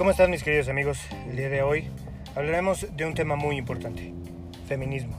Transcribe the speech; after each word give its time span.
¿Cómo 0.00 0.12
están 0.12 0.30
mis 0.30 0.42
queridos 0.42 0.68
amigos? 0.68 0.98
El 1.28 1.36
día 1.36 1.48
de 1.48 1.62
hoy 1.62 1.88
hablaremos 2.34 2.86
de 2.96 3.04
un 3.04 3.14
tema 3.14 3.36
muy 3.36 3.58
importante, 3.58 4.14
feminismo. 4.66 5.16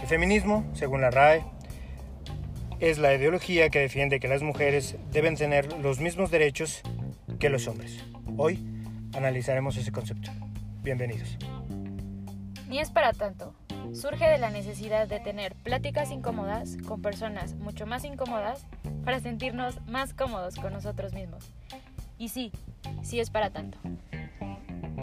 El 0.00 0.06
feminismo, 0.06 0.70
según 0.74 1.00
la 1.00 1.10
RAE, 1.10 1.42
es 2.78 2.98
la 2.98 3.14
ideología 3.14 3.70
que 3.70 3.80
defiende 3.80 4.20
que 4.20 4.28
las 4.28 4.42
mujeres 4.42 4.96
deben 5.12 5.36
tener 5.36 5.72
los 5.78 5.98
mismos 5.98 6.30
derechos 6.30 6.82
que 7.38 7.48
los 7.48 7.66
hombres. 7.68 8.04
Hoy 8.36 8.64
analizaremos 9.14 9.76
ese 9.76 9.92
concepto. 9.92 10.30
Bienvenidos. 10.82 11.38
Ni 12.68 12.80
es 12.80 12.90
para 12.90 13.12
tanto. 13.12 13.54
Surge 13.92 14.28
de 14.28 14.38
la 14.38 14.50
necesidad 14.50 15.08
de 15.08 15.20
tener 15.20 15.54
pláticas 15.54 16.10
incómodas 16.10 16.76
con 16.86 17.02
personas 17.02 17.54
mucho 17.54 17.86
más 17.86 18.04
incómodas 18.04 18.66
para 19.04 19.20
sentirnos 19.20 19.80
más 19.86 20.14
cómodos 20.14 20.56
con 20.56 20.72
nosotros 20.72 21.12
mismos. 21.12 21.52
Y 22.18 22.28
sí, 22.28 22.52
sí 23.02 23.20
es 23.20 23.30
para 23.30 23.50
tanto. 23.50 23.78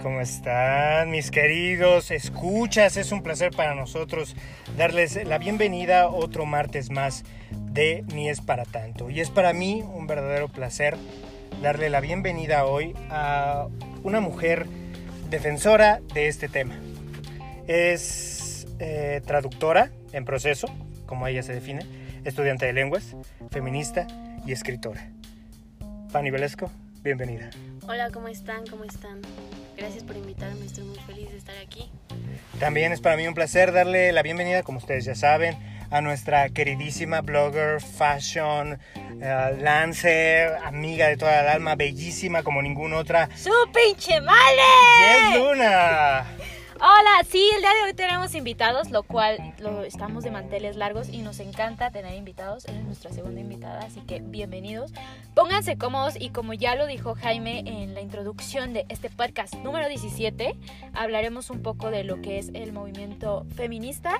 ¿Cómo 0.02 0.22
están 0.22 1.09
mis 1.09 1.31
queridos? 1.31 2.12
Escuchas, 2.12 2.98
es 2.98 3.12
un 3.12 3.23
placer 3.23 3.52
para 3.52 3.73
nosotros 3.73 4.36
darles 4.78 5.23
la 5.25 5.39
bienvenida 5.39 6.08
otro 6.08 6.45
martes 6.45 6.91
más 6.91 7.23
de 7.52 8.03
Ni 8.14 8.30
es 8.30 8.39
para 8.39 8.66
tanto. 8.66 9.09
Y 9.09 9.20
es 9.20 9.31
para 9.31 9.53
mí 9.53 9.81
un 9.81 10.05
verdadero 10.05 10.50
placer 10.50 10.95
darle 11.62 11.89
la 11.89 12.00
bienvenida 12.00 12.66
hoy 12.66 12.95
a 13.09 13.67
una 14.03 14.20
mujer 14.20 14.67
defensora 15.30 16.00
de 16.14 16.28
este 16.28 16.48
tema. 16.48 16.75
Es 17.67 18.37
eh, 18.80 19.22
traductora 19.26 19.91
en 20.12 20.26
proceso, 20.26 20.67
como 21.05 21.27
ella 21.27 21.44
se 21.44 21.54
define, 21.54 21.86
estudiante 22.23 22.66
de 22.66 22.73
lenguas, 22.73 23.16
feminista 23.52 24.08
y 24.45 24.52
escritora. 24.52 25.12
Fanny 26.09 26.31
Velesco, 26.31 26.72
bienvenida. 27.03 27.50
Hola, 27.88 28.09
¿cómo 28.11 28.28
están? 28.28 28.66
¿Cómo 28.67 28.83
están? 28.83 29.22
Gracias 29.78 30.03
por 30.03 30.17
invitarme, 30.17 30.66
estoy 30.66 30.83
muy 30.83 31.00
feliz 31.00 31.31
de 31.31 31.38
estar 31.38 31.55
aquí. 31.58 31.89
También 32.59 32.92
es 32.92 33.02
para 33.02 33.16
mí 33.16 33.28
un 33.28 33.33
placer 33.33 33.72
darle 33.72 34.11
la 34.11 34.23
bienvenida, 34.23 34.64
como 34.64 34.80
ustedes 34.80 35.05
ya 35.05 35.16
saben, 35.16 35.58
a 35.89 36.02
nuestra 36.02 36.50
queridísima 36.50 37.22
blogger, 37.22 37.80
fashion, 37.81 38.73
uh, 38.73 39.61
lancer, 39.61 40.58
amiga 40.66 41.08
de 41.08 41.17
toda 41.17 41.42
el 41.42 41.48
alma, 41.48 41.75
bellísima 41.75 42.44
como 42.44 42.61
ninguna 42.61 42.98
otra. 42.98 43.30
¡Su 43.36 43.52
pinche 43.73 44.20
male! 44.20 44.61
¡Yes, 45.31 45.39
Luna! 45.39 46.25
Hola, 46.80 47.23
sí, 47.28 47.50
el 47.56 47.61
día 47.61 47.73
de 47.73 47.89
hoy 47.89 47.94
tenemos 47.95 48.36
invitados, 48.36 48.92
lo 48.92 49.02
cual 49.02 49.56
lo, 49.58 49.83
estamos 49.83 50.23
de 50.23 50.30
manteles 50.30 50.75
largos 50.75 51.09
y 51.09 51.23
nos 51.23 51.39
encanta 51.39 51.89
tener 51.89 52.14
invitados. 52.14 52.66
Es 52.66 52.75
nuestra 52.83 53.11
segunda 53.11 53.42
invitada, 53.42 53.80
así 53.80 54.02
que 54.02 54.20
bienvenidos. 54.20 54.92
Pónganse 55.33 55.80
cómodos 55.80 56.16
y 56.20 56.30
como 56.30 56.53
ya 56.53 56.75
lo 56.75 56.86
dijo 56.86 57.16
Jaime 57.16 57.64
en 57.66 57.95
la 57.95 58.02
introducción 58.02 58.73
de 58.73 58.86
este 58.89 59.09
podcast 59.09 59.55
número 59.55 59.89
17, 59.89 60.55
hablaremos 60.94 61.50
un 61.50 61.64
poco 61.64 61.89
de 61.89 62.03
lo 62.03 62.22
que 62.22 62.38
es 62.38 62.52
el 62.53 62.73
movimiento 62.73 63.48
feminista 63.55 64.20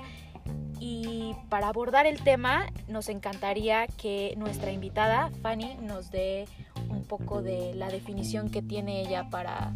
y 0.80 1.35
para 1.50 1.67
abordar 1.67 2.08
el 2.08 2.23
tema 2.23 2.66
nos 2.88 3.09
encantaría 3.09 3.85
que 3.85 4.33
nuestra 4.35 4.72
invitada, 4.72 5.30
Fanny, 5.44 5.75
nos 5.81 6.09
dé 6.09 6.47
un 6.89 7.03
poco 7.03 7.44
de 7.44 7.75
la 7.75 7.89
definición 7.89 8.50
que 8.50 8.63
tiene 8.63 9.02
ella 9.02 9.30
para, 9.30 9.73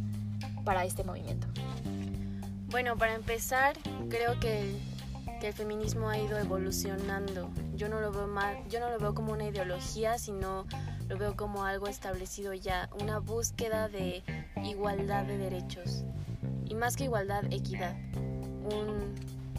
para 0.64 0.84
este 0.84 1.04
movimiento. 1.04 1.46
Bueno, 2.72 2.98
para 2.98 3.16
empezar, 3.16 3.76
creo 4.10 4.40
que 4.40 4.80
el, 5.42 5.54
feminismo 5.54 6.08
ha 6.10 6.18
ido 6.18 6.38
evolucionando. 6.40 7.52
Yo 7.76 7.90
no 7.90 8.00
lo 8.00 8.14
veo 8.14 8.28
más, 8.28 8.56
yo 8.70 8.80
no 8.80 8.90
lo 8.90 8.98
veo 8.98 9.14
como 9.14 9.34
una 9.34 9.46
ideología, 9.46 10.18
sino 10.18 10.66
lo 11.10 11.18
veo 11.18 11.36
como 11.36 11.66
algo 11.66 11.88
establecido 11.88 12.54
ya, 12.54 12.90
una 13.02 13.20
búsqueda 13.20 13.90
de 13.90 14.24
igualdad 14.64 15.26
de 15.26 15.38
derechos 15.38 16.06
y 16.66 16.76
más 16.76 16.96
que 16.96 17.04
igualdad, 17.04 17.44
equidad. 17.52 17.94
Un, 18.16 19.16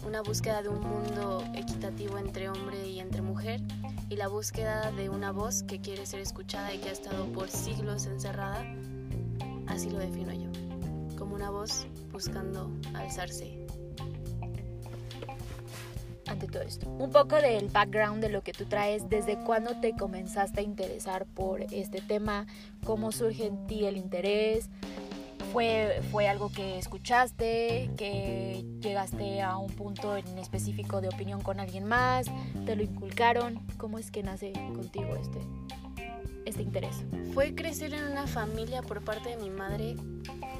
una 0.06 0.22
búsqueda 0.22 0.62
de 0.62 0.70
un 0.70 0.80
mundo 0.80 1.44
equitativo 1.54 2.16
entre 2.16 2.48
hombre 2.48 2.88
y 2.88 3.00
entre 3.00 3.20
mujer 3.20 3.60
y 4.08 4.16
la 4.16 4.28
búsqueda 4.28 4.90
de 4.92 5.10
una 5.10 5.32
voz 5.32 5.62
que 5.64 5.82
quiere 5.82 6.06
ser 6.06 6.20
escuchada 6.20 6.72
y 6.72 6.78
que 6.78 6.88
ha 6.88 6.92
estado 6.92 7.26
por 7.26 7.50
siglos 7.50 8.06
encerrada. 8.06 8.64
Así 9.66 9.90
lo 9.90 9.98
defino 9.98 10.32
yo, 10.32 10.51
como 11.22 11.36
una 11.36 11.50
voz 11.50 11.86
buscando 12.10 12.68
alzarse. 12.94 13.64
Ante 16.26 16.48
todo 16.48 16.62
esto, 16.62 16.88
un 16.88 17.12
poco 17.12 17.36
del 17.36 17.68
background 17.68 18.20
de 18.20 18.28
lo 18.28 18.42
que 18.42 18.52
tú 18.52 18.64
traes, 18.64 19.08
desde 19.08 19.36
cuándo 19.44 19.78
te 19.80 19.94
comenzaste 19.94 20.58
a 20.58 20.62
interesar 20.64 21.26
por 21.26 21.62
este 21.62 22.00
tema, 22.00 22.48
cómo 22.84 23.12
surge 23.12 23.46
en 23.46 23.68
ti 23.68 23.84
el 23.84 23.98
interés, 23.98 24.68
fue, 25.52 26.02
fue 26.10 26.26
algo 26.26 26.50
que 26.50 26.76
escuchaste, 26.78 27.92
que 27.96 28.64
llegaste 28.80 29.42
a 29.42 29.58
un 29.58 29.70
punto 29.70 30.16
en 30.16 30.26
específico 30.38 31.00
de 31.00 31.06
opinión 31.06 31.40
con 31.40 31.60
alguien 31.60 31.84
más, 31.84 32.26
te 32.66 32.74
lo 32.74 32.82
inculcaron, 32.82 33.60
¿cómo 33.76 34.00
es 34.00 34.10
que 34.10 34.24
nace 34.24 34.52
contigo 34.74 35.14
este, 35.14 35.38
este 36.44 36.62
interés? 36.62 37.04
Fue 37.34 37.54
crecer 37.54 37.94
en 37.94 38.04
una 38.04 38.26
familia 38.26 38.82
por 38.82 39.02
parte 39.02 39.30
de 39.30 39.36
mi 39.36 39.50
madre 39.50 39.96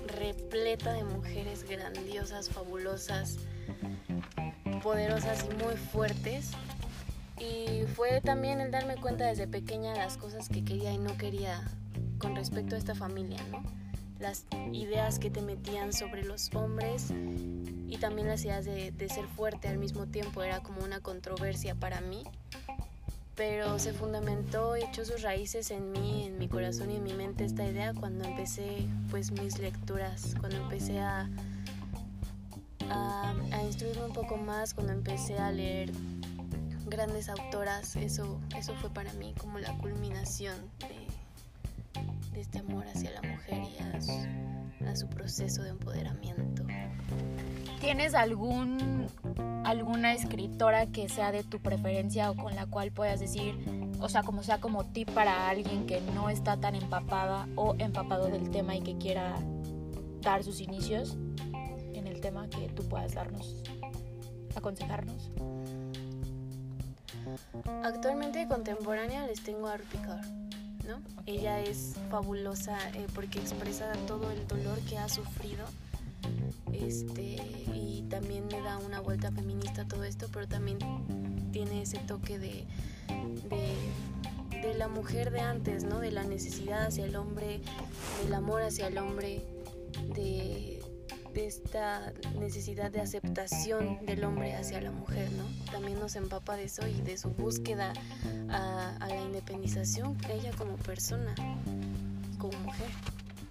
repleta 0.07 0.93
de 0.93 1.05
mujeres 1.05 1.65
grandiosas, 1.65 2.49
fabulosas, 2.49 3.39
poderosas 4.83 5.47
y 5.51 5.65
muy 5.65 5.77
fuertes. 5.77 6.51
Y 7.39 7.87
fue 7.95 8.21
también 8.21 8.61
el 8.61 8.71
darme 8.71 8.97
cuenta 8.97 9.27
desde 9.27 9.49
pequeña 9.49 9.95
las 9.95 10.17
cosas 10.17 10.49
que 10.49 10.65
quería 10.65 10.93
y 10.93 10.99
no 10.99 11.17
quería 11.17 11.63
con 12.19 12.37
respecto 12.37 12.77
a 12.77 12.79
esta 12.79 12.95
familia, 12.95 13.43
¿no? 13.51 13.63
Las 14.21 14.47
ideas 14.73 15.19
que 15.19 15.31
te 15.31 15.43
metían 15.43 15.93
sobre 15.93 16.25
los 16.25 16.55
hombres 16.55 17.13
y 17.89 17.97
también 17.99 18.29
las 18.29 18.45
ideas 18.45 18.65
de, 18.65 18.93
de 18.93 19.09
ser 19.09 19.27
fuerte 19.27 19.67
al 19.67 19.79
mismo 19.79 20.07
tiempo 20.07 20.43
era 20.45 20.61
como 20.61 20.85
una 20.85 21.01
controversia 21.01 21.75
para 21.75 22.01
mí 22.01 22.23
pero 23.35 23.79
se 23.79 23.93
fundamentó 23.93 24.77
y 24.77 24.83
echó 24.83 25.05
sus 25.05 25.23
raíces 25.23 25.71
en 25.71 25.93
mí, 25.93 26.25
en 26.27 26.39
mi 26.39 26.49
corazón 26.49 26.91
y 26.91 26.97
en 26.97 27.05
mi 27.05 27.15
mente 27.15 27.45
esta 27.45 27.67
idea 27.67 27.95
cuando 27.95 28.25
empecé 28.25 28.87
pues 29.11 29.31
mis 29.33 29.59
lecturas, 29.59 30.35
cuando 30.39 30.59
empecé 30.59 31.01
a, 31.01 31.29
a, 32.91 33.35
instruirme 33.65 34.05
un 34.05 34.13
poco 34.13 34.37
más, 34.37 34.75
cuando 34.75 34.93
empecé 34.93 35.39
a 35.39 35.51
leer 35.51 35.93
grandes 36.87 37.29
autoras, 37.31 37.97
eso, 37.97 38.39
eso 38.57 38.75
fue 38.75 38.91
para 38.91 39.13
mí 39.15 39.35
como 39.39 39.59
la 39.59 39.77
culminación 39.79 40.57
de, 40.81 42.03
de 42.33 42.41
este 42.41 42.59
amor 42.59 42.87
hacia 42.87 43.13
la 43.13 43.23
mujer 43.23 43.63
y 43.63 43.83
a 43.83 44.01
su, 44.01 44.13
a 44.87 44.97
su 44.97 45.09
proceso 45.09 45.63
de 45.63 45.71
empoderamiento. 45.71 46.65
¿Tienes 47.81 48.15
algún 48.15 49.09
alguna 49.65 50.13
escritora 50.13 50.87
que 50.87 51.09
sea 51.09 51.33
de 51.33 51.45
tu 51.45 51.61
preferencia 51.61 52.31
o 52.31 52.37
con 52.37 52.55
la 52.55 52.67
cual 52.67 52.93
puedas 52.93 53.21
decir, 53.21 53.55
o 54.01 54.09
sea, 54.09 54.23
como 54.23 54.43
sea 54.43 54.61
como 54.61 54.85
tip 54.85 55.11
para 55.11 55.49
alguien 55.49 55.87
que 55.87 56.01
no 56.15 56.29
está 56.29 56.57
tan 56.57 56.75
empapada 56.75 57.49
o 57.57 57.75
empapado 57.79 58.27
del 58.27 58.51
tema 58.51 58.77
y 58.77 58.83
que 58.83 58.99
quiera 58.99 59.35
dar 60.21 60.45
sus 60.45 60.61
inicios 60.61 61.17
en 61.95 62.07
el 62.07 62.21
tema 62.21 62.49
que 62.49 62.69
tú 62.69 62.89
puedas 62.89 63.15
darnos, 63.15 63.63
aconsejarnos? 64.55 65.31
Actualmente 67.85 68.47
contemporánea 68.49 69.27
les 69.27 69.43
tengo 69.43 69.69
a 69.69 69.77
Rupi 69.77 69.99
¿no? 70.87 71.01
Ella 71.27 71.61
es 71.61 71.95
fabulosa 72.11 72.77
eh, 72.95 73.07
porque 73.15 73.39
expresa 73.39 73.93
todo 74.07 74.31
el 74.31 74.47
dolor 74.47 74.79
que 74.81 74.99
ha 74.99 75.09
sufrido 75.09 75.65
este, 76.73 77.37
y 77.75 78.05
también 78.09 78.49
le 78.49 78.61
da 78.61 78.79
una 78.79 79.01
vuelta 79.01 79.31
feminista 79.31 79.83
a 79.83 79.89
todo 79.89 80.05
esto, 80.05 80.29
pero 80.33 80.49
también 80.49 80.79
tiene 81.53 81.83
ese 81.83 81.99
toque 81.99 82.39
de, 82.39 82.65
de, 83.49 84.59
de, 84.61 84.75
la 84.75 84.89
mujer 84.89 85.31
de 85.31 85.41
antes, 85.41 85.85
¿no? 85.85 86.01
De 86.01 86.11
la 86.11 86.25
necesidad 86.25 86.87
hacia 86.87 87.05
el 87.05 87.17
hombre, 87.17 87.61
del 88.23 88.35
amor 88.35 88.63
hacia 88.63 88.89
el 88.89 88.99
hombre, 88.99 89.45
de, 90.15 90.82
de 91.33 91.47
esta 91.47 92.13
necesidad 92.39 92.91
de 92.91 93.01
aceptación 93.01 94.05
del 94.05 94.25
hombre 94.25 94.55
hacia 94.55 94.81
la 94.81 94.91
mujer, 94.91 95.31
¿no? 95.33 95.45
También 95.71 95.99
nos 95.99 96.17
empapa 96.17 96.57
de 96.57 96.65
eso 96.65 96.87
y 96.87 97.01
de 97.01 97.17
su 97.17 97.31
búsqueda 97.31 97.93
a, 98.51 98.97
a 98.97 99.09
la 99.09 99.21
independización, 99.21 100.17
ella 100.31 100.51
como 100.57 100.77
persona, 100.77 101.35
como 102.39 102.59
mujer. 102.59 102.89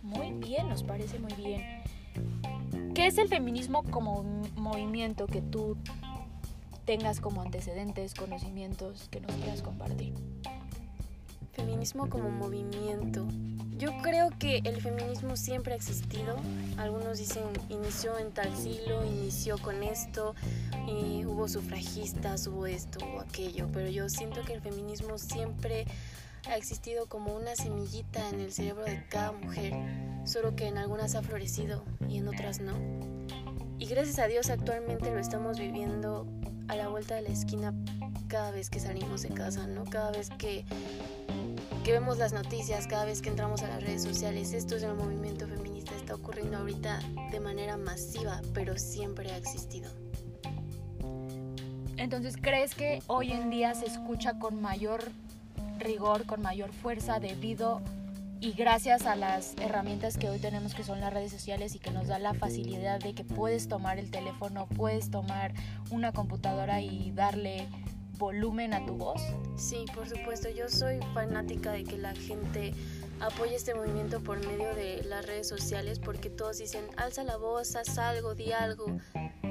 Muy 0.04 0.32
bien, 0.34 0.70
nos 0.70 0.84
parece 0.84 1.20
muy 1.20 1.34
bien. 1.34 1.82
¿Qué 2.94 3.08
es 3.08 3.18
el 3.18 3.30
feminismo 3.30 3.84
como 3.84 4.24
movimiento 4.56 5.26
que 5.26 5.42
tú 5.42 5.78
tengas 6.86 7.22
como 7.22 7.42
antecedentes, 7.42 8.14
conocimientos 8.14 9.08
que 9.10 9.22
nos 9.22 9.32
quieras 9.36 9.62
compartir? 9.62 10.14
Feminismo 11.54 12.10
como 12.10 12.30
movimiento. 12.30 13.28
Yo 13.82 13.98
creo 14.04 14.30
que 14.38 14.62
el 14.64 14.80
feminismo 14.80 15.36
siempre 15.36 15.74
ha 15.74 15.76
existido. 15.76 16.36
Algunos 16.78 17.18
dicen 17.18 17.46
inició 17.68 18.16
en 18.20 18.32
tal 18.32 18.56
siglo, 18.56 19.04
inició 19.04 19.58
con 19.58 19.82
esto, 19.82 20.36
y 20.86 21.26
hubo 21.26 21.48
sufragistas, 21.48 22.46
hubo 22.46 22.68
esto 22.68 23.00
o 23.04 23.22
aquello, 23.22 23.68
pero 23.74 23.90
yo 23.90 24.08
siento 24.08 24.44
que 24.44 24.54
el 24.54 24.62
feminismo 24.62 25.18
siempre 25.18 25.88
ha 26.48 26.58
existido 26.58 27.08
como 27.08 27.36
una 27.36 27.56
semillita 27.56 28.30
en 28.30 28.42
el 28.42 28.54
cerebro 28.54 28.84
de 28.84 29.04
cada 29.10 29.32
mujer, 29.32 29.74
solo 30.26 30.56
que 30.56 30.68
en 30.68 30.78
algunas 30.78 31.16
ha 31.16 31.24
florecido 31.24 31.84
y 32.08 32.20
en 32.20 32.28
otras 32.28 32.62
no. 32.62 32.78
Y 33.80 33.88
gracias 33.88 34.20
a 34.20 34.28
Dios 34.28 34.52
actualmente 34.52 35.10
lo 35.10 35.18
estamos 35.18 35.58
viviendo 35.58 36.28
a 36.68 36.76
la 36.76 36.88
vuelta 36.88 37.16
de 37.16 37.24
la 37.24 37.30
esquina 37.30 37.74
cada 38.28 38.52
vez 38.52 38.70
que 38.70 38.80
salimos 38.80 39.24
de 39.24 39.30
casa, 39.30 39.66
¿no? 39.66 39.86
Cada 39.86 40.12
vez 40.12 40.30
que, 40.38 40.66
que 41.84 41.94
vemos 41.94 42.20
las 42.20 42.32
noticias, 42.32 42.86
cada 42.86 43.06
vez 43.06 43.22
que 43.22 43.30
entramos 43.30 43.64
a 43.64 43.68
las 43.68 43.82
redes 43.82 44.04
sociales. 44.04 44.54
Esto 44.54 44.76
es 44.76 44.84
el 44.84 44.94
movimiento 44.94 45.48
feminista, 45.48 45.96
está 45.96 46.14
ocurriendo 46.14 46.58
ahorita 46.58 47.00
de 47.32 47.40
manera 47.40 47.76
masiva, 47.76 48.42
pero 48.54 48.78
siempre 48.78 49.32
ha 49.32 49.38
existido. 49.38 49.90
Entonces, 51.98 52.36
¿crees 52.40 52.76
que 52.76 53.02
hoy 53.08 53.32
en 53.32 53.50
día 53.50 53.74
se 53.74 53.88
escucha 53.88 54.38
con 54.38 54.62
mayor 54.62 55.04
rigor, 55.80 56.26
con 56.26 56.42
mayor 56.42 56.72
fuerza 56.72 57.20
debido 57.20 57.82
y 58.40 58.54
gracias 58.54 59.06
a 59.06 59.16
las 59.16 59.56
herramientas 59.58 60.18
que 60.18 60.30
hoy 60.30 60.40
tenemos 60.40 60.76
que 60.76 60.84
son 60.84 61.00
las 61.00 61.14
redes 61.14 61.32
sociales 61.32 61.76
y 61.76 61.80
que 61.80 61.92
nos 61.92 62.08
da 62.08 62.20
la 62.20 62.34
facilidad 62.34 63.00
de 63.00 63.14
que 63.14 63.24
puedes 63.24 63.68
tomar 63.68 63.98
el 63.98 64.12
teléfono, 64.12 64.68
puedes 64.76 65.10
tomar 65.10 65.54
una 65.90 66.12
computadora 66.12 66.82
y 66.82 67.12
darle 67.12 67.68
volumen 68.22 68.76
a 68.76 68.86
tu 68.86 68.94
voz? 68.94 69.20
Sí, 69.58 69.86
por 69.96 70.08
supuesto, 70.08 70.48
yo 70.50 70.70
soy 70.70 71.00
fanática 71.16 71.72
de 71.72 71.84
que 71.84 71.98
la 71.98 72.14
gente 72.14 72.76
apoye 73.20 73.56
este 73.56 73.74
movimiento 73.74 74.22
por 74.22 74.38
medio 74.46 74.76
de 74.76 75.04
las 75.04 75.26
redes 75.26 75.48
sociales 75.48 75.98
porque 75.98 76.30
todos 76.30 76.60
dicen, 76.60 76.86
alza 76.98 77.24
la 77.24 77.38
voz, 77.38 77.76
haz 77.76 77.98
algo, 77.98 78.36
di 78.36 78.52
algo, 78.52 78.86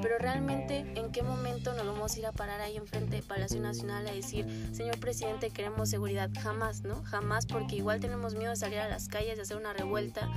pero 0.00 0.18
realmente 0.18 0.84
en 0.94 1.10
qué 1.10 1.22
momento 1.22 1.74
nos 1.74 1.84
vamos 1.84 2.14
a 2.14 2.18
ir 2.20 2.26
a 2.26 2.32
parar 2.32 2.60
ahí 2.60 2.76
enfrente 2.76 3.16
de 3.16 3.22
Palacio 3.22 3.60
Nacional 3.60 4.06
a 4.06 4.12
decir, 4.12 4.46
señor 4.72 5.00
presidente, 5.00 5.50
queremos 5.50 5.90
seguridad, 5.90 6.30
jamás, 6.40 6.82
¿no? 6.82 7.02
Jamás 7.02 7.46
porque 7.46 7.74
igual 7.74 7.98
tenemos 7.98 8.36
miedo 8.36 8.50
de 8.50 8.56
salir 8.56 8.78
a 8.78 8.88
las 8.88 9.08
calles, 9.08 9.34
de 9.34 9.42
hacer 9.42 9.56
una 9.56 9.72
revuelta. 9.72 10.28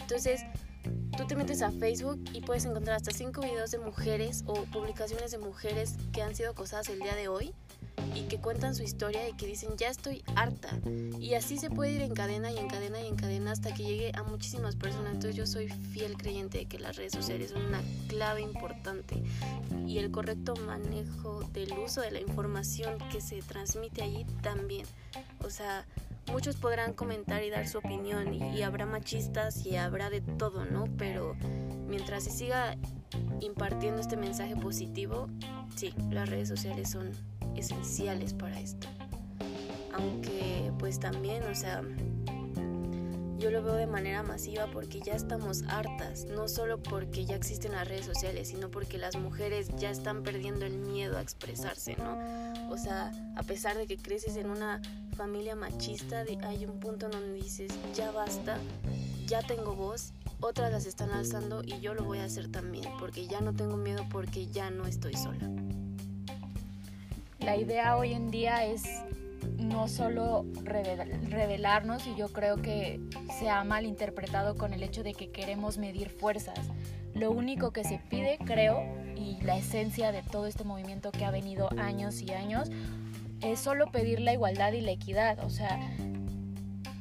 Entonces, 0.00 0.40
tú 1.14 1.26
te 1.26 1.36
metes 1.36 1.60
a 1.60 1.70
Facebook 1.72 2.24
y 2.32 2.40
puedes 2.40 2.64
encontrar 2.64 2.96
hasta 2.96 3.10
cinco 3.10 3.42
videos 3.42 3.70
de 3.70 3.78
mujeres 3.80 4.44
o 4.46 4.54
publicaciones 4.64 5.30
de 5.30 5.38
mujeres 5.38 5.96
que 6.12 6.22
han 6.22 6.34
sido 6.34 6.52
acosadas 6.52 6.88
el 6.88 7.00
día 7.00 7.14
de 7.14 7.28
hoy 7.28 7.54
y 8.14 8.22
que 8.22 8.38
cuentan 8.38 8.74
su 8.74 8.82
historia 8.82 9.28
y 9.28 9.34
que 9.34 9.46
dicen 9.46 9.76
ya 9.76 9.88
estoy 9.88 10.22
harta. 10.34 10.70
Y 11.20 11.34
así 11.34 11.58
se 11.58 11.70
puede 11.70 11.92
ir 11.92 12.02
en 12.02 12.14
cadena 12.14 12.50
y 12.50 12.58
en 12.58 12.68
cadena 12.68 13.00
y 13.00 13.06
en 13.06 13.16
cadena 13.16 13.52
hasta 13.52 13.74
que 13.74 13.84
llegue 13.84 14.12
a 14.14 14.22
muchísimas 14.22 14.76
personas. 14.76 15.14
Entonces 15.14 15.36
yo 15.36 15.46
soy 15.46 15.68
fiel 15.68 16.16
creyente 16.16 16.58
de 16.58 16.66
que 16.66 16.78
las 16.78 16.96
redes 16.96 17.12
sociales 17.12 17.50
son 17.50 17.62
una 17.66 17.82
clave 18.08 18.42
importante 18.42 19.22
y 19.86 19.98
el 19.98 20.10
correcto 20.10 20.54
manejo 20.56 21.42
del 21.52 21.72
uso 21.72 22.00
de 22.00 22.10
la 22.10 22.20
información 22.20 22.98
que 23.10 23.20
se 23.20 23.42
transmite 23.42 24.02
allí 24.02 24.24
también. 24.42 24.86
O 25.44 25.50
sea, 25.50 25.86
muchos 26.32 26.56
podrán 26.56 26.92
comentar 26.92 27.42
y 27.42 27.50
dar 27.50 27.68
su 27.68 27.78
opinión 27.78 28.34
y, 28.34 28.58
y 28.58 28.62
habrá 28.62 28.86
machistas 28.86 29.64
y 29.64 29.76
habrá 29.76 30.10
de 30.10 30.20
todo, 30.20 30.64
¿no? 30.64 30.84
Pero 30.96 31.36
mientras 31.86 32.24
se 32.24 32.30
siga 32.30 32.76
impartiendo 33.40 34.00
este 34.00 34.16
mensaje 34.16 34.56
positivo, 34.56 35.28
sí, 35.76 35.94
las 36.10 36.28
redes 36.28 36.48
sociales 36.48 36.90
son 36.90 37.12
esenciales 37.56 38.34
para 38.34 38.58
esto. 38.60 38.86
Aunque 39.92 40.72
pues 40.78 41.00
también, 41.00 41.42
o 41.44 41.54
sea, 41.54 41.82
yo 43.38 43.50
lo 43.50 43.62
veo 43.62 43.74
de 43.74 43.86
manera 43.86 44.22
masiva 44.22 44.66
porque 44.72 45.00
ya 45.00 45.14
estamos 45.14 45.62
hartas, 45.68 46.24
no 46.24 46.48
solo 46.48 46.82
porque 46.82 47.24
ya 47.24 47.36
existen 47.36 47.72
las 47.72 47.86
redes 47.86 48.06
sociales, 48.06 48.48
sino 48.48 48.70
porque 48.70 48.98
las 48.98 49.16
mujeres 49.16 49.68
ya 49.76 49.90
están 49.90 50.22
perdiendo 50.22 50.64
el 50.64 50.78
miedo 50.78 51.18
a 51.18 51.22
expresarse, 51.22 51.96
¿no? 51.96 52.18
O 52.70 52.78
sea, 52.78 53.12
a 53.36 53.42
pesar 53.42 53.76
de 53.76 53.86
que 53.86 53.96
creces 53.98 54.36
en 54.36 54.50
una 54.50 54.80
familia 55.16 55.54
machista, 55.54 56.24
hay 56.42 56.64
un 56.64 56.80
punto 56.80 57.06
en 57.06 57.12
donde 57.12 57.34
dices, 57.34 57.72
ya 57.94 58.10
basta, 58.10 58.58
ya 59.26 59.42
tengo 59.42 59.74
voz, 59.74 60.12
otras 60.40 60.72
las 60.72 60.86
están 60.86 61.10
alzando 61.10 61.62
y 61.62 61.80
yo 61.80 61.94
lo 61.94 62.04
voy 62.04 62.18
a 62.18 62.24
hacer 62.24 62.50
también, 62.50 62.88
porque 62.98 63.26
ya 63.26 63.40
no 63.40 63.54
tengo 63.54 63.76
miedo, 63.76 64.06
porque 64.10 64.48
ya 64.48 64.70
no 64.70 64.86
estoy 64.86 65.14
sola 65.14 65.50
la 67.46 67.56
idea 67.56 67.96
hoy 67.96 68.12
en 68.12 68.32
día 68.32 68.64
es 68.64 68.82
no 69.56 69.86
solo 69.86 70.44
revelarnos 70.64 72.04
y 72.08 72.16
yo 72.16 72.32
creo 72.32 72.56
que 72.56 72.98
se 73.38 73.48
ha 73.48 73.62
malinterpretado 73.62 74.56
con 74.56 74.72
el 74.72 74.82
hecho 74.82 75.04
de 75.04 75.14
que 75.14 75.30
queremos 75.30 75.78
medir 75.78 76.10
fuerzas. 76.10 76.58
Lo 77.14 77.30
único 77.30 77.70
que 77.70 77.84
se 77.84 78.00
pide, 78.10 78.38
creo, 78.44 78.82
y 79.14 79.40
la 79.42 79.56
esencia 79.56 80.10
de 80.10 80.22
todo 80.24 80.48
este 80.48 80.64
movimiento 80.64 81.12
que 81.12 81.24
ha 81.24 81.30
venido 81.30 81.68
años 81.78 82.20
y 82.20 82.32
años, 82.32 82.68
es 83.40 83.60
solo 83.60 83.92
pedir 83.92 84.18
la 84.18 84.32
igualdad 84.32 84.72
y 84.72 84.80
la 84.80 84.90
equidad, 84.90 85.38
o 85.44 85.48
sea, 85.48 85.78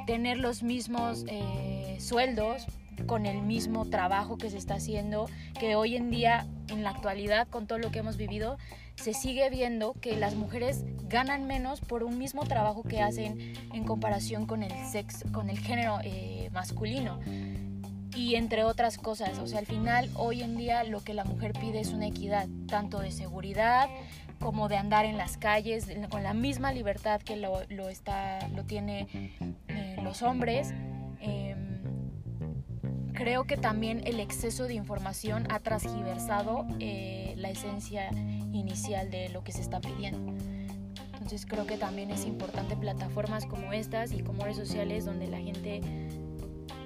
tener 0.06 0.38
los 0.38 0.62
mismos 0.62 1.26
eh, 1.28 1.98
sueldos 2.00 2.68
con 3.08 3.26
el 3.26 3.42
mismo 3.42 3.86
trabajo 3.86 4.38
que 4.38 4.52
se 4.52 4.60
está 4.60 4.76
haciendo, 4.76 5.28
que 5.60 5.76
hoy 5.76 5.96
en 5.96 6.12
día, 6.12 6.46
en 6.68 6.84
la 6.84 6.92
actualidad, 6.92 7.48
con 7.48 7.66
todo 7.66 7.80
lo 7.80 7.90
que 7.90 8.00
hemos 8.00 8.16
vivido, 8.16 8.58
se 8.96 9.14
sigue 9.14 9.50
viendo 9.50 9.94
que 9.94 10.16
las 10.18 10.36
mujeres 10.36 10.84
ganan 11.08 11.46
menos 11.46 11.82
por 11.82 12.04
un 12.04 12.18
mismo 12.18 12.46
trabajo 12.46 12.84
que 12.84 13.02
hacen 13.02 13.54
en 13.74 13.84
comparación 13.84 14.46
con 14.46 14.64
el 14.64 14.72
sexo, 14.86 15.32
con 15.32 15.50
el 15.50 15.60
género 15.60 16.00
eh, 16.04 16.50
masculino 16.52 17.20
y 18.16 18.36
entre 18.36 18.64
otras 18.64 18.98
cosas. 18.98 19.38
O 19.40 19.48
sea, 19.48 19.60
al 19.60 19.66
final, 19.66 20.10
hoy 20.16 20.42
en 20.42 20.56
día 20.58 20.84
lo 20.84 21.04
que 21.04 21.14
la 21.14 21.26
mujer 21.26 21.54
pide 21.54 21.80
es 21.80 21.90
una 21.90 22.08
equidad, 22.08 22.48
tanto 22.68 23.00
de 23.00 23.12
seguridad 23.12 23.90
como 24.40 24.68
de 24.68 24.78
andar 24.78 25.06
en 25.06 25.18
las 25.18 25.38
calles 25.38 25.88
con 26.10 26.24
la 26.24 26.34
misma 26.34 26.72
libertad 26.74 27.22
que 27.22 27.36
lo, 27.36 27.62
lo 27.70 27.90
está, 27.90 28.48
lo 28.50 28.64
tiene 28.64 29.08
eh, 29.68 29.98
los 30.04 30.22
hombres. 30.22 30.74
Em, 31.20 31.56
creo 33.14 33.46
que 33.46 33.58
también 33.58 34.02
el 34.06 34.20
exceso 34.20 34.66
de 34.66 34.74
información 34.74 35.48
ha 35.52 35.60
transgiversado 35.60 36.68
eh, 36.80 37.34
la 37.38 37.50
esencia 37.50 38.10
inicial 38.56 39.10
de 39.12 39.30
lo 39.30 39.44
que 39.44 39.52
se 39.52 39.62
está 39.62 39.80
pidiendo. 39.82 40.34
Entonces 41.14 41.46
creo 41.46 41.66
que 41.66 41.78
también 41.78 42.12
es 42.12 42.26
importante 42.26 42.76
plataformas 42.76 43.46
como 43.46 43.74
estas 43.74 44.12
y 44.12 44.22
como 44.22 44.44
redes 44.44 44.58
sociales 44.58 45.06
donde 45.06 45.28
la 45.28 45.40
gente 45.40 45.82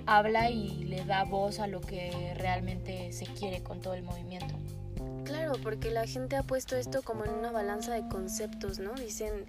habla 0.06 0.50
y 0.50 0.86
le 0.86 1.04
da 1.06 1.24
voz 1.24 1.60
a 1.60 1.68
lo 1.68 1.82
que 1.82 2.34
realmente 2.36 3.12
se 3.12 3.26
quiere 3.26 3.62
con 3.62 3.82
todo 3.82 3.94
el 3.94 4.04
movimiento. 4.04 4.56
Claro, 5.24 5.54
porque 5.62 5.92
la 5.92 6.08
gente 6.08 6.36
ha 6.36 6.44
puesto 6.44 6.76
esto 6.76 7.04
como 7.04 7.26
en 7.26 7.32
una 7.32 7.52
balanza 7.52 7.94
de 7.94 8.08
conceptos, 8.08 8.80
¿no? 8.80 8.94
Dicen, 8.94 9.46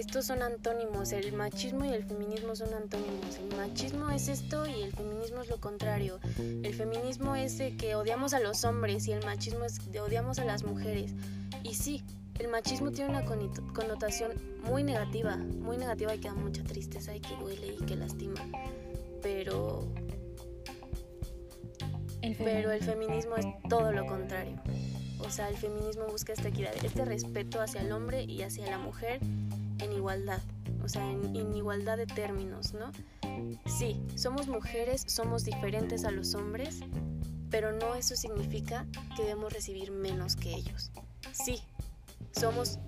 estos 0.00 0.26
son 0.26 0.42
antónimos, 0.42 1.12
el 1.12 1.32
machismo 1.32 1.86
y 1.86 1.88
el 1.88 2.04
feminismo 2.04 2.54
son 2.54 2.74
antónimos. 2.74 3.38
El 3.38 3.56
machismo 3.56 4.10
es 4.10 4.28
esto 4.28 4.66
y 4.66 4.82
el 4.82 4.92
feminismo 4.92 5.40
es 5.40 5.48
lo 5.48 5.58
contrario. 5.58 6.20
El 6.38 6.74
feminismo 6.74 7.34
es 7.34 7.56
de 7.56 7.78
que 7.78 7.94
odiamos 7.94 8.34
a 8.34 8.40
los 8.40 8.64
hombres 8.64 9.08
y 9.08 9.12
el 9.12 9.24
machismo 9.24 9.64
es 9.64 9.90
de 9.90 10.00
odiamos 10.00 10.38
a 10.38 10.44
las 10.44 10.64
mujeres. 10.64 11.14
Y 11.62 11.74
sí, 11.74 12.04
el 12.38 12.48
machismo 12.48 12.90
tiene 12.90 13.10
una 13.10 13.24
connotación 13.24 14.32
muy 14.64 14.82
negativa, 14.82 15.36
muy 15.36 15.78
negativa 15.78 16.14
y 16.14 16.18
que 16.18 16.28
da 16.28 16.34
mucha 16.34 16.62
tristeza 16.62 17.16
y 17.16 17.20
que 17.20 17.34
duele 17.36 17.76
y 17.80 17.84
que 17.86 17.96
lastima. 17.96 18.40
Pero 19.22 19.88
pero 22.38 22.70
el 22.70 22.82
feminismo 22.82 23.36
es 23.36 23.46
todo 23.70 23.92
lo 23.92 24.04
contrario. 24.04 24.60
O 25.20 25.30
sea, 25.30 25.48
el 25.48 25.56
feminismo 25.56 26.06
busca 26.06 26.34
esta 26.34 26.48
equidad, 26.48 26.72
este 26.84 27.04
respeto 27.04 27.62
hacia 27.62 27.80
el 27.80 27.92
hombre 27.92 28.24
y 28.24 28.42
hacia 28.42 28.66
la 28.70 28.78
mujer 28.78 29.20
en 29.78 29.92
igualdad, 29.92 30.40
o 30.82 30.88
sea, 30.88 31.08
en, 31.10 31.54
igualdad 31.54 31.96
de 31.96 32.06
términos, 32.06 32.74
¿no? 32.74 32.92
Sí, 33.66 34.00
somos 34.14 34.48
mujeres, 34.48 35.04
somos 35.06 35.44
diferentes 35.44 36.04
a 36.04 36.10
los 36.10 36.34
hombres, 36.34 36.80
pero 37.50 37.72
no 37.72 37.94
eso 37.94 38.16
significa 38.16 38.86
que 39.16 39.22
debemos 39.22 39.52
recibir 39.52 39.90
menos 39.90 40.36
que 40.36 40.54
ellos. 40.54 40.90
Sí, 41.32 41.60
somos 42.32 42.78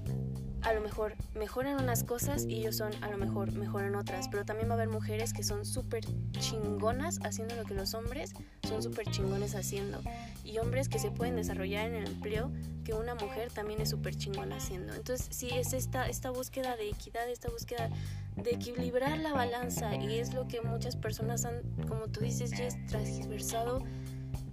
a 0.62 0.72
lo 0.72 0.80
mejor 0.80 1.14
mejor 1.34 1.66
en 1.66 1.76
unas 1.76 2.04
cosas 2.04 2.44
y 2.44 2.56
ellos 2.56 2.76
son 2.76 2.92
a 3.02 3.10
lo 3.10 3.16
mejor 3.16 3.52
mejor 3.52 3.84
en 3.84 3.94
otras, 3.94 4.28
pero 4.28 4.44
también 4.44 4.68
va 4.68 4.72
a 4.72 4.76
haber 4.76 4.88
mujeres 4.88 5.32
que 5.32 5.42
son 5.42 5.64
súper 5.64 6.04
chingonas 6.32 7.18
haciendo 7.22 7.54
lo 7.56 7.64
que 7.64 7.74
los 7.74 7.94
hombres 7.94 8.32
son 8.66 8.82
súper 8.82 9.10
chingones 9.10 9.54
haciendo 9.54 10.00
y 10.44 10.58
hombres 10.58 10.88
que 10.88 10.98
se 10.98 11.10
pueden 11.10 11.36
desarrollar 11.36 11.86
en 11.86 11.94
el 11.94 12.06
empleo 12.06 12.50
que 12.84 12.94
una 12.94 13.14
mujer 13.14 13.52
también 13.52 13.80
es 13.82 13.90
súper 13.90 14.16
chingona 14.16 14.56
haciendo. 14.56 14.94
Entonces 14.94 15.28
sí 15.30 15.50
es 15.52 15.74
esta, 15.74 16.08
esta 16.08 16.30
búsqueda 16.30 16.76
de 16.76 16.88
equidad, 16.88 17.28
esta 17.28 17.50
búsqueda 17.50 17.90
de 18.36 18.52
equilibrar 18.52 19.18
la 19.18 19.32
balanza 19.32 19.94
y 19.96 20.18
es 20.18 20.32
lo 20.32 20.48
que 20.48 20.62
muchas 20.62 20.96
personas 20.96 21.44
han, 21.44 21.62
como 21.86 22.06
tú 22.08 22.20
dices, 22.20 22.50
ya 22.52 22.68
transversado 22.86 23.84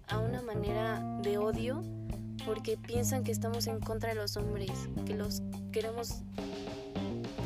a 0.08 0.20
una 0.20 0.42
manera 0.42 1.02
de 1.22 1.38
odio 1.38 1.82
porque 2.46 2.78
piensan 2.78 3.24
que 3.24 3.32
estamos 3.32 3.68
en 3.68 3.80
contra 3.80 4.10
de 4.10 4.16
los 4.16 4.38
hombres, 4.38 4.72
que 5.06 5.16
los 5.16 5.42
queremos 5.76 6.22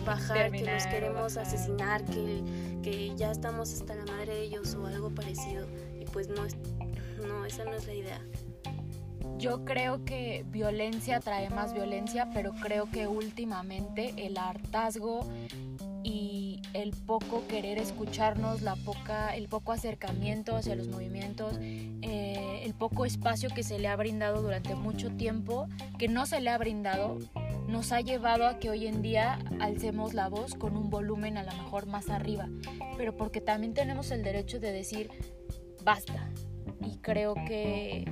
bajar, 0.06 0.52
que 0.52 0.64
los 0.64 0.86
queremos 0.86 1.36
asesinar, 1.36 2.06
que, 2.06 2.44
que 2.84 3.16
ya 3.16 3.32
estamos 3.32 3.74
hasta 3.74 3.96
la 3.96 4.06
madre 4.06 4.36
de 4.36 4.42
ellos 4.44 4.76
o 4.76 4.86
algo 4.86 5.10
parecido. 5.10 5.66
Y 6.00 6.06
pues 6.06 6.28
no, 6.28 6.46
es, 6.46 6.56
no, 7.28 7.44
esa 7.46 7.66
no 7.66 7.74
es 7.74 7.88
la 7.88 7.94
idea. 7.96 8.22
Yo 9.40 9.66
creo 9.66 10.06
que 10.06 10.46
violencia 10.48 11.20
trae 11.20 11.50
más 11.50 11.74
violencia, 11.74 12.30
pero 12.32 12.54
creo 12.62 12.88
que 12.92 13.08
últimamente 13.08 14.14
el 14.16 14.38
hartazgo 14.38 15.28
y 16.04 16.39
el 16.74 16.92
poco 16.92 17.46
querer 17.48 17.78
escucharnos, 17.78 18.62
la 18.62 18.76
poca, 18.76 19.36
el 19.36 19.48
poco 19.48 19.72
acercamiento 19.72 20.56
hacia 20.56 20.76
los 20.76 20.88
movimientos, 20.88 21.58
eh, 21.60 22.62
el 22.64 22.74
poco 22.74 23.06
espacio 23.06 23.50
que 23.50 23.64
se 23.64 23.80
le 23.80 23.88
ha 23.88 23.96
brindado 23.96 24.42
durante 24.42 24.76
mucho 24.76 25.12
tiempo, 25.12 25.68
que 25.98 26.08
no 26.08 26.26
se 26.26 26.42
le 26.42 26.50
ha 26.50 26.58
brindado, 26.58 27.18
nos 27.68 27.92
ha 27.92 28.02
llevado 28.02 28.48
a 28.48 28.60
que 28.60 28.70
hoy 28.70 28.88
en 28.88 29.02
día 29.02 29.40
alcemos 29.60 30.14
la 30.14 30.28
voz 30.28 30.56
con 30.56 30.76
un 30.76 30.90
volumen 30.90 31.38
a 31.38 31.44
lo 31.44 31.52
mejor 31.52 31.86
más 31.86 32.10
arriba, 32.10 32.48
pero 32.98 33.16
porque 33.16 33.42
también 33.42 33.74
tenemos 33.74 34.12
el 34.12 34.24
derecho 34.24 34.60
de 34.60 34.72
decir 34.72 35.10
basta. 35.84 36.30
Y 36.86 36.98
creo 36.98 37.34
que 37.34 38.06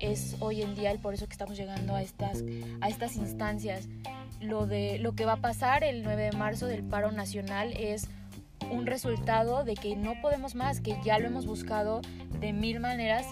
es 0.00 0.36
hoy 0.40 0.62
en 0.62 0.74
día 0.74 0.90
el 0.90 0.98
por 0.98 1.14
eso 1.14 1.26
que 1.26 1.32
estamos 1.32 1.56
llegando 1.56 1.94
a 1.94 2.02
estas, 2.02 2.42
a 2.80 2.88
estas 2.88 3.16
instancias 3.16 3.88
lo, 4.40 4.66
de, 4.66 4.98
lo 4.98 5.14
que 5.14 5.24
va 5.24 5.34
a 5.34 5.40
pasar 5.40 5.84
el 5.84 6.02
9 6.02 6.30
de 6.30 6.32
marzo 6.32 6.66
del 6.66 6.82
paro 6.82 7.12
nacional 7.12 7.72
es 7.76 8.08
un 8.70 8.86
resultado 8.86 9.64
de 9.64 9.74
que 9.74 9.96
no 9.96 10.20
podemos 10.20 10.54
más, 10.54 10.80
que 10.80 10.96
ya 11.04 11.18
lo 11.18 11.26
hemos 11.26 11.46
buscado 11.46 12.00
de 12.40 12.52
mil 12.52 12.80
maneras, 12.80 13.26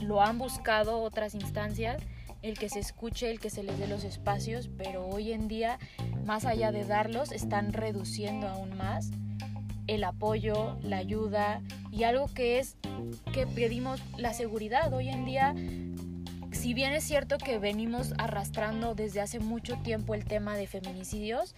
lo 0.00 0.22
han 0.22 0.38
buscado 0.38 1.00
otras 1.02 1.34
instancias, 1.34 2.02
el 2.42 2.58
que 2.58 2.68
se 2.68 2.78
escuche, 2.78 3.30
el 3.30 3.40
que 3.40 3.50
se 3.50 3.62
les 3.62 3.78
dé 3.78 3.86
los 3.86 4.04
espacios, 4.04 4.68
pero 4.76 5.06
hoy 5.06 5.32
en 5.32 5.48
día, 5.48 5.78
más 6.24 6.44
allá 6.44 6.72
de 6.72 6.84
darlos, 6.84 7.32
están 7.32 7.72
reduciendo 7.72 8.48
aún 8.48 8.76
más 8.76 9.10
el 9.86 10.04
apoyo, 10.04 10.78
la 10.82 10.98
ayuda 10.98 11.60
y 11.90 12.04
algo 12.04 12.26
que 12.32 12.58
es 12.58 12.76
que 13.32 13.46
pedimos 13.46 14.00
la 14.16 14.32
seguridad. 14.32 14.92
Hoy 14.92 15.08
en 15.08 15.24
día 15.24 15.54
si 16.54 16.74
bien 16.74 16.92
es 16.92 17.04
cierto 17.04 17.38
que 17.38 17.58
venimos 17.58 18.14
arrastrando 18.18 18.94
desde 18.94 19.20
hace 19.20 19.40
mucho 19.40 19.76
tiempo 19.78 20.14
el 20.14 20.24
tema 20.24 20.56
de 20.56 20.66
feminicidios, 20.66 21.54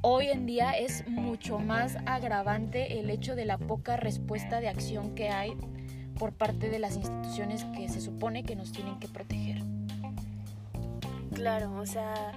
hoy 0.00 0.28
en 0.28 0.46
día 0.46 0.72
es 0.72 1.06
mucho 1.06 1.58
más 1.58 1.96
agravante 2.06 2.98
el 2.98 3.10
hecho 3.10 3.34
de 3.34 3.44
la 3.44 3.58
poca 3.58 3.96
respuesta 3.96 4.60
de 4.60 4.68
acción 4.68 5.14
que 5.14 5.28
hay 5.28 5.56
por 6.18 6.32
parte 6.32 6.70
de 6.70 6.78
las 6.78 6.96
instituciones 6.96 7.64
que 7.76 7.88
se 7.88 8.00
supone 8.00 8.42
que 8.42 8.56
nos 8.56 8.72
tienen 8.72 8.98
que 8.98 9.08
proteger. 9.08 9.62
Claro, 11.34 11.74
o 11.78 11.86
sea, 11.86 12.32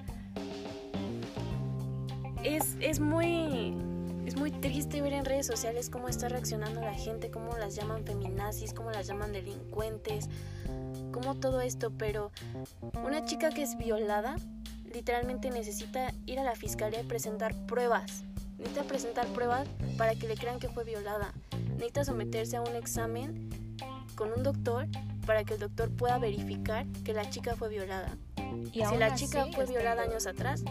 es, 2.44 2.76
es 2.82 3.00
muy 3.00 3.74
es 4.26 4.36
muy 4.36 4.52
triste 4.52 5.02
ver 5.02 5.14
en 5.14 5.26
redes 5.26 5.48
sociales 5.48 5.90
cómo 5.90 6.08
está 6.08 6.30
reaccionando 6.30 6.82
la 6.82 6.94
gente, 6.94 7.32
cómo 7.32 7.58
las 7.58 7.76
llaman 7.76 8.06
feminazis, 8.06 8.74
cómo 8.74 8.92
las 8.92 9.08
llaman 9.08 9.32
delincuentes, 9.32 10.30
cómo 11.12 11.36
todo 11.36 11.62
esto, 11.62 11.92
pero 11.98 12.32
una 13.04 13.26
chica 13.26 13.50
que 13.50 13.64
es 13.64 13.78
violada 13.78 14.36
literalmente 14.94 15.52
necesita 15.52 16.14
ir 16.26 16.40
a 16.40 16.44
la 16.44 16.56
fiscalía 16.56 17.02
y 17.02 17.04
presentar 17.04 17.54
pruebas. 17.66 18.24
Necesita 18.58 18.84
presentar 18.84 19.28
pruebas 19.28 19.68
para 19.98 20.16
que 20.16 20.28
le 20.28 20.36
crean 20.36 20.60
que 20.60 20.70
fue 20.70 20.84
violada. 20.84 21.34
Necesita 21.74 22.04
someterse 22.04 22.58
a 22.58 22.62
un 22.62 22.76
examen 22.76 23.50
con 24.16 24.34
un 24.34 24.44
doctor 24.44 24.88
para 25.26 25.44
que 25.44 25.54
el 25.54 25.60
doctor 25.60 25.92
pueda 25.92 26.18
verificar 26.18 26.86
que 27.06 27.14
la 27.14 27.30
chica 27.30 27.56
fue 27.56 27.70
violada. 27.70 28.18
Y 28.74 28.84
si 28.86 28.98
la 28.98 29.16
chica 29.16 29.48
fue 29.54 29.66
violada 29.66 30.04
años 30.04 30.28
atrás, 30.28 30.64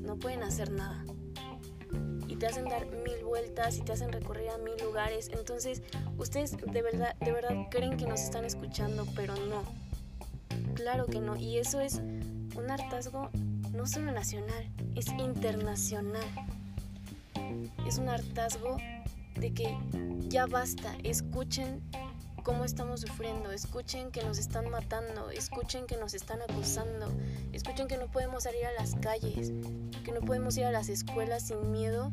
no 0.00 0.16
pueden 0.16 0.42
hacer 0.42 0.70
nada 0.70 1.04
te 2.40 2.46
hacen 2.46 2.64
dar 2.64 2.86
mil 2.86 3.19
vueltas 3.30 3.78
y 3.78 3.82
te 3.82 3.92
hacen 3.92 4.12
recorrer 4.12 4.50
a 4.50 4.58
mil 4.58 4.74
lugares. 4.82 5.30
Entonces, 5.32 5.82
ustedes 6.18 6.56
de 6.56 6.82
verdad, 6.82 7.14
de 7.20 7.32
verdad 7.32 7.54
creen 7.70 7.96
que 7.96 8.06
nos 8.06 8.20
están 8.20 8.44
escuchando, 8.44 9.06
pero 9.14 9.34
no. 9.36 9.62
Claro 10.74 11.06
que 11.06 11.20
no. 11.20 11.36
Y 11.36 11.58
eso 11.58 11.80
es 11.80 12.02
un 12.56 12.70
hartazgo 12.70 13.30
no 13.72 13.86
solo 13.86 14.10
nacional, 14.12 14.68
es 14.96 15.06
internacional. 15.08 16.26
Es 17.86 17.98
un 17.98 18.08
hartazgo 18.08 18.76
de 19.36 19.54
que 19.54 19.76
ya 20.28 20.46
basta, 20.46 20.94
escuchen 21.04 21.80
cómo 22.50 22.64
estamos 22.64 23.02
sufriendo, 23.02 23.52
escuchen 23.52 24.10
que 24.10 24.24
nos 24.24 24.36
están 24.36 24.68
matando, 24.70 25.30
escuchen 25.30 25.86
que 25.86 25.96
nos 25.96 26.14
están 26.14 26.42
acusando, 26.42 27.06
escuchen 27.52 27.86
que 27.86 27.96
no 27.96 28.08
podemos 28.08 28.42
salir 28.42 28.66
a 28.66 28.72
las 28.72 28.96
calles, 28.96 29.52
que 30.04 30.10
no 30.10 30.20
podemos 30.20 30.56
ir 30.56 30.64
a 30.64 30.72
las 30.72 30.88
escuelas 30.88 31.44
sin 31.44 31.70
miedo 31.70 32.10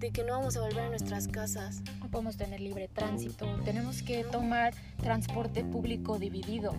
de 0.00 0.10
que 0.10 0.24
no 0.24 0.32
vamos 0.32 0.56
a 0.56 0.62
volver 0.62 0.80
a 0.80 0.88
nuestras 0.88 1.28
casas. 1.28 1.82
No 2.00 2.10
podemos 2.10 2.36
tener 2.36 2.60
libre 2.60 2.88
tránsito, 2.88 3.46
tenemos 3.64 4.02
que 4.02 4.24
tomar 4.24 4.74
transporte 4.96 5.62
público 5.62 6.18
dividido. 6.18 6.74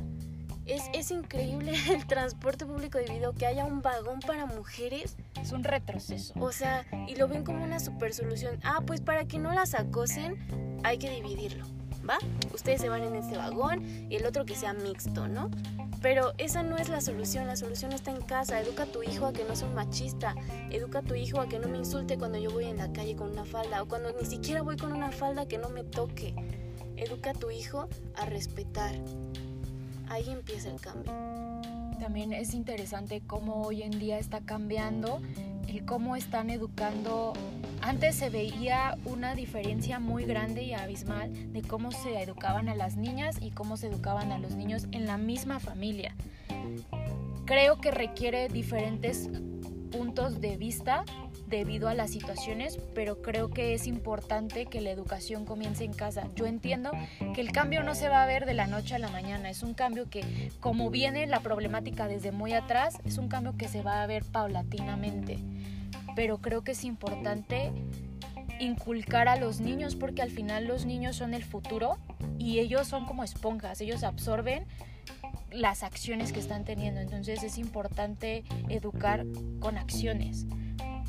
Es, 0.65 0.83
es, 0.93 1.11
increíble 1.11 1.75
el 1.89 2.05
transporte 2.07 2.65
público 2.65 2.97
dividido, 2.97 3.31
que 3.31 3.45
haya 3.45 3.63
un 3.63 3.81
vagón 3.81 4.19
para 4.19 4.45
mujeres. 4.47 5.15
Es 5.41 5.53
un 5.53 5.63
retroceso. 5.63 6.33
O 6.41 6.51
sea, 6.51 6.85
y 7.07 7.15
lo 7.15 7.29
ven 7.29 7.45
como 7.45 7.63
una 7.63 7.79
super 7.79 8.13
solución. 8.13 8.59
Ah, 8.65 8.81
pues 8.85 8.99
para 8.99 9.23
que 9.23 9.39
no 9.39 9.53
las 9.53 9.75
acosen, 9.75 10.81
hay 10.83 10.97
que 10.97 11.09
dividirlo. 11.09 11.76
Ustedes 12.53 12.81
se 12.81 12.89
van 12.89 13.03
en 13.03 13.15
este 13.15 13.37
vagón 13.37 13.83
y 14.09 14.15
el 14.15 14.25
otro 14.25 14.45
que 14.45 14.55
sea 14.55 14.73
mixto, 14.73 15.27
¿no? 15.27 15.49
Pero 16.01 16.33
esa 16.37 16.63
no 16.63 16.77
es 16.77 16.89
la 16.89 17.01
solución, 17.01 17.47
la 17.47 17.55
solución 17.55 17.91
está 17.91 18.11
en 18.11 18.21
casa. 18.21 18.59
Educa 18.61 18.83
a 18.83 18.85
tu 18.85 19.03
hijo 19.03 19.25
a 19.25 19.33
que 19.33 19.43
no 19.43 19.55
sea 19.55 19.67
un 19.67 19.75
machista, 19.75 20.35
educa 20.69 20.99
a 20.99 21.01
tu 21.01 21.15
hijo 21.15 21.41
a 21.41 21.47
que 21.47 21.59
no 21.59 21.67
me 21.67 21.77
insulte 21.77 22.17
cuando 22.17 22.37
yo 22.37 22.51
voy 22.51 22.65
en 22.65 22.77
la 22.77 22.91
calle 22.93 23.15
con 23.15 23.31
una 23.31 23.45
falda 23.45 23.81
o 23.81 23.87
cuando 23.87 24.13
ni 24.13 24.25
siquiera 24.25 24.61
voy 24.61 24.77
con 24.77 24.93
una 24.93 25.11
falda 25.11 25.47
que 25.47 25.57
no 25.57 25.69
me 25.69 25.83
toque. 25.83 26.35
Educa 26.95 27.31
a 27.31 27.33
tu 27.33 27.51
hijo 27.51 27.89
a 28.15 28.25
respetar. 28.25 28.95
Ahí 30.09 30.29
empieza 30.29 30.69
el 30.69 30.79
cambio. 30.79 31.11
También 31.99 32.31
es 32.31 32.53
interesante 32.53 33.21
cómo 33.25 33.63
hoy 33.63 33.81
en 33.83 33.99
día 33.99 34.19
está 34.19 34.41
cambiando 34.41 35.19
el 35.77 35.86
cómo 35.86 36.15
están 36.15 36.50
educando. 36.50 37.34
Antes 37.81 38.15
se 38.15 38.29
veía 38.29 38.98
una 39.05 39.36
diferencia 39.36 40.00
muy 40.00 40.25
grande 40.25 40.63
y 40.63 40.74
abismal 40.74 41.53
de 41.53 41.62
cómo 41.62 41.91
se 41.91 42.22
educaban 42.22 42.67
a 42.67 42.75
las 42.75 42.98
niñas 42.98 43.38
y 43.41 43.51
cómo 43.51 43.77
se 43.77 43.88
educaban 43.88 44.31
a 44.31 44.39
los 44.39 44.55
niños 44.55 44.88
en 44.91 45.05
la 45.05 45.17
misma 45.17 45.60
familia. 45.60 46.15
Creo 47.46 47.79
que 47.79 47.91
requiere 47.91 48.48
diferentes 48.50 49.29
puntos 49.91 50.41
de 50.41 50.57
vista 50.57 51.05
debido 51.48 51.88
a 51.88 51.93
las 51.93 52.12
situaciones, 52.12 52.77
pero 52.93 53.22
creo 53.22 53.50
que 53.50 53.74
es 53.74 53.88
importante 53.88 54.65
que 54.65 54.81
la 54.81 54.91
educación 54.91 55.46
comience 55.46 55.84
en 55.84 55.93
casa. 55.93 56.27
Yo 56.36 56.46
entiendo 56.46 56.91
que 57.34 57.41
el 57.41 57.51
cambio 57.51 57.84
no 57.84 57.96
se 57.96 58.10
va 58.10 58.24
a 58.24 58.27
ver 58.27 58.46
de 58.46 58.53
la 58.53 58.67
noche 58.67 58.96
a 58.96 59.00
la 59.00 59.10
mañana, 59.10 59.50
es 59.50 59.63
un 59.63 59.74
cambio 59.74 60.10
que 60.10 60.51
como 60.60 60.89
viene 60.89 61.25
la 61.27 61.39
problemática 61.39 62.07
desde 62.07 62.31
muy 62.31 62.53
atrás, 62.53 62.98
es 63.05 63.17
un 63.17 63.29
cambio 63.29 63.55
que 63.57 63.67
se 63.67 63.81
va 63.81 64.03
a 64.03 64.07
ver 64.07 64.25
paulatinamente, 64.25 65.39
pero 66.17 66.39
creo 66.39 66.63
que 66.63 66.71
es 66.71 66.83
importante 66.83 67.71
inculcar 68.59 69.27
a 69.27 69.36
los 69.36 69.59
niños 69.59 69.95
porque 69.95 70.24
al 70.24 70.31
final 70.31 70.65
los 70.65 70.83
niños 70.88 71.15
son 71.15 71.36
el 71.36 71.43
futuro 71.43 72.00
y 72.39 72.57
ellos 72.57 72.88
son 72.88 73.05
como 73.05 73.24
esponjas, 73.24 73.81
ellos 73.81 74.01
absorben 74.01 74.65
las 75.51 75.83
acciones 75.83 76.33
que 76.33 76.39
están 76.39 76.65
teniendo. 76.65 77.01
Entonces 77.01 77.43
es 77.43 77.59
importante 77.59 78.43
educar 78.67 79.27
con 79.59 79.77
acciones 79.77 80.47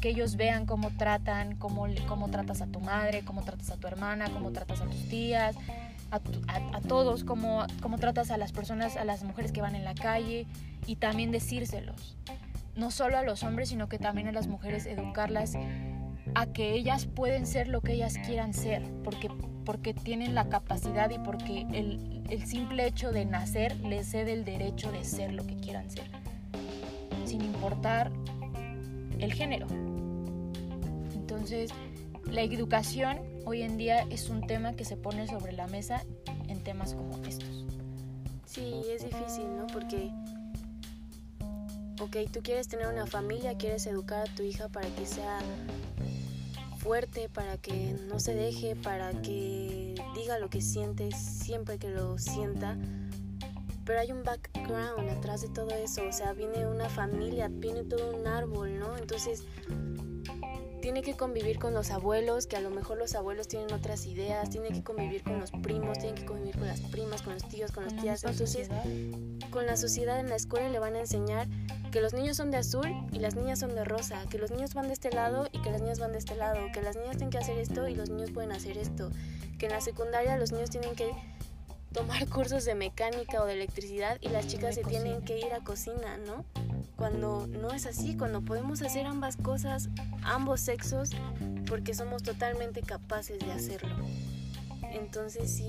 que 0.03 0.11
ellos 0.11 0.37
vean 0.37 0.67
cómo 0.67 0.91
tratan, 0.91 1.57
cómo, 1.57 1.87
cómo 2.07 2.29
tratas 2.29 2.61
a 2.61 2.67
tu 2.67 2.81
madre, 2.81 3.25
cómo 3.25 3.43
tratas 3.45 3.71
a 3.71 3.79
tu 3.79 3.87
hermana, 3.87 4.29
cómo 4.31 4.53
tratas 4.53 4.83
a 4.83 4.85
tus 4.85 5.09
tías, 5.09 5.57
a, 6.11 6.21
todos, 6.87 7.25
cómo, 7.25 7.65
cómo 7.81 7.97
tratas 7.97 8.31
a 8.31 8.37
las 8.37 8.53
personas, 8.53 8.99
a 8.99 9.07
las 9.07 9.25
mujeres 9.25 9.53
que 9.53 9.62
van 9.62 9.75
en 9.75 9.85
la 9.85 9.95
calle 9.95 10.47
y 10.87 10.97
también 10.97 11.31
decírselos. 11.31 12.15
No 12.79 12.91
solo 12.91 13.19
a 13.19 13.23
los 13.23 13.43
hombres, 13.43 13.71
sino 13.71 13.89
que 13.89 13.99
también 13.99 14.29
a 14.29 14.33
las 14.33 14.47
mujeres 14.47 14.87
educarlas 14.87 15.55
a 16.35 16.47
que 16.47 16.73
ellas 16.73 17.07
pueden 17.07 17.47
ser 17.47 17.69
lo 17.69 17.81
que 17.81 17.95
ellas 17.95 18.17
quieran 18.25 18.55
ser, 18.55 18.83
porque, 19.03 19.29
porque 19.65 19.95
tienen 19.95 20.35
la 20.35 20.49
capacidad 20.49 21.11
y 21.11 21.19
porque 21.19 21.67
el, 21.73 22.23
el 22.29 22.47
simple 22.47 22.87
hecho 22.87 23.11
de 23.11 23.25
nacer 23.25 23.77
les 23.81 24.09
cede 24.09 24.33
el 24.33 24.45
derecho 24.45 24.93
de 24.93 25.05
ser 25.05 25.33
lo 25.33 25.45
que 25.47 25.57
quieran 25.57 25.91
ser, 25.91 26.05
sin 27.25 27.43
importar 27.43 28.13
el 29.19 29.33
género. 29.33 29.67
Entonces, 31.15 31.73
la 32.31 32.43
educación 32.43 33.19
hoy 33.45 33.63
en 33.63 33.77
día 33.77 34.07
es 34.11 34.29
un 34.29 34.47
tema 34.47 34.75
que 34.75 34.85
se 34.85 34.97
pone 34.97 35.27
sobre 35.27 35.53
la 35.53 35.67
mesa 35.67 36.05
en 36.47 36.63
temas 36.63 36.95
como 36.95 37.17
estos. 37.25 37.65
Sí, 38.45 38.83
es 38.95 39.05
difícil, 39.05 39.57
¿no? 39.57 39.67
Porque, 39.67 40.11
ok, 42.00 42.17
tú 42.33 42.43
quieres 42.43 42.69
tener 42.69 42.87
una 42.87 43.07
familia, 43.07 43.57
quieres 43.57 43.87
educar 43.87 44.28
a 44.28 44.35
tu 44.35 44.43
hija 44.43 44.69
para 44.69 44.88
que 44.95 45.07
sea 45.07 45.40
fuerte, 46.78 47.28
para 47.28 47.57
que 47.59 47.97
no 48.09 48.21
se 48.21 48.35
deje, 48.35 48.76
para 48.76 49.11
que 49.23 49.95
diga 50.14 50.38
lo 50.38 50.49
que 50.49 50.61
siente 50.61 51.11
siempre 51.12 51.78
que 51.78 51.90
lo 51.90 52.19
sienta, 52.19 52.76
pero 53.85 54.00
hay 54.00 54.12
un 54.12 54.23
background 54.23 55.09
atrás 55.11 55.43
de 55.43 55.49
todo 55.49 55.71
eso, 55.71 56.02
o 56.07 56.12
sea, 56.12 56.33
viene 56.35 56.67
una 56.67 56.88
familia, 56.88 57.49
viene 57.50 57.85
todo 57.85 58.17
un 58.17 58.26
árbol, 58.26 58.78
¿no? 58.78 58.97
Entonces, 58.97 59.45
tiene 60.88 61.02
que 61.02 61.18
convivir 61.18 61.59
con 61.59 61.75
los 61.75 61.90
abuelos, 61.90 62.47
que 62.47 62.57
a 62.57 62.62
lo 62.62 62.71
mejor 62.71 62.97
los 62.97 63.14
abuelos 63.14 63.47
tienen 63.47 63.71
otras 63.75 64.07
ideas, 64.07 64.49
tiene 64.49 64.68
que 64.71 64.83
convivir 64.83 65.23
con 65.23 65.38
los 65.38 65.50
primos, 65.50 65.99
tiene 65.99 66.14
que 66.14 66.25
convivir 66.25 66.57
con 66.57 66.66
las 66.66 66.80
primas, 66.80 67.21
con 67.21 67.35
los 67.35 67.47
tíos, 67.47 67.73
con 67.73 67.85
las 67.85 67.95
tías. 67.95 68.25
Entonces, 68.25 68.71
con 69.50 69.66
la 69.66 69.76
sociedad 69.76 70.18
en 70.18 70.30
la 70.30 70.37
escuela 70.37 70.71
le 70.71 70.78
van 70.78 70.97
a 70.97 71.00
enseñar 71.00 71.47
que 71.92 72.00
los 72.00 72.14
niños 72.14 72.38
son 72.38 72.50
de 72.50 72.57
azul 72.57 72.88
y 73.12 73.18
las 73.18 73.37
niñas 73.37 73.59
son 73.59 73.75
de 73.75 73.85
rosa, 73.85 74.25
que 74.30 74.38
los 74.38 74.50
niños 74.50 74.73
van 74.73 74.87
de 74.87 74.95
este 74.95 75.11
lado 75.11 75.47
y 75.52 75.61
que 75.61 75.71
las 75.71 75.83
niñas 75.83 75.99
van 75.99 76.12
de 76.12 76.18
este 76.21 76.37
lado, 76.37 76.59
que 76.73 76.80
las 76.80 76.97
niñas 76.97 77.18
tienen 77.18 77.28
que 77.28 77.38
hacer 77.38 77.59
esto 77.59 77.87
y 77.87 77.95
los 77.95 78.09
niños 78.09 78.30
pueden 78.30 78.52
hacer 78.52 78.78
esto, 78.78 79.11
que 79.59 79.66
en 79.66 79.73
la 79.73 79.83
secundaria 79.83 80.38
los 80.38 80.52
niños 80.52 80.71
tienen 80.71 80.95
que 80.95 81.12
tomar 81.92 82.26
cursos 82.30 82.64
de 82.64 82.75
mecánica 82.75 83.42
o 83.42 83.45
de 83.45 83.52
electricidad 83.52 84.16
y 84.23 84.30
las 84.30 84.47
chicas 84.47 84.75
se 84.75 84.85
tienen 84.85 85.21
que 85.21 85.38
ir 85.38 85.52
a 85.52 85.62
cocina, 85.62 86.16
¿no? 86.16 86.47
Cuando 86.97 87.47
no 87.47 87.73
es 87.73 87.87
así, 87.87 88.17
cuando 88.17 88.43
podemos 88.43 88.83
hacer 88.83 89.07
ambas 89.07 89.37
cosas, 89.37 89.89
ambos 90.23 90.61
sexos, 90.61 91.11
porque 91.67 91.95
somos 91.95 92.23
totalmente 92.23 92.83
capaces 92.83 93.39
de 93.39 93.53
hacerlo. 93.53 93.97
Entonces 94.93 95.51
sí, 95.51 95.69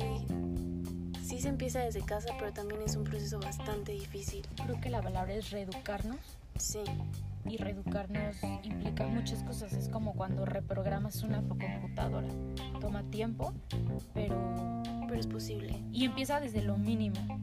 sí 1.23 1.39
se 1.39 1.49
empieza 1.49 1.79
desde 1.79 2.01
casa, 2.01 2.29
pero 2.39 2.53
también 2.53 2.81
es 2.81 2.95
un 2.95 3.03
proceso 3.03 3.39
bastante 3.39 3.91
difícil. 3.91 4.47
Creo 4.63 4.79
que 4.79 4.89
la 4.89 5.01
palabra 5.01 5.33
es 5.33 5.51
reeducarnos. 5.51 6.19
Sí. 6.57 6.79
Y 7.45 7.57
reeducarnos 7.57 8.35
implica 8.63 9.07
muchas 9.07 9.43
cosas. 9.43 9.73
Es 9.73 9.89
como 9.89 10.13
cuando 10.13 10.45
reprogramas 10.45 11.23
una 11.23 11.41
computadora. 11.41 12.27
Toma 12.79 13.03
tiempo, 13.03 13.53
pero... 14.13 14.83
Pero 15.07 15.19
es 15.19 15.27
posible. 15.27 15.81
Y 15.91 16.05
empieza 16.05 16.39
desde 16.39 16.61
lo 16.61 16.77
mínimo. 16.77 17.39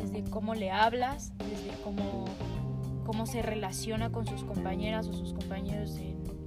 Desde 0.00 0.24
cómo 0.30 0.54
le 0.54 0.70
hablas, 0.70 1.32
desde 1.38 1.70
cómo, 1.82 2.24
cómo 3.04 3.26
se 3.26 3.42
relaciona 3.42 4.10
con 4.10 4.26
sus 4.26 4.44
compañeras 4.44 5.06
o 5.08 5.12
sus 5.12 5.32
compañeros 5.34 5.98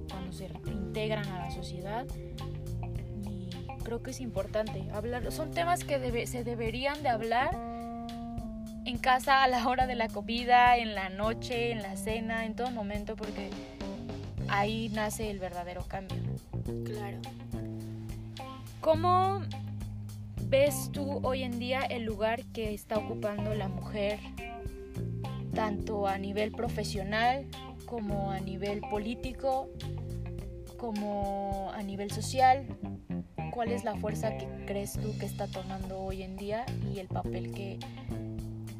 cuando 0.08 0.32
se 0.32 0.50
integran 0.66 1.26
a 1.28 1.38
la 1.38 1.50
sociedad 1.50 2.06
creo 3.84 4.02
que 4.02 4.10
es 4.10 4.20
importante 4.20 4.88
hablar. 4.92 5.30
Son 5.30 5.52
temas 5.52 5.84
que 5.84 6.26
se 6.26 6.42
deberían 6.42 7.02
de 7.02 7.10
hablar 7.10 7.56
en 8.84 8.98
casa 8.98 9.44
a 9.44 9.48
la 9.48 9.68
hora 9.68 9.86
de 9.86 9.94
la 9.94 10.08
comida, 10.08 10.76
en 10.76 10.94
la 10.94 11.08
noche, 11.10 11.70
en 11.70 11.82
la 11.82 11.96
cena, 11.96 12.44
en 12.44 12.56
todo 12.56 12.70
momento, 12.70 13.14
porque 13.14 13.50
ahí 14.48 14.88
nace 14.88 15.30
el 15.30 15.38
verdadero 15.38 15.82
cambio. 15.82 16.18
Claro. 16.84 17.18
¿Cómo 18.80 19.40
ves 20.46 20.90
tú 20.92 21.20
hoy 21.22 21.42
en 21.42 21.58
día 21.58 21.82
el 21.82 22.04
lugar 22.04 22.44
que 22.52 22.74
está 22.74 22.98
ocupando 22.98 23.54
la 23.54 23.68
mujer, 23.68 24.18
tanto 25.54 26.06
a 26.06 26.18
nivel 26.18 26.52
profesional 26.52 27.46
como 27.86 28.30
a 28.30 28.40
nivel 28.40 28.80
político, 28.80 29.68
como 30.78 31.70
a 31.72 31.82
nivel 31.82 32.10
social? 32.10 32.66
cuál 33.54 33.70
es 33.70 33.84
la 33.84 33.94
fuerza 33.94 34.36
que 34.36 34.48
crees 34.66 34.94
tú 34.94 35.16
que 35.16 35.26
está 35.26 35.46
tomando 35.46 36.00
hoy 36.00 36.24
en 36.24 36.36
día 36.36 36.66
y 36.92 36.98
el 36.98 37.06
papel 37.06 37.52
que, 37.52 37.78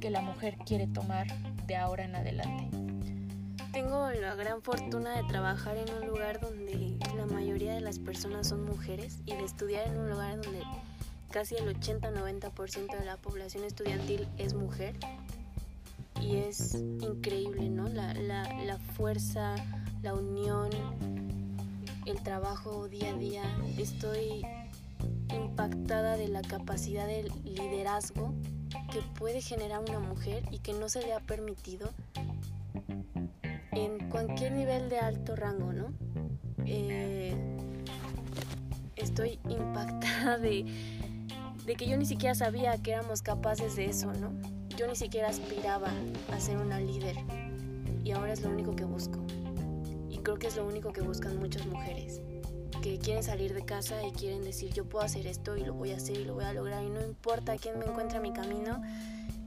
que 0.01 0.11
la 0.11 0.21
mujer 0.21 0.57
quiere 0.67 0.89
tomar 0.89 1.29
de 1.67 1.77
ahora 1.77 2.05
en 2.05 2.17
adelante. 2.17 2.77
Tengo 3.73 4.11
la 4.11 4.35
gran 4.35 4.63
fortuna 4.63 5.17
de 5.17 5.23
trabajar 5.29 5.77
en 5.77 5.95
un 5.95 6.09
lugar 6.09 6.41
donde 6.41 6.99
la 7.17 7.27
mayoría 7.27 7.73
de 7.75 7.81
las 7.81 8.01
personas 8.01 8.49
son 8.49 8.65
mujeres 8.65 9.21
y 9.27 9.37
de 9.37 9.45
estudiar 9.45 9.87
en 9.87 9.97
un 9.97 10.11
lugar 10.11 10.43
donde 10.43 10.63
casi 11.35 11.57
el 11.57 11.67
80-90% 11.67 12.97
de 12.97 13.05
la 13.05 13.17
población 13.17 13.65
estudiantil 13.65 14.29
es 14.39 14.55
mujer. 14.55 14.95
Y 16.23 16.37
es 16.37 16.77
increíble, 16.77 17.69
¿no? 17.71 17.89
La, 17.89 18.15
la, 18.15 18.45
la 18.63 18.79
fuerza, 18.79 19.57
la 20.01 20.15
unión, 20.15 20.71
el 22.07 22.23
trabajo 22.23 22.87
día 22.87 23.11
a 23.11 23.19
día. 23.19 23.43
Estoy 23.77 24.47
impactada 25.35 26.17
de 26.17 26.29
la 26.29 26.41
capacidad 26.41 27.05
de 27.05 27.29
liderazgo 27.43 28.33
que 28.93 29.01
puede 29.19 29.43
generar 29.43 29.81
una 29.81 29.99
mujer 29.99 30.45
y 30.53 30.61
que 30.61 30.73
no 30.73 30.89
se 30.89 31.03
le 31.03 31.15
ha 31.15 31.21
permitido 31.21 31.91
en 33.73 34.09
cualquier 34.09 34.53
nivel 34.53 34.89
de 34.89 35.01
alto 35.01 35.35
rango, 35.35 35.73
¿no? 35.73 35.93
Eh, 36.65 37.35
estoy 38.95 39.41
impactada 39.49 40.39
de, 40.39 40.94
de 41.65 41.77
que 41.77 41.87
yo 41.87 41.97
ni 41.97 42.07
siquiera 42.07 42.35
sabía 42.35 42.77
que 42.79 42.93
éramos 42.93 43.23
capaces 43.23 43.77
de 43.77 43.87
eso, 43.87 44.13
¿no? 44.15 44.33
Yo 44.77 44.87
ni 44.87 44.97
siquiera 44.97 45.29
aspiraba 45.29 45.89
a 46.33 46.41
ser 46.41 46.59
una 46.59 46.81
líder 46.81 47.17
y 48.05 48.13
ahora 48.13 48.33
es 48.33 48.43
lo 48.43 48.51
único 48.51 48.77
que 48.77 48.85
busco. 48.85 49.19
Y 50.11 50.19
creo 50.19 50.39
que 50.39 50.49
es 50.49 50.57
lo 50.57 50.67
único 50.67 50.93
que 50.93 51.01
buscan 51.01 51.39
muchas 51.39 51.67
mujeres 51.67 52.21
que 52.85 52.99
quieren 52.99 53.23
salir 53.23 53.55
de 53.55 53.65
casa 53.65 54.07
y 54.07 54.13
quieren 54.13 54.45
decir 54.45 54.71
yo 54.75 54.85
puedo 54.85 55.03
hacer 55.03 55.27
esto 55.27 55.57
y 55.57 55.65
lo 55.65 55.73
voy 55.73 55.93
a 55.93 55.97
hacer 55.97 56.19
y 56.19 56.25
lo 56.27 56.35
voy 56.35 56.45
a 56.45 56.53
lograr 56.53 56.85
y 56.85 56.91
no 56.91 57.01
importa 57.01 57.57
quién 57.57 57.79
me 57.79 57.87
encuentre 57.87 58.21
mi 58.21 58.35
camino, 58.35 58.83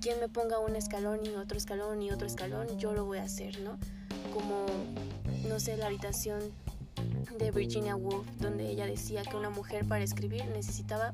quién 0.01 0.19
me 0.19 0.27
ponga 0.27 0.57
un 0.57 0.75
escalón 0.75 1.23
y 1.23 1.35
otro 1.35 1.55
escalón 1.55 2.01
y 2.01 2.09
otro 2.09 2.25
escalón, 2.25 2.79
yo 2.79 2.93
lo 2.93 3.05
voy 3.05 3.19
a 3.19 3.23
hacer, 3.23 3.59
¿no? 3.61 3.77
Como, 4.33 4.65
no 5.47 5.59
sé, 5.59 5.77
la 5.77 5.85
habitación 5.85 6.39
de 7.37 7.51
Virginia 7.51 7.95
Woolf, 7.95 8.25
donde 8.39 8.71
ella 8.71 8.87
decía 8.87 9.21
que 9.21 9.37
una 9.37 9.51
mujer 9.51 9.87
para 9.87 10.03
escribir 10.03 10.45
necesitaba 10.47 11.13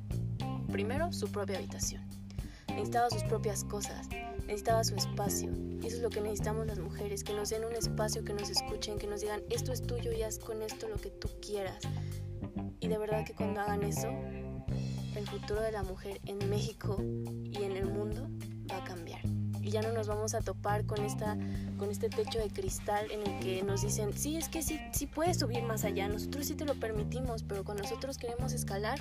primero 0.73 1.13
su 1.13 1.31
propia 1.31 1.57
habitación, 1.57 2.01
necesitaba 2.67 3.07
sus 3.11 3.23
propias 3.25 3.63
cosas, 3.63 4.09
necesitaba 4.47 4.83
su 4.83 4.95
espacio. 4.95 5.51
Y 5.79 5.85
eso 5.85 5.97
es 5.97 6.01
lo 6.01 6.09
que 6.09 6.19
necesitamos 6.19 6.65
las 6.65 6.79
mujeres, 6.79 7.23
que 7.23 7.31
nos 7.31 7.51
den 7.51 7.63
un 7.63 7.73
espacio, 7.73 8.25
que 8.25 8.33
nos 8.33 8.49
escuchen, 8.49 8.97
que 8.97 9.05
nos 9.05 9.21
digan, 9.21 9.41
esto 9.51 9.71
es 9.71 9.83
tuyo 9.83 10.11
y 10.11 10.23
haz 10.23 10.39
con 10.39 10.63
esto 10.63 10.89
lo 10.89 10.95
que 10.97 11.11
tú 11.11 11.29
quieras. 11.43 11.77
Y 12.79 12.87
de 12.87 12.97
verdad 12.97 13.23
que 13.23 13.35
cuando 13.35 13.61
hagan 13.61 13.83
eso, 13.83 14.09
el 15.15 15.27
futuro 15.27 15.61
de 15.61 15.71
la 15.71 15.83
mujer 15.83 16.19
en 16.25 16.49
México 16.49 16.97
y 16.99 17.63
en 17.63 17.77
el 17.77 17.85
mundo 17.85 18.27
va 18.71 18.77
a 18.77 18.83
cambiar. 18.83 19.21
Y 19.61 19.69
ya 19.69 19.83
no 19.83 19.93
nos 19.93 20.07
vamos 20.07 20.33
a 20.33 20.41
topar 20.41 20.87
con, 20.87 21.05
esta, 21.05 21.37
con 21.77 21.91
este 21.91 22.09
techo 22.09 22.39
de 22.39 22.49
cristal 22.49 23.05
en 23.11 23.21
el 23.21 23.39
que 23.39 23.61
nos 23.61 23.83
dicen, 23.83 24.11
sí, 24.17 24.37
es 24.37 24.49
que 24.49 24.63
sí, 24.63 24.79
sí 24.91 25.05
puedes 25.05 25.37
subir 25.37 25.61
más 25.61 25.85
allá, 25.85 26.09
nosotros 26.09 26.47
sí 26.47 26.55
te 26.55 26.65
lo 26.65 26.73
permitimos, 26.73 27.43
pero 27.43 27.63
cuando 27.63 27.83
nosotros 27.83 28.17
queremos 28.17 28.53
escalar, 28.53 28.99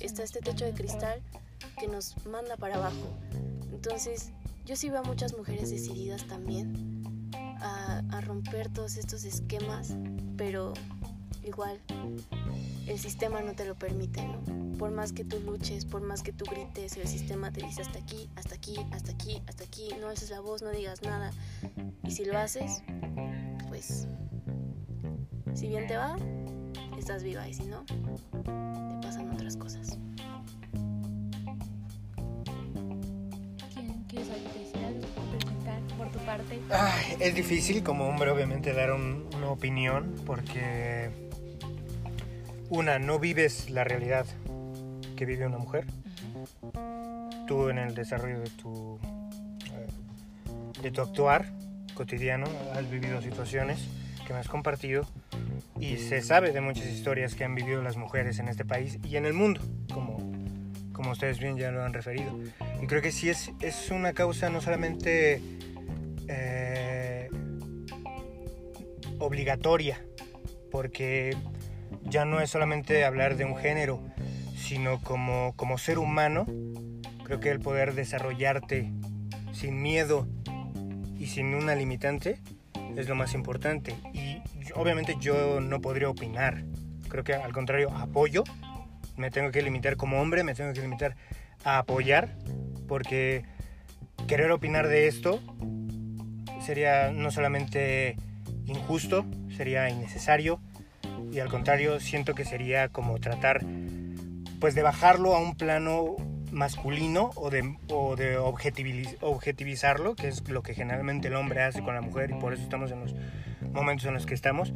está 0.00 0.22
este 0.22 0.40
techo 0.40 0.64
de 0.64 0.72
cristal 0.72 1.22
que 1.78 1.88
nos 1.88 2.14
manda 2.26 2.56
para 2.56 2.76
abajo. 2.76 3.16
Entonces, 3.72 4.30
yo 4.64 4.76
sí 4.76 4.90
veo 4.90 5.00
a 5.00 5.02
muchas 5.02 5.36
mujeres 5.36 5.70
decididas 5.70 6.26
también 6.26 7.30
a, 7.60 8.20
romper 8.20 8.68
todos 8.68 8.96
estos 8.96 9.24
esquemas, 9.24 9.94
pero 10.36 10.74
igual 11.44 11.80
el 12.86 12.98
sistema 12.98 13.40
no 13.40 13.54
te 13.54 13.64
lo 13.64 13.74
permite, 13.74 14.22
¿no? 14.26 14.76
Por 14.76 14.90
más 14.90 15.12
que 15.12 15.24
tú 15.24 15.40
luches, 15.40 15.84
por 15.84 16.02
más 16.02 16.22
que 16.22 16.32
tú 16.32 16.44
grites, 16.44 16.96
el 16.96 17.08
sistema 17.08 17.50
te 17.52 17.64
dice 17.64 17.82
hasta 17.82 17.98
aquí, 17.98 18.28
hasta 18.36 18.54
aquí, 18.54 18.76
hasta 18.92 19.12
aquí, 19.12 19.42
hasta 19.46 19.64
aquí, 19.64 19.90
no 20.00 20.08
alces 20.08 20.30
la 20.30 20.40
voz, 20.40 20.62
no 20.62 20.70
digas 20.70 21.02
nada. 21.02 21.32
Y 22.04 22.10
si 22.10 22.24
lo 22.24 22.38
haces, 22.38 22.82
pues, 23.68 24.06
si 25.54 25.68
bien 25.68 25.86
te 25.86 25.96
va, 25.96 26.16
estás 27.08 27.22
viva 27.22 27.48
y 27.48 27.54
si 27.54 27.64
no, 27.64 27.86
te 27.86 29.06
pasan 29.06 29.30
otras 29.32 29.56
cosas. 29.56 29.98
es 37.18 37.34
difícil 37.34 37.82
como 37.82 38.06
hombre 38.06 38.30
obviamente 38.30 38.74
dar 38.74 38.92
una 38.92 39.48
opinión 39.48 40.16
porque 40.26 41.08
una, 42.68 42.98
no 42.98 43.18
vives 43.18 43.70
la 43.70 43.84
realidad 43.84 44.26
que 45.16 45.24
vive 45.24 45.46
una 45.46 45.56
mujer. 45.56 45.86
Tú 47.46 47.70
en 47.70 47.78
el 47.78 47.94
desarrollo 47.94 48.40
de 48.40 48.50
tu, 48.50 48.98
eh, 49.72 50.82
de 50.82 50.90
tu 50.90 51.00
actuar 51.00 51.46
cotidiano 51.94 52.44
has 52.74 52.90
vivido 52.90 53.22
situaciones 53.22 53.88
que 54.28 54.34
me 54.34 54.40
has 54.40 54.48
compartido 54.48 55.06
y 55.80 55.96
se 55.96 56.20
sabe 56.20 56.52
de 56.52 56.60
muchas 56.60 56.84
historias 56.84 57.34
que 57.34 57.44
han 57.44 57.54
vivido 57.54 57.82
las 57.82 57.96
mujeres 57.96 58.38
en 58.38 58.48
este 58.48 58.62
país 58.62 58.98
y 59.02 59.16
en 59.16 59.24
el 59.24 59.32
mundo, 59.32 59.62
como, 59.90 60.18
como 60.92 61.12
ustedes 61.12 61.38
bien 61.38 61.56
ya 61.56 61.70
lo 61.70 61.82
han 61.82 61.94
referido. 61.94 62.38
Y 62.82 62.86
creo 62.86 63.00
que 63.00 63.10
sí 63.10 63.30
es, 63.30 63.52
es 63.62 63.90
una 63.90 64.12
causa 64.12 64.50
no 64.50 64.60
solamente 64.60 65.40
eh, 66.28 67.30
obligatoria, 69.18 70.04
porque 70.70 71.34
ya 72.04 72.26
no 72.26 72.42
es 72.42 72.50
solamente 72.50 73.06
hablar 73.06 73.38
de 73.38 73.46
un 73.46 73.56
género, 73.56 74.02
sino 74.58 75.00
como, 75.00 75.54
como 75.56 75.78
ser 75.78 75.98
humano, 75.98 76.44
creo 77.24 77.40
que 77.40 77.48
el 77.48 77.60
poder 77.60 77.94
desarrollarte 77.94 78.92
sin 79.52 79.80
miedo 79.80 80.28
y 81.18 81.28
sin 81.28 81.54
una 81.54 81.74
limitante 81.74 82.42
es 82.98 83.08
lo 83.08 83.14
más 83.14 83.32
importante. 83.34 83.94
Y 84.12 84.42
obviamente 84.74 85.16
yo 85.20 85.60
no 85.60 85.80
podría 85.80 86.08
opinar, 86.08 86.64
creo 87.08 87.24
que 87.24 87.34
al 87.34 87.52
contrario, 87.52 87.90
apoyo, 87.96 88.42
me 89.16 89.30
tengo 89.30 89.50
que 89.50 89.62
limitar 89.62 89.96
como 89.96 90.20
hombre, 90.20 90.42
me 90.42 90.54
tengo 90.54 90.72
que 90.72 90.80
limitar 90.80 91.16
a 91.64 91.78
apoyar, 91.78 92.36
porque 92.88 93.44
querer 94.26 94.50
opinar 94.50 94.88
de 94.88 95.06
esto 95.06 95.40
sería 96.60 97.10
no 97.12 97.30
solamente 97.30 98.16
injusto, 98.66 99.24
sería 99.56 99.88
innecesario 99.88 100.60
y 101.32 101.38
al 101.38 101.48
contrario 101.48 102.00
siento 102.00 102.34
que 102.34 102.44
sería 102.44 102.88
como 102.88 103.18
tratar 103.18 103.64
pues 104.60 104.74
de 104.74 104.82
bajarlo 104.82 105.34
a 105.34 105.40
un 105.40 105.54
plano 105.56 106.16
masculino 106.52 107.30
o 107.34 107.50
de, 107.50 107.76
o 107.90 108.16
de 108.16 108.38
objetiviz- 108.38 109.16
objetivizarlo, 109.20 110.14
que 110.14 110.28
es 110.28 110.48
lo 110.48 110.62
que 110.62 110.74
generalmente 110.74 111.28
el 111.28 111.34
hombre 111.34 111.62
hace 111.62 111.82
con 111.82 111.94
la 111.94 112.00
mujer 112.00 112.30
y 112.30 112.34
por 112.34 112.52
eso 112.52 112.62
estamos 112.62 112.90
en 112.90 113.00
los 113.00 113.14
momentos 113.72 114.06
en 114.06 114.14
los 114.14 114.26
que 114.26 114.34
estamos, 114.34 114.72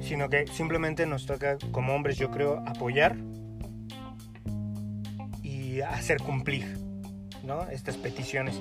sino 0.00 0.28
que 0.28 0.46
simplemente 0.46 1.06
nos 1.06 1.26
toca 1.26 1.58
como 1.72 1.94
hombres, 1.94 2.16
yo 2.18 2.30
creo, 2.30 2.62
apoyar 2.66 3.16
y 5.42 5.80
hacer 5.80 6.18
cumplir 6.18 6.78
¿no? 7.44 7.68
estas 7.70 7.96
peticiones 7.96 8.60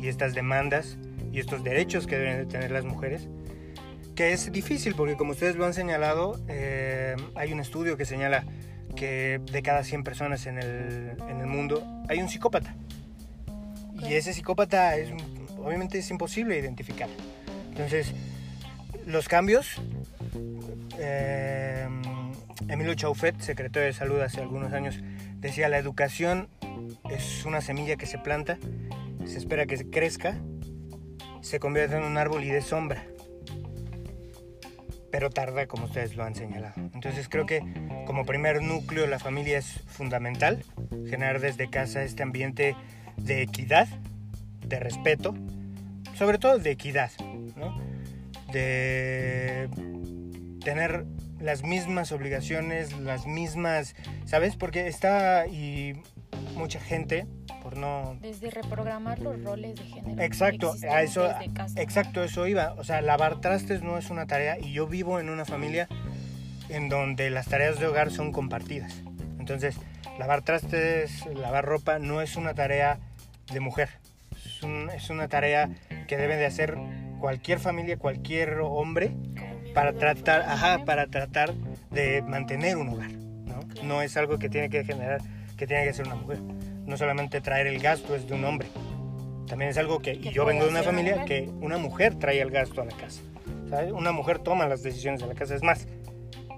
y 0.00 0.08
estas 0.08 0.34
demandas 0.34 0.98
y 1.32 1.40
estos 1.40 1.62
derechos 1.62 2.06
que 2.06 2.16
deben 2.18 2.38
de 2.38 2.46
tener 2.46 2.70
las 2.70 2.84
mujeres, 2.84 3.28
que 4.14 4.32
es 4.32 4.50
difícil 4.50 4.94
porque 4.94 5.16
como 5.16 5.32
ustedes 5.32 5.56
lo 5.56 5.64
han 5.64 5.74
señalado, 5.74 6.40
eh, 6.48 7.14
hay 7.34 7.52
un 7.52 7.60
estudio 7.60 7.96
que 7.96 8.04
señala 8.04 8.44
que 8.98 9.40
de 9.52 9.62
cada 9.62 9.84
100 9.84 10.02
personas 10.02 10.46
en 10.46 10.58
el, 10.58 11.12
en 11.28 11.40
el 11.40 11.46
mundo 11.46 11.84
hay 12.08 12.18
un 12.18 12.28
psicópata. 12.28 12.74
Y 14.02 14.14
ese 14.14 14.32
psicópata 14.32 14.96
es, 14.96 15.10
obviamente 15.58 15.98
es 15.98 16.10
imposible 16.10 16.58
identificar. 16.58 17.08
Entonces, 17.70 18.12
los 19.06 19.28
cambios, 19.28 19.80
eh, 20.98 21.86
Emilio 22.68 22.94
Chaufet, 22.94 23.40
secretario 23.40 23.86
de 23.86 23.92
Salud 23.92 24.20
hace 24.20 24.40
algunos 24.40 24.72
años, 24.72 24.98
decía, 25.36 25.68
la 25.68 25.78
educación 25.78 26.48
es 27.08 27.44
una 27.44 27.60
semilla 27.60 27.96
que 27.96 28.06
se 28.06 28.18
planta, 28.18 28.58
se 29.24 29.38
espera 29.38 29.66
que 29.66 29.88
crezca, 29.90 30.36
se 31.40 31.60
convierta 31.60 31.98
en 31.98 32.04
un 32.04 32.18
árbol 32.18 32.42
y 32.42 32.50
de 32.50 32.62
sombra. 32.62 33.04
Pero 35.10 35.30
tarda, 35.30 35.66
como 35.66 35.86
ustedes 35.86 36.16
lo 36.16 36.24
han 36.24 36.34
señalado. 36.34 36.74
Entonces 36.94 37.28
creo 37.28 37.46
que 37.46 37.62
como 38.06 38.24
primer 38.24 38.62
núcleo 38.62 39.06
la 39.06 39.18
familia 39.18 39.58
es 39.58 39.80
fundamental, 39.86 40.64
generar 41.08 41.40
desde 41.40 41.70
casa 41.70 42.02
este 42.02 42.22
ambiente 42.22 42.76
de 43.16 43.42
equidad, 43.42 43.88
de 44.66 44.78
respeto, 44.78 45.34
sobre 46.14 46.38
todo 46.38 46.58
de 46.58 46.70
equidad, 46.70 47.10
¿no? 47.56 47.80
de 48.52 49.68
tener 50.64 51.04
las 51.40 51.62
mismas 51.62 52.12
obligaciones, 52.12 52.92
las 52.98 53.26
mismas, 53.26 53.94
¿sabes? 54.24 54.56
Porque 54.56 54.88
está 54.88 55.46
y 55.46 56.02
mucha 56.58 56.80
gente, 56.80 57.26
por 57.62 57.76
no... 57.76 58.16
Desde 58.20 58.50
reprogramar 58.50 59.18
los 59.20 59.42
roles 59.42 59.76
de 59.76 59.84
género. 59.84 60.22
Exacto, 60.22 60.74
a 60.90 61.02
eso, 61.02 61.26
casa. 61.54 61.80
exacto, 61.80 62.22
eso 62.24 62.46
iba. 62.46 62.74
O 62.74 62.84
sea, 62.84 63.00
lavar 63.00 63.40
trastes 63.40 63.82
no 63.82 63.96
es 63.96 64.10
una 64.10 64.26
tarea 64.26 64.58
y 64.58 64.72
yo 64.72 64.86
vivo 64.86 65.20
en 65.20 65.28
una 65.30 65.44
familia 65.44 65.88
en 66.68 66.88
donde 66.88 67.30
las 67.30 67.46
tareas 67.46 67.78
de 67.78 67.86
hogar 67.86 68.10
son 68.10 68.32
compartidas. 68.32 69.02
Entonces, 69.38 69.76
lavar 70.18 70.42
trastes, 70.42 71.24
lavar 71.34 71.64
ropa 71.64 71.98
no 71.98 72.20
es 72.20 72.36
una 72.36 72.52
tarea 72.54 72.98
de 73.52 73.60
mujer. 73.60 73.88
Es, 74.44 74.62
un- 74.62 74.90
es 74.90 75.08
una 75.10 75.28
tarea 75.28 75.70
que 76.06 76.16
debe 76.16 76.36
de 76.36 76.46
hacer 76.46 76.76
cualquier 77.20 77.58
familia, 77.58 77.96
cualquier 77.96 78.58
hombre 78.60 79.12
para 79.74 79.92
tratar, 79.92 80.42
ajá, 80.42 80.84
para 80.84 81.06
tratar 81.06 81.54
de 81.90 82.22
mantener 82.22 82.76
un 82.76 82.88
hogar, 82.90 83.10
¿no? 83.12 83.60
No 83.82 84.02
es 84.02 84.16
algo 84.16 84.38
que 84.38 84.48
tiene 84.48 84.68
que 84.70 84.84
generar, 84.84 85.20
que 85.58 85.66
tiene 85.66 85.84
que 85.84 85.92
ser 85.92 86.06
una 86.06 86.14
mujer. 86.14 86.38
No 86.86 86.96
solamente 86.96 87.42
traer 87.42 87.66
el 87.66 87.80
gasto 87.80 88.14
es 88.14 88.26
de 88.26 88.34
un 88.34 88.44
hombre. 88.44 88.68
También 89.46 89.70
es 89.70 89.76
algo 89.76 89.98
que, 89.98 90.12
y 90.12 90.30
yo 90.30 90.44
vengo 90.44 90.64
de 90.64 90.70
una 90.70 90.82
familia 90.82 91.24
que 91.24 91.50
una 91.60 91.76
mujer 91.76 92.14
trae 92.14 92.40
el 92.40 92.50
gasto 92.50 92.80
a 92.80 92.84
la 92.84 92.96
casa. 92.96 93.20
¿sabes? 93.68 93.92
Una 93.92 94.12
mujer 94.12 94.38
toma 94.38 94.66
las 94.66 94.82
decisiones 94.82 95.20
de 95.20 95.26
la 95.26 95.34
casa, 95.34 95.54
es 95.54 95.62
más, 95.62 95.86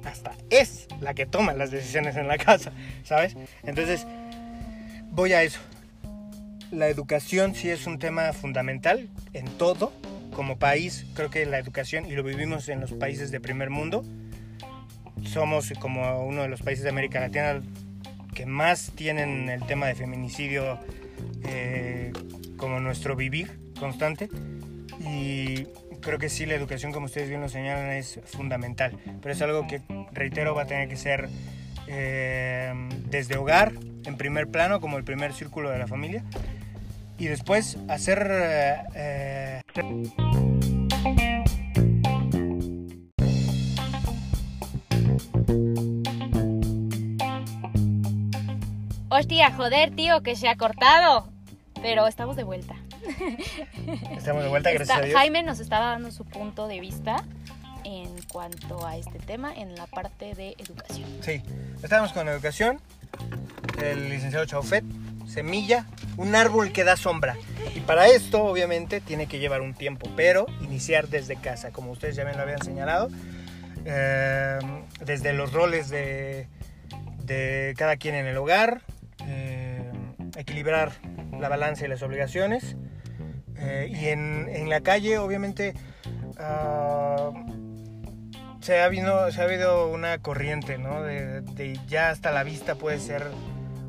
hasta 0.04 0.32
es 0.50 0.86
la 1.00 1.14
que 1.14 1.26
toma 1.26 1.52
las 1.54 1.70
decisiones 1.70 2.16
en 2.16 2.28
la 2.28 2.38
casa, 2.38 2.72
¿sabes? 3.02 3.36
Entonces, 3.62 4.06
voy 5.10 5.32
a 5.32 5.42
eso. 5.42 5.60
La 6.70 6.88
educación 6.88 7.54
sí 7.54 7.70
es 7.70 7.86
un 7.86 7.98
tema 7.98 8.32
fundamental 8.32 9.08
en 9.32 9.46
todo. 9.46 9.92
Como 10.34 10.58
país, 10.58 11.06
creo 11.14 11.28
que 11.28 11.44
la 11.44 11.58
educación, 11.58 12.06
y 12.06 12.12
lo 12.12 12.22
vivimos 12.22 12.68
en 12.68 12.80
los 12.80 12.92
países 12.92 13.32
de 13.32 13.40
primer 13.40 13.68
mundo, 13.68 14.04
somos 15.24 15.72
como 15.80 16.24
uno 16.24 16.42
de 16.42 16.48
los 16.48 16.62
países 16.62 16.84
de 16.84 16.90
América 16.90 17.20
Latina 17.20 17.60
más 18.46 18.92
tienen 18.94 19.48
el 19.48 19.64
tema 19.66 19.87
de 19.87 19.94
feminicidio 19.94 20.79
eh, 21.44 22.12
como 22.57 22.81
nuestro 22.81 23.16
vivir 23.16 23.50
constante. 23.79 24.29
Y 25.00 25.66
creo 26.00 26.18
que 26.18 26.29
sí, 26.29 26.46
la 26.46 26.55
educación, 26.55 26.92
como 26.92 27.07
ustedes 27.07 27.29
bien 27.29 27.40
lo 27.40 27.48
señalan, 27.48 27.90
es 27.90 28.20
fundamental. 28.24 28.96
Pero 29.22 29.33
es 29.33 29.42
algo 29.42 29.66
que, 29.66 29.81
reitero, 30.12 30.55
va 30.55 30.62
a 30.62 30.66
tener 30.66 30.88
que 30.88 30.96
ser 30.96 31.29
eh, 31.87 32.72
desde 33.09 33.37
hogar, 33.37 33.72
en 34.05 34.16
primer 34.16 34.48
plano, 34.48 34.81
como 34.81 34.98
el 34.98 35.05
primer 35.05 35.33
círculo 35.33 35.70
de 35.70 35.79
la 35.79 35.87
familia. 35.87 36.24
Y 37.18 37.26
después 37.26 37.79
hacer... 37.88 38.26
eh, 38.94 39.61
Hostia, 49.30 49.52
joder, 49.52 49.94
tío, 49.94 50.24
que 50.24 50.34
se 50.34 50.48
ha 50.48 50.56
cortado. 50.56 51.28
Pero 51.80 52.08
estamos 52.08 52.34
de 52.34 52.42
vuelta. 52.42 52.74
estamos 54.10 54.42
de 54.42 54.48
vuelta, 54.48 54.72
gracias 54.72 54.88
Está- 54.88 54.96
a 55.04 55.06
Dios. 55.06 55.16
Jaime 55.16 55.44
nos 55.44 55.60
estaba 55.60 55.90
dando 55.90 56.10
su 56.10 56.24
punto 56.24 56.66
de 56.66 56.80
vista 56.80 57.22
en 57.84 58.08
cuanto 58.32 58.84
a 58.84 58.96
este 58.96 59.20
tema 59.20 59.54
en 59.54 59.76
la 59.76 59.86
parte 59.86 60.34
de 60.34 60.56
educación. 60.58 61.08
Sí, 61.20 61.44
estábamos 61.80 62.12
con 62.12 62.26
educación, 62.26 62.80
el 63.80 64.08
licenciado 64.10 64.46
Chaufet, 64.46 64.84
semilla, 65.28 65.86
un 66.16 66.34
árbol 66.34 66.72
que 66.72 66.82
da 66.82 66.96
sombra. 66.96 67.36
Y 67.76 67.78
para 67.82 68.08
esto, 68.08 68.42
obviamente, 68.42 69.00
tiene 69.00 69.28
que 69.28 69.38
llevar 69.38 69.60
un 69.60 69.74
tiempo, 69.74 70.10
pero 70.16 70.46
iniciar 70.60 71.06
desde 71.06 71.36
casa, 71.36 71.70
como 71.70 71.92
ustedes 71.92 72.16
ya 72.16 72.24
bien 72.24 72.36
lo 72.36 72.42
habían 72.42 72.62
señalado, 72.64 73.08
eh, 73.84 74.58
desde 75.04 75.32
los 75.34 75.52
roles 75.52 75.88
de, 75.88 76.48
de 77.22 77.74
cada 77.78 77.96
quien 77.96 78.16
en 78.16 78.26
el 78.26 78.36
hogar, 78.36 78.82
eh, 79.26 79.90
equilibrar 80.37 80.92
la 81.38 81.48
balanza 81.48 81.85
y 81.85 81.88
las 81.88 82.02
obligaciones. 82.02 82.76
eh, 83.56 83.88
y 83.90 84.06
en, 84.09 84.48
en 84.48 84.68
la 84.70 84.80
calle, 84.80 85.18
obviamente, 85.18 85.74
ah, 86.38 87.30
se 88.61 88.78
ha 88.80 88.85
habido, 88.85 89.30
se 89.33 89.40
ha 89.40 89.44
habido 89.44 89.88
una 89.90 90.18
corriente, 90.18 90.78
¿no? 90.78 91.02
De, 91.02 91.40
de 91.42 91.78
ya 91.88 92.11
hasta 92.11 92.30
la 92.30 92.42
vista 92.42 92.74
puede 92.74 92.98
ser 92.98 93.22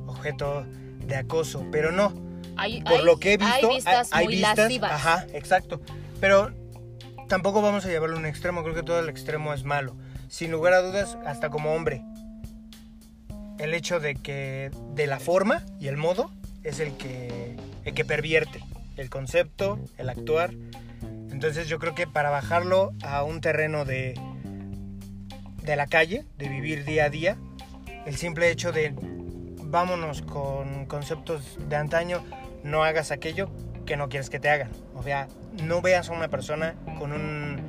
objeto 0.07 0.65
de 1.05 1.15
acoso, 1.15 1.65
pero 1.71 1.91
no. 1.91 2.13
Hay, 2.57 2.81
Por 2.83 2.93
hay- 2.99 3.03
lo 3.05 3.17
que 3.17 3.33
he 3.33 3.37
visto, 3.37 3.53
hay 3.69 3.75
vistas 3.75 4.09
hay 4.11 4.25
muy 4.25 4.35
vistas, 4.35 4.57
lascivas. 4.57 4.91
ajá, 4.91 5.25
exacto. 5.33 5.81
Pero 6.19 6.51
tampoco 7.27 7.61
vamos 7.61 7.85
a 7.85 7.89
llevarlo 7.89 8.15
a 8.15 8.19
un 8.19 8.25
extremo, 8.25 8.61
creo 8.63 8.75
que 8.75 8.83
todo 8.83 8.99
el 8.99 9.09
extremo 9.09 9.53
es 9.53 9.63
malo. 9.63 9.95
Sin 10.27 10.51
lugar 10.51 10.73
a 10.73 10.81
dudas, 10.81 11.17
hasta 11.25 11.49
como 11.49 11.73
hombre, 11.73 12.01
el 13.61 13.73
hecho 13.73 13.99
de 13.99 14.15
que 14.15 14.71
de 14.95 15.07
la 15.07 15.19
forma 15.19 15.63
y 15.79 15.87
el 15.87 15.97
modo 15.97 16.31
es 16.63 16.79
el 16.79 16.97
que, 16.97 17.55
el 17.85 17.93
que 17.93 18.03
pervierte 18.05 18.63
el 18.97 19.09
concepto, 19.09 19.79
el 19.97 20.09
actuar. 20.09 20.51
Entonces 21.31 21.67
yo 21.67 21.79
creo 21.79 21.95
que 21.95 22.07
para 22.07 22.29
bajarlo 22.29 22.91
a 23.03 23.23
un 23.23 23.41
terreno 23.41 23.85
de, 23.85 24.13
de 25.63 25.75
la 25.75 25.87
calle, 25.87 26.25
de 26.37 26.49
vivir 26.49 26.85
día 26.85 27.05
a 27.05 27.09
día, 27.09 27.37
el 28.05 28.15
simple 28.15 28.49
hecho 28.49 28.71
de 28.71 28.93
vámonos 29.63 30.21
con 30.21 30.85
conceptos 30.85 31.57
de 31.69 31.75
antaño, 31.75 32.23
no 32.63 32.83
hagas 32.83 33.11
aquello 33.11 33.49
que 33.85 33.95
no 33.95 34.09
quieres 34.09 34.29
que 34.29 34.39
te 34.39 34.49
hagan. 34.49 34.69
O 34.95 35.03
sea, 35.03 35.27
no 35.63 35.81
veas 35.81 36.09
a 36.09 36.13
una 36.13 36.27
persona 36.27 36.75
con 36.99 37.11
un... 37.11 37.61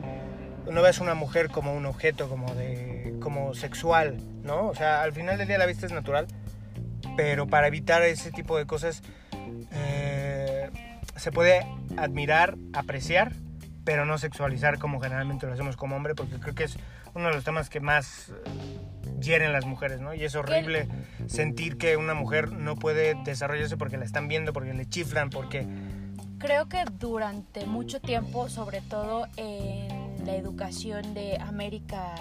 No 0.70 0.82
veas 0.82 1.00
a 1.00 1.02
una 1.02 1.14
mujer 1.14 1.48
como 1.48 1.74
un 1.74 1.86
objeto, 1.86 2.28
como 2.28 2.54
de... 2.54 2.91
como 3.20 3.54
sexual, 3.54 4.18
¿no? 4.42 4.68
O 4.68 4.74
sea, 4.74 5.02
al 5.02 5.12
final 5.12 5.38
del 5.38 5.48
día 5.48 5.58
la 5.58 5.66
vista 5.66 5.86
es 5.86 5.92
natural, 5.92 6.26
pero 7.16 7.46
para 7.46 7.66
evitar 7.66 8.02
ese 8.02 8.30
tipo 8.30 8.56
de 8.56 8.66
cosas 8.66 9.02
eh, 9.72 10.70
se 11.16 11.32
puede 11.32 11.66
admirar, 11.96 12.56
apreciar, 12.72 13.32
pero 13.84 14.04
no 14.04 14.18
sexualizar 14.18 14.78
como 14.78 15.00
generalmente 15.00 15.46
lo 15.46 15.52
hacemos 15.52 15.76
como 15.76 15.96
hombre, 15.96 16.14
porque 16.14 16.38
creo 16.38 16.54
que 16.54 16.64
es 16.64 16.76
uno 17.14 17.28
de 17.28 17.34
los 17.34 17.44
temas 17.44 17.68
que 17.68 17.80
más 17.80 18.30
eh, 18.30 19.20
hieren 19.20 19.52
las 19.52 19.66
mujeres, 19.66 20.00
¿no? 20.00 20.14
Y 20.14 20.24
es 20.24 20.34
horrible 20.34 20.88
sentir 21.26 21.76
que 21.76 21.96
una 21.96 22.14
mujer 22.14 22.52
no 22.52 22.76
puede 22.76 23.14
desarrollarse 23.24 23.76
porque 23.76 23.96
la 23.96 24.04
están 24.04 24.28
viendo, 24.28 24.52
porque 24.52 24.74
le 24.74 24.86
chiflan, 24.86 25.30
porque... 25.30 25.66
Creo 26.38 26.68
que 26.68 26.84
durante 26.98 27.66
mucho 27.66 28.00
tiempo, 28.00 28.48
sobre 28.48 28.80
todo 28.80 29.28
en 29.36 30.24
la 30.24 30.34
educación 30.34 31.14
de 31.14 31.38
América, 31.38 32.14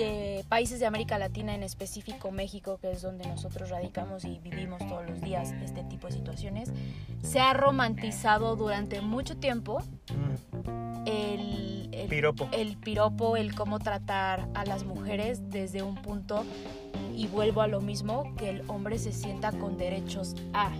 de 0.00 0.44
países 0.48 0.80
de 0.80 0.86
América 0.86 1.18
Latina, 1.18 1.54
en 1.54 1.62
específico 1.62 2.30
México, 2.30 2.78
que 2.80 2.90
es 2.90 3.02
donde 3.02 3.26
nosotros 3.26 3.68
radicamos 3.68 4.24
y 4.24 4.38
vivimos 4.38 4.78
todos 4.88 5.06
los 5.06 5.20
días 5.20 5.52
este 5.62 5.84
tipo 5.84 6.06
de 6.06 6.14
situaciones, 6.14 6.72
se 7.22 7.38
ha 7.38 7.52
romantizado 7.52 8.56
durante 8.56 9.02
mucho 9.02 9.36
tiempo 9.36 9.82
mm, 10.14 11.06
el, 11.06 11.88
el 11.92 12.08
piropo. 12.08 12.48
el 12.52 12.78
piropo, 12.78 13.36
el 13.36 13.54
cómo 13.54 13.78
tratar 13.78 14.48
a 14.54 14.64
las 14.64 14.84
mujeres 14.84 15.50
desde 15.50 15.82
un 15.82 15.96
punto 15.96 16.44
y 17.14 17.26
vuelvo 17.26 17.60
a 17.60 17.66
lo 17.66 17.82
mismo, 17.82 18.34
que 18.38 18.48
el 18.48 18.62
hombre 18.68 18.98
se 18.98 19.12
sienta 19.12 19.52
con 19.52 19.76
derechos 19.76 20.34
a. 20.54 20.70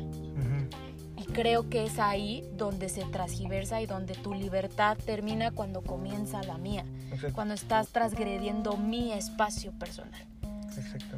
Creo 1.33 1.69
que 1.69 1.85
es 1.85 1.99
ahí 1.99 2.45
donde 2.57 2.89
se 2.89 3.05
transgiversa 3.05 3.81
y 3.81 3.87
donde 3.87 4.15
tu 4.15 4.35
libertad 4.35 4.97
termina 5.05 5.51
cuando 5.53 5.83
comienza 5.83 6.43
la 6.43 6.59
mía, 6.59 6.85
Exacto. 7.13 7.35
cuando 7.35 7.55
estás 7.55 7.89
transgrediendo 7.89 8.77
mi 8.77 9.13
espacio 9.13 9.73
personal. 9.73 10.27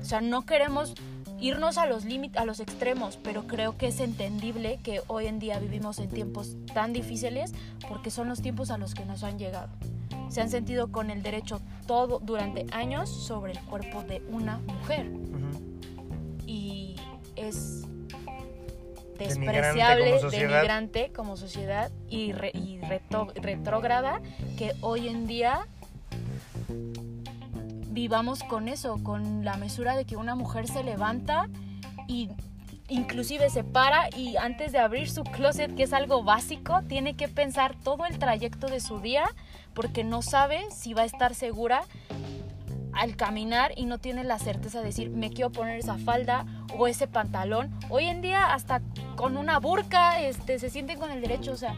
O 0.00 0.04
sea, 0.04 0.20
no 0.20 0.42
queremos 0.42 0.94
irnos 1.40 1.76
a 1.76 1.86
los 1.86 2.04
límites, 2.04 2.40
a 2.40 2.44
los 2.44 2.60
extremos, 2.60 3.18
pero 3.22 3.46
creo 3.46 3.76
que 3.76 3.88
es 3.88 4.00
entendible 4.00 4.78
que 4.82 5.00
hoy 5.08 5.26
en 5.26 5.38
día 5.38 5.58
vivimos 5.58 5.98
en 5.98 6.08
tiempos 6.08 6.56
tan 6.72 6.92
difíciles 6.92 7.52
porque 7.88 8.10
son 8.10 8.28
los 8.28 8.40
tiempos 8.40 8.70
a 8.70 8.78
los 8.78 8.94
que 8.94 9.04
nos 9.04 9.24
han 9.24 9.38
llegado. 9.38 9.68
Se 10.28 10.40
han 10.40 10.50
sentido 10.50 10.90
con 10.90 11.10
el 11.10 11.22
derecho 11.22 11.60
todo 11.86 12.18
durante 12.20 12.66
años 12.72 13.10
sobre 13.10 13.52
el 13.52 13.60
cuerpo 13.60 14.02
de 14.02 14.22
una 14.30 14.58
mujer 14.58 15.10
Ujú. 15.10 16.46
y 16.46 16.96
es 17.36 17.82
despreciable, 19.28 20.10
como 20.10 20.30
denigrante 20.52 21.12
como 21.12 21.36
sociedad 21.36 21.90
y, 22.08 22.32
re- 22.32 22.52
y 22.54 22.78
reto- 22.80 23.32
retrógrada 23.34 24.20
que 24.58 24.72
hoy 24.80 25.08
en 25.08 25.26
día 25.26 25.66
vivamos 27.88 28.42
con 28.44 28.68
eso, 28.68 28.98
con 29.02 29.44
la 29.44 29.56
mesura 29.56 29.96
de 29.96 30.04
que 30.04 30.16
una 30.16 30.34
mujer 30.34 30.66
se 30.66 30.82
levanta 30.82 31.48
y 32.08 32.30
inclusive 32.88 33.48
se 33.50 33.64
para 33.64 34.08
y 34.16 34.36
antes 34.36 34.72
de 34.72 34.78
abrir 34.78 35.08
su 35.10 35.22
closet, 35.24 35.74
que 35.74 35.84
es 35.84 35.92
algo 35.92 36.22
básico, 36.22 36.82
tiene 36.88 37.14
que 37.16 37.28
pensar 37.28 37.74
todo 37.82 38.06
el 38.06 38.18
trayecto 38.18 38.66
de 38.68 38.80
su 38.80 39.00
día 39.00 39.24
porque 39.74 40.04
no 40.04 40.22
sabe 40.22 40.62
si 40.70 40.94
va 40.94 41.02
a 41.02 41.06
estar 41.06 41.34
segura 41.34 41.82
al 42.92 43.16
caminar 43.16 43.72
y 43.76 43.86
no 43.86 43.98
tiene 43.98 44.22
la 44.24 44.38
certeza 44.38 44.80
de 44.80 44.86
decir 44.86 45.08
me 45.10 45.30
quiero 45.30 45.50
poner 45.50 45.78
esa 45.78 45.96
falda 45.96 46.44
o 46.78 46.86
ese 46.86 47.06
pantalón. 47.06 47.70
Hoy 47.88 48.04
en 48.06 48.22
día 48.22 48.52
hasta 48.54 48.80
con 49.16 49.36
una 49.36 49.58
burka 49.58 50.20
este, 50.20 50.58
se 50.58 50.70
sienten 50.70 50.98
con 50.98 51.10
el 51.10 51.20
derecho, 51.20 51.52
o 51.52 51.56
sea, 51.56 51.74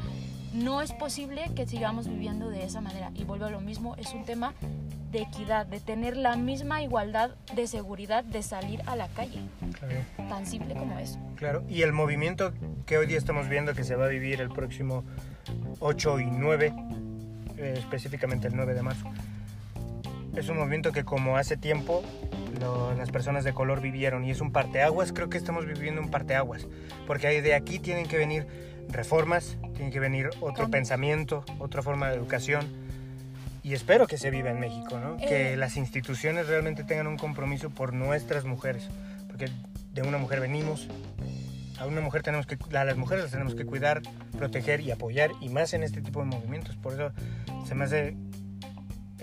no 0.52 0.82
es 0.82 0.92
posible 0.92 1.50
que 1.56 1.66
sigamos 1.66 2.08
viviendo 2.08 2.48
de 2.48 2.64
esa 2.64 2.80
manera. 2.80 3.10
Y 3.14 3.24
vuelvo 3.24 3.46
a 3.46 3.50
lo 3.50 3.60
mismo, 3.60 3.96
es 3.96 4.12
un 4.14 4.24
tema 4.24 4.54
de 5.10 5.22
equidad, 5.22 5.66
de 5.66 5.78
tener 5.78 6.16
la 6.16 6.34
misma 6.36 6.82
igualdad 6.82 7.30
de 7.54 7.66
seguridad 7.68 8.24
de 8.24 8.42
salir 8.42 8.82
a 8.86 8.96
la 8.96 9.06
calle, 9.08 9.40
Claro. 9.78 9.94
tan 10.28 10.44
simple 10.46 10.74
como 10.74 10.98
eso. 10.98 11.18
Claro, 11.36 11.62
y 11.68 11.82
el 11.82 11.92
movimiento 11.92 12.52
que 12.84 12.98
hoy 12.98 13.06
día 13.06 13.18
estamos 13.18 13.48
viendo 13.48 13.74
que 13.74 13.84
se 13.84 13.94
va 13.94 14.06
a 14.06 14.08
vivir 14.08 14.40
el 14.40 14.48
próximo 14.48 15.04
8 15.78 16.18
y 16.18 16.24
9, 16.26 16.74
eh, 17.58 17.74
específicamente 17.78 18.48
el 18.48 18.56
9 18.56 18.74
de 18.74 18.82
marzo, 18.82 19.06
es 20.36 20.48
un 20.48 20.58
movimiento 20.58 20.92
que 20.92 21.04
como 21.04 21.36
hace 21.36 21.56
tiempo 21.56 22.02
lo- 22.60 22.94
las 22.94 23.10
personas 23.10 23.44
de 23.44 23.52
color 23.52 23.80
vivieron 23.80 24.24
y 24.24 24.30
es 24.30 24.40
un 24.40 24.52
parteaguas, 24.52 25.12
creo 25.12 25.28
que 25.28 25.38
estamos 25.38 25.66
viviendo 25.66 26.00
un 26.00 26.10
parteaguas, 26.10 26.66
porque 27.06 27.42
de 27.42 27.54
aquí 27.54 27.78
tienen 27.78 28.06
que 28.06 28.16
venir 28.16 28.46
reformas, 28.88 29.56
tiene 29.76 29.90
que 29.90 30.00
venir 30.00 30.28
otro 30.40 30.54
Cambio. 30.54 30.70
pensamiento, 30.70 31.44
otra 31.58 31.82
forma 31.82 32.08
de 32.10 32.16
educación 32.16 32.64
y 33.62 33.72
espero 33.72 34.06
que 34.06 34.18
se 34.18 34.30
viva 34.30 34.50
en 34.50 34.60
México, 34.60 34.98
¿no? 34.98 35.16
Que 35.16 35.54
Eh. 35.54 35.56
las 35.56 35.76
instituciones 35.76 36.48
realmente 36.48 36.84
tengan 36.84 37.06
un 37.06 37.16
compromiso 37.16 37.70
por 37.70 37.92
nuestras 37.94 38.44
mujeres, 38.44 38.88
porque 39.26 39.48
de 39.94 40.02
una 40.02 40.18
mujer 40.18 40.40
venimos, 40.40 40.86
a 41.78 41.86
una 41.86 42.00
mujer 42.00 42.22
tenemos 42.22 42.46
que, 42.46 42.56
a 42.76 42.84
las 42.84 42.96
mujeres 42.96 43.24
las 43.24 43.32
tenemos 43.32 43.54
que 43.54 43.64
cuidar, 43.64 44.02
proteger 44.38 44.80
y 44.80 44.90
apoyar, 44.90 45.30
y 45.40 45.48
más 45.48 45.72
en 45.74 45.82
este 45.82 46.02
tipo 46.02 46.20
de 46.20 46.26
movimientos. 46.26 46.76
Por 46.76 46.92
eso 46.92 47.10
se 47.66 47.74
me 47.74 47.84
hace 47.84 48.16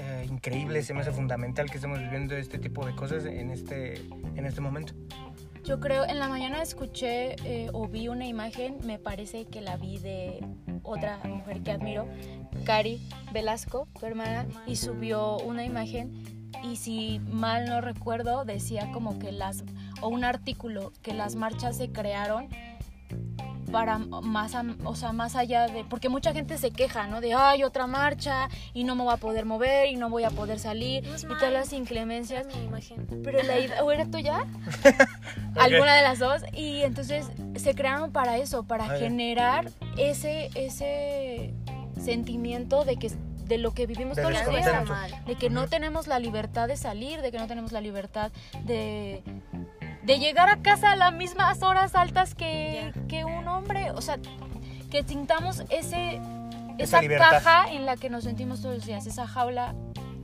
eh, 0.01 0.25
increíble, 0.27 0.81
se 0.81 0.95
me 0.95 1.01
hace 1.01 1.11
fundamental 1.11 1.69
que 1.69 1.75
estemos 1.75 1.99
viviendo 1.99 2.35
este 2.35 2.57
tipo 2.57 2.83
de 2.85 2.95
cosas 2.95 3.25
en 3.25 3.51
este, 3.51 3.97
en 4.35 4.45
este 4.47 4.59
momento. 4.59 4.93
Yo 5.63 5.79
creo, 5.79 6.05
en 6.05 6.17
la 6.17 6.27
mañana 6.27 6.63
escuché 6.63 7.35
eh, 7.45 7.69
o 7.71 7.87
vi 7.87 8.07
una 8.07 8.25
imagen, 8.25 8.79
me 8.83 8.97
parece 8.97 9.45
que 9.45 9.61
la 9.61 9.77
vi 9.77 9.99
de 9.99 10.43
otra 10.81 11.19
mujer 11.23 11.61
que 11.61 11.71
admiro, 11.71 12.07
Cari 12.65 12.99
Velasco, 13.31 13.87
tu 13.99 14.07
hermana, 14.07 14.47
y 14.65 14.77
subió 14.77 15.37
una 15.37 15.63
imagen 15.63 16.49
y 16.63 16.77
si 16.77 17.19
mal 17.19 17.65
no 17.65 17.79
recuerdo 17.79 18.43
decía 18.43 18.91
como 18.91 19.19
que 19.19 19.31
las, 19.31 19.63
o 20.01 20.07
un 20.07 20.23
artículo, 20.23 20.93
que 21.03 21.13
las 21.13 21.35
marchas 21.35 21.77
se 21.77 21.91
crearon 21.91 22.49
para 23.71 23.97
más, 23.97 24.55
am- 24.55 24.77
o 24.83 24.95
sea, 24.95 25.11
más 25.13 25.35
allá 25.35 25.67
de, 25.67 25.83
porque 25.83 26.09
mucha 26.09 26.33
gente 26.33 26.57
se 26.57 26.71
queja, 26.71 27.07
¿no? 27.07 27.21
De, 27.21 27.33
ay, 27.33 27.63
otra 27.63 27.87
marcha 27.87 28.49
y 28.73 28.83
no 28.83 28.95
me 28.95 29.03
voy 29.03 29.13
a 29.13 29.17
poder 29.17 29.45
mover 29.45 29.87
y 29.87 29.95
no 29.95 30.09
voy 30.09 30.23
a 30.23 30.29
poder 30.29 30.59
salir 30.59 31.03
No 31.07 31.15
y 31.17 31.37
todas 31.37 31.51
las 31.53 31.73
inclemencias. 31.73 32.47
Es 32.47 32.55
mi 32.55 32.63
imagen. 32.63 33.07
Pero 33.23 33.41
la 33.43 33.59
idea, 33.59 33.83
¿o 33.83 33.91
era 33.91 34.05
tuya? 34.05 34.45
Alguna 35.59 35.95
de 35.95 36.01
las 36.03 36.19
dos. 36.19 36.41
Y 36.53 36.81
entonces 36.81 37.25
se 37.55 37.75
crearon 37.75 38.11
para 38.11 38.37
eso, 38.37 38.63
para 38.63 38.85
generar 38.97 39.69
ese, 39.97 40.49
ese 40.55 41.53
sentimiento 41.99 42.83
de 42.83 42.97
que 42.97 43.11
de 43.45 43.57
lo 43.57 43.73
que 43.73 43.85
vivimos 43.85 44.15
De 44.15 44.21
todos 44.23 44.33
los 44.33 44.49
días. 44.49 44.81
De 45.25 45.35
que 45.35 45.49
no 45.49 45.67
tenemos 45.67 46.07
la 46.07 46.19
libertad 46.19 46.69
de 46.69 46.77
salir, 46.77 47.21
de 47.21 47.31
que 47.31 47.37
no 47.37 47.47
tenemos 47.47 47.73
la 47.73 47.81
libertad 47.81 48.31
de, 48.63 49.23
de 50.03 50.19
llegar 50.19 50.49
a 50.49 50.57
casa 50.61 50.91
a 50.91 50.95
las 50.95 51.13
mismas 51.13 51.61
horas 51.63 51.95
altas 51.95 52.35
que, 52.35 52.93
que 53.07 53.25
un 53.25 53.47
hombre. 53.47 53.91
O 53.91 54.01
sea, 54.01 54.19
que 54.89 55.03
sintamos 55.03 55.63
ese, 55.69 56.19
Esa 56.77 56.99
esa 56.99 57.17
caja 57.17 57.71
en 57.71 57.85
la 57.85 57.97
que 57.97 58.09
nos 58.09 58.23
sentimos 58.23 58.61
todos 58.61 58.75
los 58.75 58.85
días, 58.85 59.05
esa 59.07 59.27
jaula. 59.27 59.75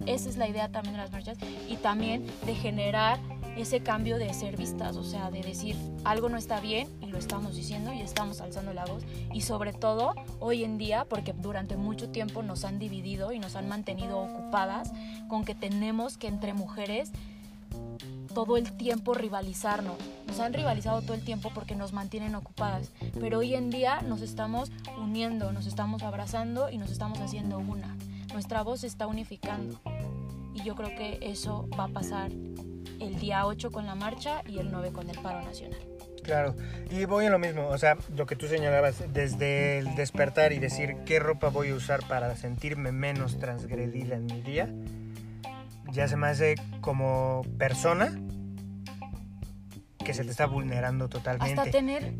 Esa 0.05 0.29
es 0.29 0.37
la 0.37 0.47
idea 0.47 0.69
también 0.69 0.93
de 0.95 1.01
las 1.01 1.11
marchas 1.11 1.37
y 1.67 1.75
también 1.75 2.25
de 2.45 2.55
generar 2.55 3.19
ese 3.57 3.81
cambio 3.81 4.17
de 4.17 4.33
ser 4.33 4.55
vistas, 4.55 4.95
o 4.95 5.03
sea, 5.03 5.31
de 5.31 5.41
decir 5.41 5.75
algo 6.05 6.29
no 6.29 6.37
está 6.37 6.59
bien 6.59 6.87
y 7.01 7.07
lo 7.07 7.17
estamos 7.17 7.55
diciendo 7.55 7.91
y 7.91 8.01
estamos 8.01 8.39
alzando 8.39 8.73
la 8.73 8.85
voz 8.85 9.03
y 9.33 9.41
sobre 9.41 9.73
todo 9.73 10.13
hoy 10.39 10.63
en 10.63 10.77
día, 10.77 11.05
porque 11.05 11.33
durante 11.33 11.75
mucho 11.75 12.09
tiempo 12.09 12.43
nos 12.43 12.63
han 12.63 12.79
dividido 12.79 13.33
y 13.33 13.39
nos 13.39 13.55
han 13.55 13.67
mantenido 13.67 14.19
ocupadas 14.19 14.93
con 15.27 15.43
que 15.43 15.55
tenemos 15.55 16.17
que 16.17 16.27
entre 16.27 16.53
mujeres 16.53 17.11
todo 18.37 18.55
el 18.55 18.71
tiempo 18.77 19.15
rivalizarnos. 19.15 19.95
Nos 20.27 20.39
han 20.39 20.53
rivalizado 20.53 21.01
todo 21.01 21.15
el 21.15 21.25
tiempo 21.25 21.49
porque 21.55 21.75
nos 21.75 21.91
mantienen 21.91 22.35
ocupadas. 22.35 22.91
Pero 23.19 23.39
hoy 23.39 23.55
en 23.55 23.71
día 23.71 24.01
nos 24.03 24.21
estamos 24.21 24.71
uniendo, 25.01 25.51
nos 25.51 25.65
estamos 25.65 26.03
abrazando 26.03 26.69
y 26.69 26.77
nos 26.77 26.91
estamos 26.91 27.19
haciendo 27.19 27.57
una. 27.57 27.97
Nuestra 28.33 28.61
voz 28.61 28.81
se 28.81 28.87
está 28.87 29.07
unificando. 29.07 29.81
Y 30.53 30.61
yo 30.61 30.75
creo 30.75 30.89
que 30.89 31.17
eso 31.23 31.67
va 31.79 31.85
a 31.85 31.87
pasar 31.87 32.29
el 32.29 33.19
día 33.19 33.47
8 33.47 33.71
con 33.71 33.87
la 33.87 33.95
marcha 33.95 34.43
y 34.45 34.59
el 34.59 34.69
9 34.69 34.91
con 34.91 35.09
el 35.09 35.17
paro 35.17 35.41
nacional. 35.41 35.79
Claro, 36.21 36.55
y 36.91 37.05
voy 37.05 37.25
a 37.25 37.31
lo 37.31 37.39
mismo, 37.39 37.69
o 37.69 37.77
sea, 37.79 37.97
lo 38.15 38.27
que 38.27 38.35
tú 38.35 38.45
señalabas, 38.45 39.03
desde 39.13 39.79
el 39.79 39.95
despertar 39.95 40.53
y 40.53 40.59
decir 40.59 40.97
qué 41.07 41.17
ropa 41.17 41.49
voy 41.49 41.69
a 41.69 41.73
usar 41.73 42.07
para 42.07 42.35
sentirme 42.35 42.91
menos 42.91 43.39
transgredida 43.39 44.15
en 44.15 44.25
mi 44.27 44.41
día, 44.41 44.69
ya 45.91 46.07
se 46.07 46.17
me 46.17 46.27
hace 46.27 46.55
como 46.81 47.43
persona 47.57 48.19
que 50.07 50.13
se 50.13 50.23
te 50.23 50.31
está 50.31 50.45
vulnerando 50.47 51.07
totalmente. 51.09 51.59
Hasta 51.59 51.69
tener... 51.71 52.15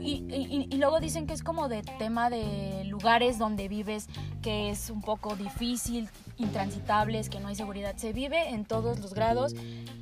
Y, 0.00 0.24
y- 0.28 0.68
y 0.68 0.76
luego 0.78 0.98
dicen 0.98 1.28
que 1.28 1.32
es 1.34 1.44
como 1.44 1.68
de 1.68 1.82
tema 1.82 2.28
de 2.28 2.82
lugares 2.86 3.38
donde 3.38 3.68
vives, 3.68 4.08
que 4.42 4.70
es 4.70 4.90
un 4.90 5.00
poco 5.00 5.36
difícil, 5.36 6.08
intransitables, 6.38 7.28
que 7.30 7.38
no 7.38 7.46
hay 7.48 7.54
seguridad. 7.54 7.94
Se 7.96 8.12
vive 8.12 8.48
en 8.50 8.64
todos 8.64 8.98
los 8.98 9.14
grados, 9.14 9.54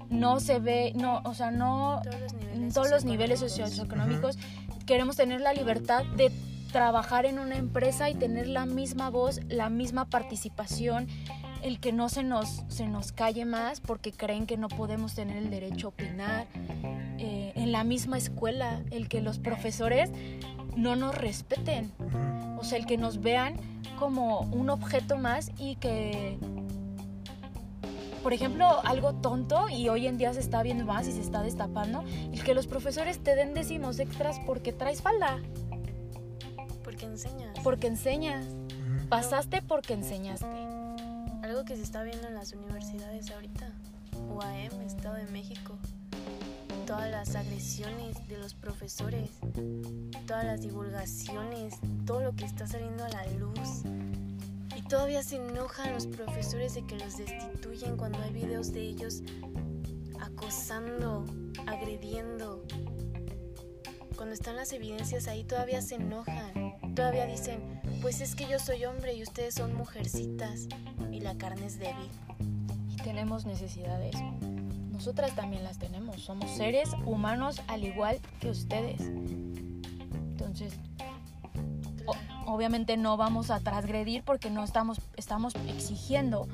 no 0.08 0.40
se 0.40 0.58
ve, 0.58 0.92
no, 0.94 1.20
o 1.24 1.34
sea, 1.34 1.50
no, 1.50 2.00
Todos 2.02 2.20
los 2.20 2.32
niveles. 2.32 2.56
en 2.62 2.72
todos 2.72 2.90
los 2.90 3.04
niveles 3.04 3.40
socioeconómicos. 3.40 4.36
socioeconómicos. 4.36 4.86
Queremos 4.86 5.16
tener 5.16 5.40
la 5.42 5.52
libertad 5.52 6.04
de 6.16 6.30
trabajar 6.72 7.26
en 7.26 7.38
una 7.38 7.56
empresa 7.56 8.08
y 8.10 8.14
tener 8.14 8.46
la 8.48 8.64
misma 8.66 9.10
voz, 9.10 9.40
la 9.48 9.68
misma 9.68 10.06
participación, 10.06 11.08
el 11.64 11.80
que 11.80 11.92
no 11.92 12.10
se 12.10 12.22
nos, 12.22 12.62
se 12.68 12.86
nos 12.86 13.12
calle 13.12 13.46
más 13.46 13.80
porque 13.80 14.12
creen 14.12 14.44
que 14.46 14.58
no 14.58 14.68
podemos 14.68 15.14
tener 15.14 15.38
el 15.38 15.48
derecho 15.48 15.86
a 15.86 15.90
opinar. 15.90 16.46
Eh, 17.18 17.52
en 17.56 17.72
la 17.72 17.84
misma 17.84 18.18
escuela, 18.18 18.82
el 18.90 19.08
que 19.08 19.22
los 19.22 19.38
profesores 19.38 20.10
no 20.76 20.94
nos 20.94 21.14
respeten, 21.16 21.90
o 22.58 22.64
sea, 22.64 22.76
el 22.76 22.84
que 22.84 22.98
nos 22.98 23.22
vean 23.22 23.56
como 23.98 24.40
un 24.40 24.68
objeto 24.68 25.16
más 25.16 25.52
y 25.58 25.76
que 25.76 26.38
por 28.22 28.32
ejemplo, 28.32 28.80
algo 28.84 29.14
tonto 29.14 29.68
y 29.68 29.88
hoy 29.90 30.06
en 30.06 30.16
día 30.16 30.32
se 30.32 30.40
está 30.40 30.62
viendo 30.62 30.84
más 30.86 31.06
y 31.06 31.12
se 31.12 31.20
está 31.20 31.42
destapando, 31.42 32.04
el 32.32 32.42
que 32.42 32.54
los 32.54 32.66
profesores 32.66 33.18
te 33.22 33.34
den 33.36 33.52
décimos 33.52 33.98
extras 33.98 34.38
porque 34.46 34.72
traes 34.72 35.02
falda, 35.02 35.40
Porque 36.82 37.04
enseñas. 37.06 37.58
porque 37.62 37.86
enseñas, 37.86 38.46
pasaste 39.10 39.60
porque 39.62 39.92
enseñaste. 39.92 40.73
Algo 41.44 41.62
que 41.66 41.76
se 41.76 41.82
está 41.82 42.02
viendo 42.02 42.26
en 42.26 42.32
las 42.32 42.54
universidades 42.54 43.30
ahorita. 43.30 43.70
UAM, 44.30 44.80
Estado 44.80 45.16
de 45.16 45.26
México. 45.26 45.76
Todas 46.86 47.10
las 47.10 47.36
agresiones 47.36 48.16
de 48.28 48.38
los 48.38 48.54
profesores. 48.54 49.28
Todas 50.26 50.46
las 50.46 50.62
divulgaciones. 50.62 51.74
Todo 52.06 52.22
lo 52.22 52.32
que 52.34 52.46
está 52.46 52.66
saliendo 52.66 53.04
a 53.04 53.10
la 53.10 53.26
luz. 53.32 53.82
Y 54.74 54.80
todavía 54.88 55.22
se 55.22 55.36
enojan 55.36 55.92
los 55.92 56.06
profesores 56.06 56.76
de 56.76 56.86
que 56.86 56.96
los 56.96 57.18
destituyen 57.18 57.98
cuando 57.98 58.22
hay 58.22 58.32
videos 58.32 58.72
de 58.72 58.80
ellos 58.80 59.22
acosando, 60.20 61.26
agrediendo, 61.66 62.64
cuando 64.14 64.34
están 64.34 64.56
las 64.56 64.72
evidencias 64.72 65.28
ahí 65.28 65.44
todavía 65.44 65.82
se 65.82 65.96
enojan, 65.96 66.74
todavía 66.94 67.26
dicen, 67.26 67.80
pues 68.00 68.20
es 68.20 68.34
que 68.34 68.46
yo 68.48 68.58
soy 68.58 68.84
hombre 68.84 69.14
y 69.14 69.22
ustedes 69.22 69.54
son 69.54 69.74
mujercitas 69.74 70.68
y 71.10 71.20
la 71.20 71.36
carne 71.36 71.66
es 71.66 71.78
débil. 71.78 72.10
Y 72.90 72.96
tenemos 72.96 73.46
necesidades. 73.46 74.14
Nosotras 74.90 75.34
también 75.34 75.64
las 75.64 75.78
tenemos. 75.78 76.22
Somos 76.22 76.50
seres 76.50 76.90
humanos 77.04 77.60
al 77.66 77.84
igual 77.84 78.20
que 78.40 78.50
ustedes. 78.50 79.00
Entonces, 79.00 80.78
obviamente 82.46 82.96
no 82.96 83.16
vamos 83.16 83.50
a 83.50 83.60
transgredir 83.60 84.22
porque 84.22 84.50
no 84.50 84.62
estamos, 84.64 85.00
estamos 85.16 85.54
exigiendo 85.66 86.48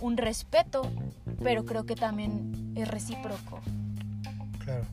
un 0.00 0.16
respeto, 0.16 0.90
pero 1.42 1.64
creo 1.64 1.84
que 1.84 1.94
también 1.94 2.72
es 2.76 2.88
recíproco. 2.88 3.60
Claro. 4.64 4.86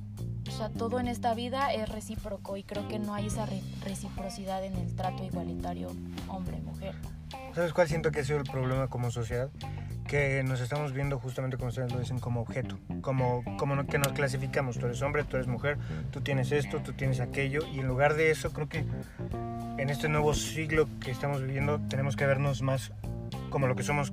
Sea, 0.59 0.67
todo 0.67 0.99
en 0.99 1.07
esta 1.07 1.33
vida 1.35 1.73
es 1.73 1.87
recíproco 1.87 2.57
y 2.57 2.63
creo 2.63 2.85
que 2.89 2.99
no 2.99 3.13
hay 3.13 3.27
esa 3.27 3.45
reciprocidad 3.85 4.61
en 4.65 4.75
el 4.75 4.93
trato 4.93 5.23
igualitario 5.23 5.87
hombre-mujer. 6.27 6.95
¿Sabes 7.55 7.71
cuál 7.71 7.87
siento 7.87 8.11
que 8.11 8.19
ha 8.19 8.23
sido 8.25 8.39
el 8.39 8.43
problema 8.43 8.89
como 8.89 9.09
sociedad? 9.09 9.49
Que 10.05 10.43
nos 10.43 10.59
estamos 10.59 10.91
viendo 10.91 11.17
justamente 11.17 11.55
como 11.55 11.69
ustedes 11.69 11.93
lo 11.93 11.99
dicen, 11.99 12.19
como 12.19 12.41
objeto, 12.41 12.77
como, 12.99 13.41
como 13.57 13.87
que 13.87 13.99
nos 13.99 14.11
clasificamos, 14.11 14.77
tú 14.77 14.87
eres 14.87 15.01
hombre, 15.01 15.23
tú 15.23 15.37
eres 15.37 15.47
mujer, 15.47 15.77
tú 16.11 16.19
tienes 16.19 16.51
esto, 16.51 16.81
tú 16.81 16.91
tienes 16.91 17.21
aquello, 17.21 17.61
y 17.65 17.79
en 17.79 17.87
lugar 17.87 18.15
de 18.15 18.29
eso 18.29 18.51
creo 18.51 18.67
que 18.67 18.83
en 19.77 19.89
este 19.89 20.09
nuevo 20.09 20.33
siglo 20.33 20.89
que 20.99 21.11
estamos 21.11 21.41
viviendo 21.41 21.79
tenemos 21.87 22.17
que 22.17 22.25
vernos 22.25 22.61
más 22.61 22.91
como 23.49 23.67
lo 23.67 23.77
que 23.77 23.83
somos 23.83 24.11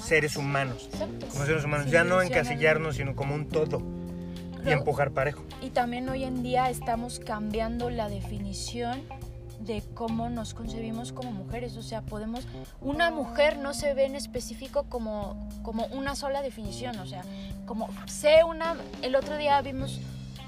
seres 0.00 0.38
humanos, 0.38 0.88
como 1.32 1.44
seres 1.44 1.66
humanos, 1.66 1.90
ya 1.90 2.02
no 2.02 2.22
encasillarnos, 2.22 2.96
sino 2.96 3.14
como 3.14 3.34
un 3.34 3.46
todo 3.46 4.01
y 4.64 4.70
empujar 4.70 5.10
parejo. 5.10 5.42
Y 5.60 5.70
también 5.70 6.08
hoy 6.08 6.24
en 6.24 6.42
día 6.42 6.70
estamos 6.70 7.18
cambiando 7.18 7.90
la 7.90 8.08
definición 8.08 9.02
de 9.60 9.82
cómo 9.94 10.28
nos 10.28 10.54
concebimos 10.54 11.12
como 11.12 11.32
mujeres. 11.32 11.76
O 11.76 11.82
sea, 11.82 12.02
podemos. 12.02 12.46
Una 12.80 13.10
mujer 13.10 13.58
no 13.58 13.74
se 13.74 13.94
ve 13.94 14.04
en 14.04 14.16
específico 14.16 14.84
como, 14.88 15.48
como 15.62 15.86
una 15.86 16.14
sola 16.14 16.42
definición. 16.42 16.98
O 16.98 17.06
sea, 17.06 17.22
como 17.66 17.88
sé 18.06 18.44
una. 18.44 18.76
El 19.02 19.16
otro 19.16 19.36
día 19.36 19.60
vimos 19.62 20.00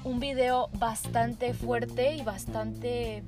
un 0.03 0.19
video 0.19 0.69
bastante 0.73 1.53
fuerte 1.53 2.15
y 2.15 2.21
bastante 2.21 3.23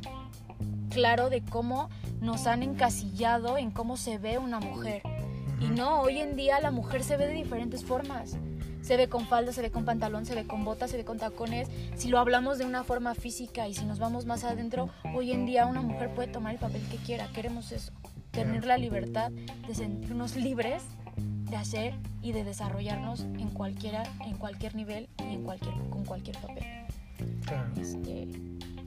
claro 0.90 1.30
de 1.30 1.42
cómo 1.42 1.90
nos 2.22 2.48
han 2.48 2.64
encasillado 2.64 3.58
en 3.58 3.72
cómo 3.72 3.98
se 3.98 4.18
ve 4.18 4.38
una 4.38 4.60
mujer. 4.60 5.02
Y 5.60 5.66
no, 5.68 6.02
hoy 6.02 6.20
en 6.20 6.36
día 6.36 6.60
la 6.60 6.72
mujer 6.72 7.04
se 7.04 7.18
ve 7.18 7.28
de 7.28 7.34
diferentes 7.34 7.84
formas. 7.84 8.38
Se 8.88 8.96
ve 8.96 9.10
con 9.10 9.28
falda, 9.28 9.52
se 9.52 9.62
ve 9.62 9.70
con 9.70 9.84
pantalón, 9.84 10.26
se 10.26 10.34
ve 10.34 10.48
con 10.48 10.64
botas, 10.64 10.90
se 10.90 10.96
ve 10.96 11.04
con 11.04 11.18
tacones. 11.18 11.68
Si 11.98 12.08
lo 12.08 12.20
hablamos 12.20 12.58
de 12.58 12.64
una 12.64 12.86
forma 12.86 13.16
física 13.16 13.68
y 13.68 13.74
si 13.74 13.84
nos 13.84 14.00
vamos 14.00 14.26
más 14.26 14.46
adentro, 14.46 14.90
hoy 15.14 15.34
en 15.34 15.46
día 15.46 15.66
una 15.66 15.82
mujer 15.82 16.16
puede 16.16 16.30
tomar 16.30 16.54
el 16.54 16.58
papel 16.58 16.82
que 16.90 16.96
quiera. 16.96 17.28
Queremos 17.34 17.74
eso, 17.74 17.92
tener 18.32 18.64
la 18.64 18.78
libertad 18.78 19.30
de 19.68 19.76
sentirnos 19.76 20.36
libres 20.38 20.84
de 21.18 21.58
hacer 21.58 21.96
y 22.22 22.32
de 22.32 22.46
desarrollarnos 22.46 23.24
en 23.24 23.50
cualquiera, 23.50 24.04
en 24.26 24.38
cualquier 24.38 24.74
nivel 24.74 25.10
y 25.20 25.34
en 25.34 25.44
cualquier, 25.44 25.74
con 25.90 26.06
cualquier 26.06 26.38
papel. 26.38 26.64
Este, 27.76 28.30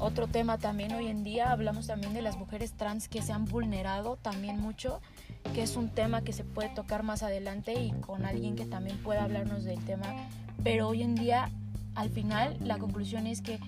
otro 0.00 0.26
tema 0.26 0.58
también 0.58 0.92
hoy 0.92 1.06
en 1.06 1.22
día, 1.22 1.52
hablamos 1.52 1.86
también 1.86 2.14
de 2.14 2.22
las 2.22 2.36
mujeres 2.36 2.72
trans 2.72 3.08
que 3.08 3.22
se 3.22 3.32
han 3.32 3.44
vulnerado 3.44 4.16
también 4.16 4.58
mucho 4.58 5.00
que 5.54 5.62
es 5.62 5.76
un 5.76 5.88
tema 5.88 6.22
que 6.22 6.32
se 6.32 6.44
puede 6.44 6.68
tocar 6.68 7.02
más 7.02 7.22
adelante 7.22 7.74
y 7.74 7.90
con 8.00 8.24
alguien 8.24 8.56
que 8.56 8.66
también 8.66 8.98
pueda 8.98 9.24
hablarnos 9.24 9.64
del 9.64 9.82
tema. 9.84 10.06
Pero 10.62 10.88
hoy 10.88 11.02
en 11.02 11.14
día, 11.14 11.50
al 11.94 12.10
final, 12.10 12.56
la 12.60 12.78
conclusión 12.78 13.26
es 13.26 13.40
que 13.40 13.58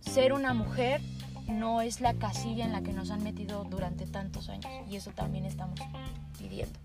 ser 0.00 0.32
una 0.32 0.54
mujer 0.54 1.00
no 1.48 1.82
es 1.82 2.00
la 2.00 2.14
casilla 2.14 2.64
en 2.64 2.72
la 2.72 2.82
que 2.82 2.92
nos 2.92 3.10
han 3.10 3.22
metido 3.22 3.64
durante 3.64 4.06
tantos 4.06 4.48
años 4.48 4.66
y 4.90 4.96
eso 4.96 5.10
también 5.10 5.44
estamos 5.44 5.78
pidiendo. 6.38 6.78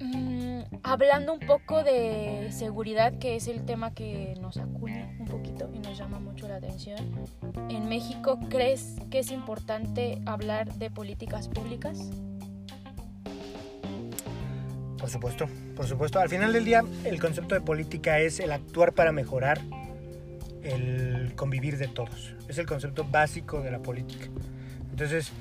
Mm, 0.00 0.60
hablando 0.82 1.34
un 1.34 1.40
poco 1.40 1.82
de 1.82 2.48
seguridad, 2.52 3.18
que 3.18 3.36
es 3.36 3.48
el 3.48 3.64
tema 3.64 3.94
que 3.94 4.34
nos 4.40 4.56
acuña 4.58 5.10
un 5.18 5.26
poquito 5.26 5.70
y 5.74 5.78
nos 5.80 5.98
llama 5.98 6.20
mucho 6.20 6.46
la 6.46 6.56
atención, 6.56 6.98
¿en 7.68 7.88
México 7.88 8.38
crees 8.48 8.96
que 9.10 9.18
es 9.20 9.30
importante 9.30 10.20
hablar 10.24 10.72
de 10.74 10.90
políticas 10.90 11.48
públicas? 11.48 11.98
Por 14.98 15.10
supuesto, 15.10 15.46
por 15.76 15.86
supuesto. 15.86 16.20
Al 16.20 16.28
final 16.28 16.52
del 16.52 16.64
día, 16.64 16.82
el 17.04 17.20
concepto 17.20 17.54
de 17.54 17.60
política 17.60 18.18
es 18.18 18.40
el 18.40 18.52
actuar 18.52 18.92
para 18.92 19.12
mejorar 19.12 19.60
el 20.62 21.32
convivir 21.36 21.78
de 21.78 21.88
todos. 21.88 22.34
Es 22.48 22.58
el 22.58 22.66
concepto 22.66 23.04
básico 23.04 23.60
de 23.62 23.70
la 23.70 23.78
política. 23.78 24.26
Entonces, 24.90 25.32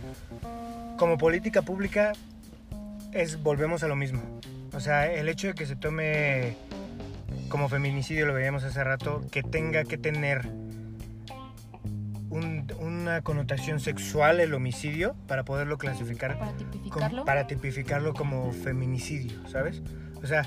como 0.98 1.18
política 1.18 1.64
pública, 1.64 2.14
es 3.18 3.42
volvemos 3.42 3.84
a 3.84 3.88
lo 3.88 3.96
mismo. 3.96 4.22
O 4.74 4.80
sea, 4.80 5.12
el 5.12 5.28
hecho 5.30 5.48
de 5.48 5.54
que 5.54 5.66
se 5.66 5.76
tome 5.76 6.56
como 7.50 7.70
feminicidio, 7.70 8.26
lo 8.26 8.34
veíamos 8.34 8.64
hace 8.64 8.84
rato, 8.84 9.22
que 9.32 9.44
tenga 9.44 9.84
que 9.84 9.98
tener 9.98 10.50
una 12.30 13.22
connotación 13.22 13.80
sexual 13.80 14.40
el 14.40 14.54
homicidio 14.54 15.16
para 15.28 15.44
poderlo 15.44 15.78
clasificar. 15.78 16.38
Para 16.38 16.52
tipificarlo. 16.54 17.10
Como, 17.10 17.26
para 17.26 17.48
tipificarlo 17.48 18.14
como 18.14 18.52
feminicidio, 18.52 19.48
¿sabes? 19.48 19.82
O 20.22 20.28
sea, 20.28 20.44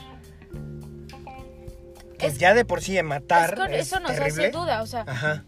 es, 2.20 2.38
ya 2.38 2.54
de 2.54 2.64
por 2.64 2.82
sí 2.82 3.02
matar. 3.02 3.58
eso 3.70 3.98
nos 3.98 4.12
hace 4.12 4.50
duda, 4.50 4.82
o 4.82 4.86
sea, 4.86 5.44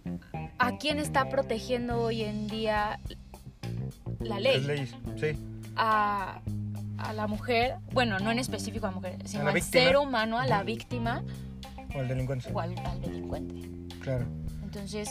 ¿a 0.59 0.79
quién 0.79 0.99
está 0.99 1.29
protegiendo 1.29 2.01
hoy 2.01 2.23
en 2.23 2.49
día 2.49 2.99
la 4.19 4.41
ley? 4.41 4.57
Las 4.57 4.67
leyes, 4.67 4.97
sí. 5.17 5.39
A 5.77 6.41
a 7.03 7.13
la 7.13 7.27
mujer, 7.27 7.77
bueno, 7.93 8.19
no 8.19 8.31
en 8.31 8.39
específico 8.39 8.87
a 8.87 8.91
la 8.91 8.97
mujer, 8.97 9.17
sino 9.25 9.49
al 9.49 9.63
ser 9.63 9.97
humano, 9.97 10.39
a 10.39 10.47
la 10.47 10.63
víctima. 10.63 11.23
O 11.95 12.01
al 12.01 12.09
delincuente. 12.09 12.51
O 12.53 12.61
al, 12.61 12.75
delincuente. 13.01 13.69
Claro. 14.01 14.27
Entonces, 14.63 15.11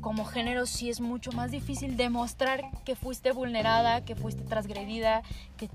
como 0.00 0.24
género 0.24 0.66
sí 0.66 0.90
es 0.90 1.00
mucho 1.00 1.32
más 1.32 1.50
difícil 1.50 1.96
demostrar 1.96 2.62
que 2.84 2.96
fuiste 2.96 3.32
vulnerada, 3.32 4.04
que 4.04 4.14
fuiste 4.14 4.42
transgredida, 4.44 5.22
que... 5.56 5.68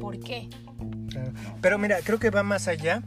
¿Por 0.00 0.20
qué? 0.20 0.48
Pero 1.60 1.78
mira, 1.78 1.98
creo 2.04 2.18
que 2.18 2.30
va 2.30 2.42
más 2.42 2.68
allá. 2.68 3.02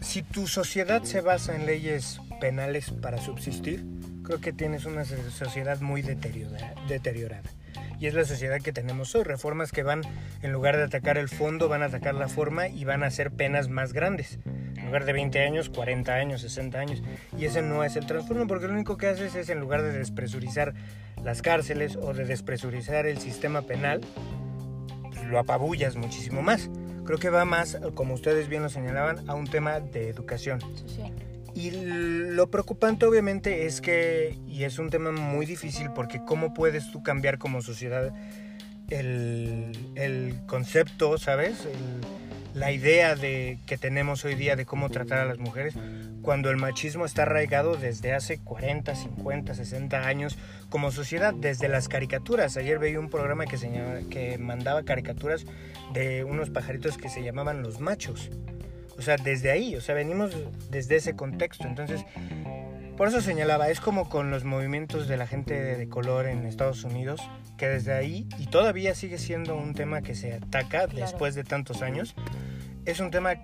Si 0.00 0.22
tu 0.22 0.46
sociedad 0.46 1.02
se 1.02 1.20
basa 1.20 1.56
en 1.56 1.66
leyes 1.66 2.20
penales 2.40 2.90
para 2.90 3.18
subsistir, 3.18 3.84
creo 4.22 4.40
que 4.40 4.52
tienes 4.52 4.84
una 4.84 5.04
sociedad 5.04 5.80
muy 5.80 6.02
deteriorada 6.02 7.50
y 7.98 8.06
es 8.06 8.14
la 8.14 8.24
sociedad 8.24 8.60
que 8.60 8.72
tenemos 8.72 9.14
hoy. 9.14 9.24
Reformas 9.24 9.72
que 9.72 9.82
van, 9.82 10.02
en 10.42 10.52
lugar 10.52 10.76
de 10.76 10.84
atacar 10.84 11.18
el 11.18 11.28
fondo, 11.28 11.68
van 11.68 11.82
a 11.82 11.86
atacar 11.86 12.14
la 12.14 12.28
forma 12.28 12.68
y 12.68 12.84
van 12.84 13.02
a 13.02 13.06
hacer 13.06 13.30
penas 13.30 13.68
más 13.68 13.92
grandes. 13.92 14.38
En 14.76 14.86
lugar 14.86 15.04
de 15.04 15.12
20 15.12 15.40
años, 15.40 15.70
40 15.70 16.12
años, 16.14 16.40
60 16.42 16.78
años. 16.78 17.02
Y 17.38 17.46
ese 17.46 17.62
no 17.62 17.84
es 17.84 17.96
el 17.96 18.06
transformo, 18.06 18.46
porque 18.46 18.66
lo 18.66 18.74
único 18.74 18.96
que 18.96 19.08
haces 19.08 19.34
es, 19.34 19.48
en 19.48 19.60
lugar 19.60 19.82
de 19.82 19.92
despresurizar 19.92 20.74
las 21.22 21.42
cárceles 21.42 21.96
o 21.96 22.12
de 22.12 22.24
despresurizar 22.24 23.06
el 23.06 23.18
sistema 23.18 23.62
penal, 23.62 24.00
pues 25.02 25.24
lo 25.24 25.38
apabullas 25.38 25.96
muchísimo 25.96 26.42
más. 26.42 26.70
Creo 27.04 27.18
que 27.18 27.30
va 27.30 27.44
más, 27.44 27.78
como 27.94 28.14
ustedes 28.14 28.48
bien 28.48 28.62
lo 28.62 28.68
señalaban, 28.68 29.28
a 29.28 29.34
un 29.34 29.46
tema 29.46 29.80
de 29.80 30.08
educación. 30.08 30.60
Social. 30.76 31.33
Y 31.54 31.70
lo 31.70 32.50
preocupante 32.50 33.06
obviamente 33.06 33.66
es 33.66 33.80
que, 33.80 34.36
y 34.48 34.64
es 34.64 34.78
un 34.78 34.90
tema 34.90 35.12
muy 35.12 35.46
difícil 35.46 35.90
porque 35.94 36.20
cómo 36.24 36.52
puedes 36.52 36.90
tú 36.90 37.02
cambiar 37.02 37.38
como 37.38 37.62
sociedad 37.62 38.12
el, 38.90 40.40
concepto, 40.46 41.16
¿sabes? 41.18 41.66
la 42.54 42.70
idea 42.70 43.16
de, 43.16 43.58
que 43.66 43.76
tenemos 43.76 44.24
hoy 44.24 44.36
día 44.36 44.54
de 44.56 44.64
cómo 44.64 44.88
tratar 44.88 45.18
a 45.18 45.24
las 45.24 45.38
mujeres 45.38 45.74
cuando 46.22 46.50
el 46.50 46.56
machismo 46.56 47.04
está 47.04 47.22
arraigado 47.22 47.76
desde 47.76 48.14
hace 48.14 48.38
40, 48.38 48.94
50, 48.94 49.54
60 49.54 50.06
años 50.06 50.38
como 50.70 50.90
sociedad, 50.90 51.34
desde 51.34 51.68
las 51.68 51.88
caricaturas. 51.88 52.56
Ayer 52.56 52.78
veía 52.78 52.98
un 52.98 53.10
programa 53.10 53.44
que, 53.44 53.58
se 53.58 53.70
que 54.08 54.38
mandaba 54.38 54.84
caricaturas 54.84 55.44
de 55.92 56.24
unos 56.24 56.50
pajaritos 56.50 56.96
que 56.96 57.08
se 57.08 57.22
llamaban 57.22 57.62
los 57.62 57.80
machos. 57.80 58.30
O 58.98 59.02
sea, 59.02 59.16
desde 59.16 59.50
ahí, 59.50 59.76
o 59.76 59.80
sea, 59.80 59.94
venimos 59.94 60.32
desde 60.70 60.96
ese 60.96 61.16
contexto. 61.16 61.66
Entonces, 61.66 62.04
por 62.96 63.08
eso 63.08 63.20
señalaba, 63.20 63.70
es 63.70 63.80
como 63.80 64.08
con 64.08 64.30
los 64.30 64.44
movimientos 64.44 65.08
de 65.08 65.16
la 65.16 65.26
gente 65.26 65.54
de 65.54 65.88
color 65.88 66.26
en 66.26 66.46
Estados 66.46 66.84
Unidos, 66.84 67.20
que 67.58 67.68
desde 67.68 67.92
ahí, 67.92 68.28
y 68.38 68.46
todavía 68.46 68.94
sigue 68.94 69.18
siendo 69.18 69.56
un 69.56 69.74
tema 69.74 70.02
que 70.02 70.14
se 70.14 70.34
ataca 70.34 70.86
después 70.86 71.34
de 71.34 71.42
tantos 71.42 71.82
años, 71.82 72.14
es 72.84 73.00
un 73.00 73.10
tema 73.10 73.42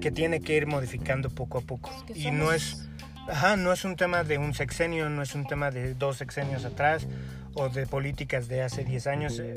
que 0.00 0.10
tiene 0.10 0.40
que 0.40 0.56
ir 0.56 0.66
modificando 0.66 1.28
poco 1.28 1.58
a 1.58 1.60
poco. 1.60 1.90
y 2.14 2.30
no 2.30 2.52
es, 2.52 2.88
ajá, 3.28 3.56
no 3.56 3.72
es 3.72 3.84
un 3.84 3.96
tema 3.96 4.24
de 4.24 4.38
un 4.38 4.54
sexenio, 4.54 5.10
no 5.10 5.22
es 5.22 5.34
un 5.34 5.46
tema 5.46 5.70
de 5.70 5.94
dos 5.94 6.16
sexenios 6.16 6.64
atrás 6.64 7.06
o 7.54 7.68
de 7.68 7.86
políticas 7.86 8.48
de 8.48 8.62
hace 8.62 8.84
10 8.84 9.06
años. 9.08 9.38
Eh, 9.40 9.54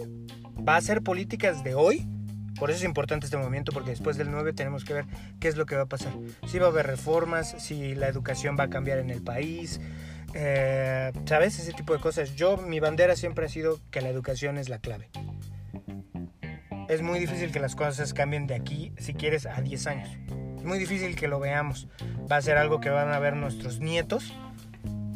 va 0.67 0.75
a 0.75 0.81
ser 0.81 1.01
políticas 1.01 1.63
de 1.63 1.75
hoy 1.75 2.07
Por 2.57 2.69
eso 2.69 2.79
es 2.79 2.85
importante 2.85 3.25
este 3.25 3.37
movimiento, 3.37 3.71
porque 3.71 3.91
después 3.91 4.17
del 4.17 4.31
9 4.31 4.53
tenemos 4.53 4.85
que 4.85 4.93
ver 4.93 5.05
qué 5.39 5.47
es 5.47 5.55
lo 5.55 5.65
que 5.65 5.75
va 5.75 5.83
a 5.83 5.87
pasar. 5.87 6.13
Si 6.47 6.59
va 6.59 6.67
a 6.67 6.69
haber 6.69 6.87
reformas, 6.87 7.55
si 7.57 7.95
la 7.95 8.07
educación 8.07 8.55
va 8.59 8.65
a 8.65 8.69
cambiar 8.69 8.99
en 8.99 9.09
el 9.09 9.21
país, 9.21 9.79
eh, 10.33 11.11
¿sabes? 11.25 11.59
Ese 11.59 11.73
tipo 11.73 11.93
de 11.93 11.99
cosas. 11.99 12.35
Yo, 12.35 12.57
mi 12.57 12.79
bandera 12.79 13.15
siempre 13.15 13.45
ha 13.45 13.49
sido 13.49 13.79
que 13.89 14.01
la 14.01 14.09
educación 14.09 14.57
es 14.57 14.69
la 14.69 14.79
clave. 14.79 15.09
Es 16.87 17.01
muy 17.01 17.19
difícil 17.19 17.51
que 17.51 17.59
las 17.59 17.75
cosas 17.75 18.13
cambien 18.13 18.47
de 18.47 18.55
aquí, 18.55 18.91
si 18.97 19.13
quieres, 19.13 19.45
a 19.45 19.61
10 19.61 19.87
años. 19.87 20.09
Es 20.57 20.63
muy 20.63 20.77
difícil 20.77 21.15
que 21.15 21.27
lo 21.27 21.39
veamos. 21.39 21.87
Va 22.29 22.37
a 22.37 22.41
ser 22.41 22.57
algo 22.57 22.81
que 22.81 22.89
van 22.89 23.11
a 23.11 23.19
ver 23.19 23.35
nuestros 23.35 23.79
nietos, 23.79 24.33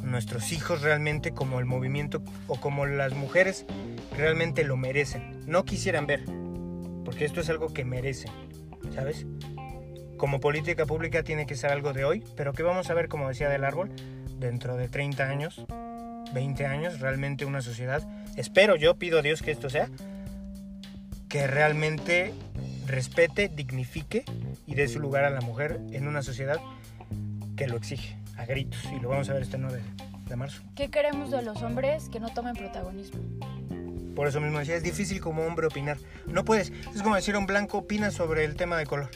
nuestros 0.01 0.51
hijos 0.51 0.81
realmente 0.81 1.33
como 1.33 1.59
el 1.59 1.65
movimiento 1.65 2.23
o 2.47 2.59
como 2.59 2.85
las 2.85 3.13
mujeres 3.13 3.65
realmente 4.15 4.63
lo 4.63 4.77
merecen. 4.77 5.43
No 5.45 5.65
quisieran 5.65 6.07
ver, 6.07 6.23
porque 7.05 7.23
esto 7.23 7.39
es 7.39 7.49
algo 7.49 7.73
que 7.73 7.85
merecen, 7.85 8.31
¿sabes? 8.93 9.25
Como 10.17 10.39
política 10.39 10.85
pública 10.85 11.23
tiene 11.23 11.45
que 11.45 11.55
ser 11.55 11.71
algo 11.71 11.93
de 11.93 12.03
hoy, 12.03 12.23
pero 12.35 12.51
que 12.51 12.63
vamos 12.63 12.89
a 12.89 12.93
ver, 12.93 13.07
como 13.07 13.29
decía 13.29 13.47
del 13.47 13.63
árbol, 13.63 13.91
dentro 14.39 14.75
de 14.75 14.89
30 14.89 15.23
años, 15.23 15.65
20 16.33 16.65
años, 16.65 16.99
realmente 16.99 17.45
una 17.45 17.61
sociedad, 17.61 18.03
espero 18.35 18.75
yo, 18.75 18.95
pido 18.95 19.19
a 19.19 19.21
Dios 19.21 19.41
que 19.41 19.51
esto 19.51 19.69
sea, 19.69 19.89
que 21.29 21.47
realmente 21.47 22.33
respete, 22.87 23.49
dignifique 23.49 24.23
y 24.65 24.75
dé 24.75 24.87
su 24.87 24.99
lugar 24.99 25.25
a 25.25 25.29
la 25.29 25.41
mujer 25.41 25.79
en 25.91 26.07
una 26.07 26.21
sociedad 26.21 26.59
que 27.55 27.67
lo 27.67 27.77
exige 27.77 28.17
a 28.37 28.45
gritos 28.45 28.83
y 28.95 28.99
lo 28.99 29.09
vamos 29.09 29.29
a 29.29 29.33
ver 29.33 29.43
este 29.43 29.57
9 29.57 29.81
de 30.27 30.35
marzo. 30.35 30.61
¿Qué 30.75 30.89
queremos 30.89 31.31
de 31.31 31.41
los 31.41 31.61
hombres 31.61 32.09
que 32.09 32.19
no 32.19 32.29
tomen 32.29 32.55
protagonismo? 32.55 33.21
Por 34.15 34.27
eso 34.27 34.39
mismo 34.39 34.59
decía, 34.59 34.75
es 34.75 34.83
difícil 34.83 35.19
como 35.19 35.43
hombre 35.43 35.67
opinar. 35.67 35.97
No 36.27 36.45
puedes, 36.45 36.71
es 36.95 37.01
como 37.01 37.15
decir 37.15 37.35
un 37.35 37.45
blanco 37.45 37.79
opina 37.79 38.11
sobre 38.11 38.45
el 38.45 38.55
tema 38.55 38.77
de 38.77 38.85
color. 38.85 39.09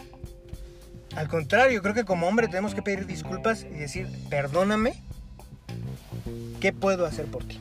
Al 1.16 1.28
contrario, 1.28 1.82
creo 1.82 1.94
que 1.94 2.06
como 2.06 2.28
hombre 2.28 2.48
tenemos 2.48 2.76
que 2.76 2.82
pedir 2.82 3.06
disculpas 3.06 3.64
y 3.64 3.76
decir, 3.76 4.08
perdóname, 4.30 5.02
¿qué 6.60 6.74
puedo 6.74 7.06
hacer 7.06 7.26
por 7.26 7.44
ti? 7.46 7.60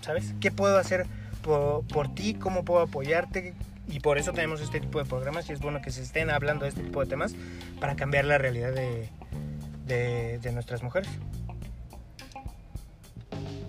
¿Sabes? 0.00 0.34
¿Qué 0.40 0.50
puedo 0.50 0.78
hacer 0.78 1.06
por, 1.42 1.86
por 1.86 2.14
ti? 2.14 2.34
¿Cómo 2.34 2.64
puedo 2.64 2.80
apoyarte? 2.80 3.54
Y 3.86 4.00
por 4.00 4.18
eso 4.18 4.32
tenemos 4.32 4.60
este 4.60 4.80
tipo 4.80 4.98
de 4.98 5.04
programas 5.04 5.48
y 5.50 5.52
es 5.52 5.60
bueno 5.60 5.82
que 5.82 5.90
se 5.90 6.02
estén 6.02 6.30
hablando 6.30 6.64
de 6.64 6.70
este 6.70 6.82
tipo 6.82 7.00
de 7.00 7.06
temas 7.06 7.34
para 7.80 7.94
cambiar 7.96 8.24
la 8.24 8.38
realidad 8.38 8.72
de, 8.72 9.10
de, 9.86 10.52
nuestras 10.52 10.82
mujeres. 10.82 11.08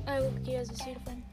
¿Algo 0.05 0.33
que 0.35 0.41
quieras 0.41 0.69
decir, 0.69 0.97
Juan? 1.03 1.24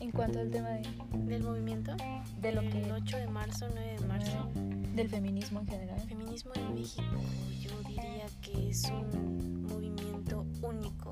En 0.00 0.10
cuanto 0.10 0.40
al 0.40 0.50
tema 0.50 0.70
de, 0.70 0.82
Del 1.26 1.42
movimiento. 1.42 1.92
de 2.40 2.52
lo 2.52 2.60
El 2.60 2.70
que... 2.70 2.92
8 2.92 3.16
de 3.18 3.26
marzo, 3.28 3.66
9 3.72 3.96
de 3.98 4.06
marzo. 4.06 4.50
Del 4.94 5.08
feminismo 5.08 5.60
en 5.60 5.66
general. 5.66 6.00
El 6.00 6.08
feminismo 6.08 6.52
en 6.54 6.74
México, 6.74 7.16
yo 7.60 7.70
diría 7.88 8.26
que 8.40 8.68
es 8.68 8.84
un 8.90 9.62
movimiento 9.62 10.44
único 10.62 11.08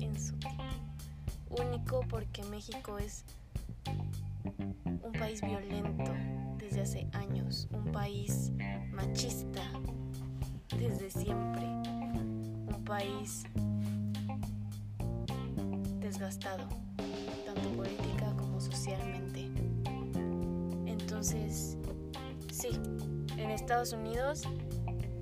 en 0.00 0.20
su 0.20 0.36
tipo. 0.38 0.52
Único 1.50 2.00
porque 2.08 2.44
México 2.44 2.98
es 2.98 3.24
un 5.02 5.12
país 5.18 5.40
violento 5.40 6.12
desde 6.58 6.82
hace 6.82 7.06
años, 7.12 7.68
un 7.72 7.90
país 7.90 8.52
machista 8.92 9.62
desde 10.76 11.10
siempre, 11.10 11.64
un 11.64 12.84
país 12.84 13.44
desgastado, 16.00 16.68
tanto 17.58 17.76
política 17.76 18.32
como 18.36 18.60
socialmente. 18.60 19.50
Entonces, 20.86 21.76
sí, 22.52 22.68
en 23.36 23.50
Estados 23.50 23.92
Unidos 23.92 24.42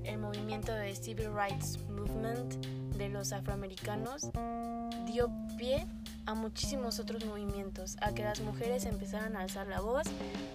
el 0.04 0.18
movimiento 0.18 0.72
de 0.72 0.94
Civil 0.94 1.30
Rights 1.34 1.78
Movement 1.90 2.54
de 2.96 3.08
los 3.08 3.32
afroamericanos 3.32 4.30
dio 5.06 5.30
pie 5.56 5.86
a 6.26 6.34
muchísimos 6.34 6.98
otros 6.98 7.24
movimientos, 7.24 7.96
a 8.00 8.12
que 8.12 8.24
las 8.24 8.40
mujeres 8.40 8.84
empezaran 8.84 9.36
a 9.36 9.42
alzar 9.42 9.68
la 9.68 9.80
voz, 9.80 10.06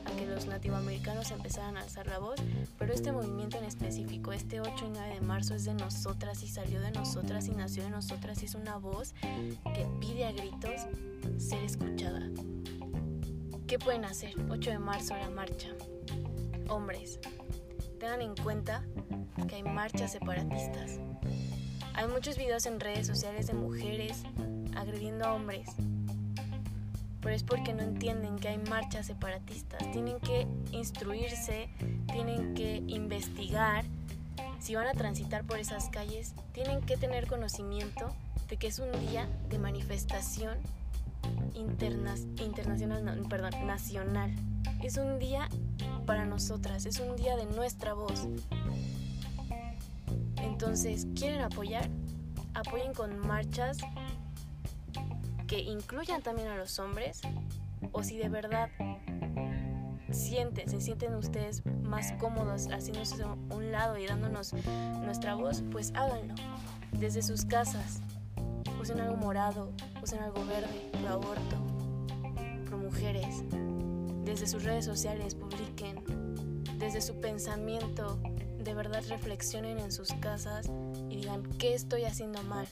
a 0.06 0.12
que 0.18 0.26
los 0.26 0.46
nativoamericanos 0.46 1.32
empezaran 1.32 1.78
a 1.78 1.82
alzar 1.82 2.08
la 2.08 2.20
voz, 2.20 2.36
pero 2.78 2.94
este 2.94 3.12
movimiento 3.12 3.58
en 3.58 3.64
específico, 3.64 4.34
este 4.34 4.60
8 4.60 4.86
y 4.86 4.90
9 4.90 5.16
de 5.16 5.22
marzo 5.22 5.56
es 5.56 5.66
de 5.66 5.74
nosotras 5.74 6.44
y 6.44 6.48
salió 6.48 6.82
de 6.82 6.92
nosotras 6.92 7.48
y 7.48 7.52
nació 7.52 7.84
de 7.84 7.90
nosotras 7.90 8.44
y 8.44 8.46
es 8.46 8.56
una 8.56 8.78
voz 8.78 9.14
que 9.74 9.88
pide 10.00 10.26
a 10.26 10.34
gritos 10.34 10.82
ser 11.38 11.64
escuchada. 11.64 12.22
¿Qué 13.66 13.80
pueden 13.80 14.04
hacer? 14.04 14.34
8 14.50 14.72
de 14.72 14.80
marzo 14.80 15.16
la 15.16 15.30
marcha. 15.30 15.70
Hombres, 16.68 17.20
tengan 18.00 18.22
en 18.22 18.36
cuenta 18.36 18.84
que 19.48 19.56
hay 19.56 19.64
marchas 19.64 20.12
separatistas. 20.12 21.00
Hay 21.94 22.08
muchos 22.08 22.38
videos 22.38 22.66
en 22.66 22.80
redes 22.80 23.08
sociales 23.08 23.48
de 23.48 23.54
mujeres 23.54 24.24
agrediendo 24.76 25.26
a 25.26 25.34
hombres. 25.34 25.70
Pero 27.22 27.36
es 27.36 27.44
porque 27.44 27.74
no 27.74 27.84
entienden 27.84 28.38
que 28.38 28.48
hay 28.48 28.58
marchas 28.58 29.06
separatistas. 29.06 29.80
Tienen 29.92 30.20
que 30.20 30.48
instruirse, 30.72 31.70
tienen 32.12 32.56
que 32.56 32.84
investigar. 32.88 33.86
Si 34.60 34.76
van 34.76 34.88
a 34.88 34.94
transitar 34.94 35.44
por 35.44 35.60
esas 35.60 35.90
calles, 35.90 36.34
tienen 36.52 36.82
que 36.82 36.98
tener 36.98 37.28
conocimiento 37.28 38.10
de 38.50 38.58
que 38.58 38.68
es 38.68 38.80
un 38.80 38.92
día 39.08 39.28
de 39.50 39.60
manifestación 39.60 40.58
interna 41.54 42.16
internacional, 42.42 43.24
perdón, 43.30 43.52
nacional. 43.66 44.34
Es 44.84 44.98
un 44.98 45.20
día 45.20 45.48
para 46.06 46.26
nosotras, 46.26 46.86
es 46.86 47.00
un 47.00 47.16
día 47.16 47.36
de 47.36 47.46
nuestra 47.46 47.94
voz. 47.94 48.28
Entonces, 50.38 51.08
¿quieren 51.16 51.42
apoyar? 51.42 51.90
Apoyen 52.54 52.94
con 52.94 53.18
marchas 53.20 53.78
que 55.52 55.60
incluyan 55.60 56.22
también 56.22 56.48
a 56.48 56.56
los 56.56 56.80
hombres 56.80 57.20
o 57.92 58.04
si 58.04 58.18
de 58.18 58.30
verdad 58.30 58.70
sienten, 60.10 60.70
se 60.70 60.80
sienten 60.80 61.14
ustedes 61.14 61.66
más 61.84 62.14
cómodos 62.14 62.70
haciéndose 62.72 63.26
un 63.26 63.70
lado 63.70 63.98
y 63.98 64.06
dándonos 64.06 64.54
nuestra 65.04 65.36
voz, 65.36 65.62
pues 65.70 65.92
háganlo 65.94 66.36
desde 66.94 67.22
sus 67.22 67.44
casas. 67.44 68.00
Usen 68.80 69.02
algo 69.02 69.18
morado, 69.18 69.74
usen 70.02 70.20
algo 70.20 70.46
verde, 70.46 70.90
pro 71.02 71.16
aborto, 71.16 71.58
pro 72.66 72.78
mujeres. 72.78 73.44
Desde 74.24 74.48
sus 74.48 74.64
redes 74.64 74.86
sociales 74.86 75.36
publiquen, 75.36 76.02
desde 76.78 77.02
su 77.02 77.20
pensamiento, 77.20 78.22
de 78.58 78.74
verdad 78.74 79.04
reflexionen 79.10 79.80
en 79.80 79.92
sus 79.92 80.14
casas 80.14 80.72
y 81.10 81.18
digan, 81.18 81.44
¿qué 81.60 81.74
estoy 81.74 82.06
haciendo 82.06 82.42
mal? 82.44 82.70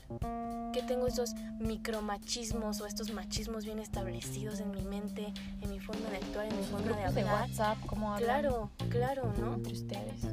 ¿Qué 0.71 0.83
tengo 0.83 1.07
esos 1.07 1.33
micromachismos 1.59 2.79
o 2.81 2.85
estos 2.85 3.11
machismos 3.11 3.65
bien 3.65 3.79
establecidos 3.79 4.59
en 4.59 4.71
mi 4.71 4.83
mente, 4.83 5.33
en 5.61 5.69
mi 5.69 5.79
forma 5.79 6.09
de 6.09 6.17
actuar, 6.17 6.45
en 6.45 6.57
mi 6.57 6.63
forma 6.63 6.79
de 6.79 6.93
grupos 6.93 7.15
de 7.15 7.21
hablar? 7.21 7.41
WhatsApp, 7.41 7.77
cómo 7.87 8.13
hablan 8.13 8.41
Claro, 8.41 8.71
claro, 8.89 9.33
¿no? 9.39 9.55
entre 9.55 9.73
ustedes. 9.73 10.25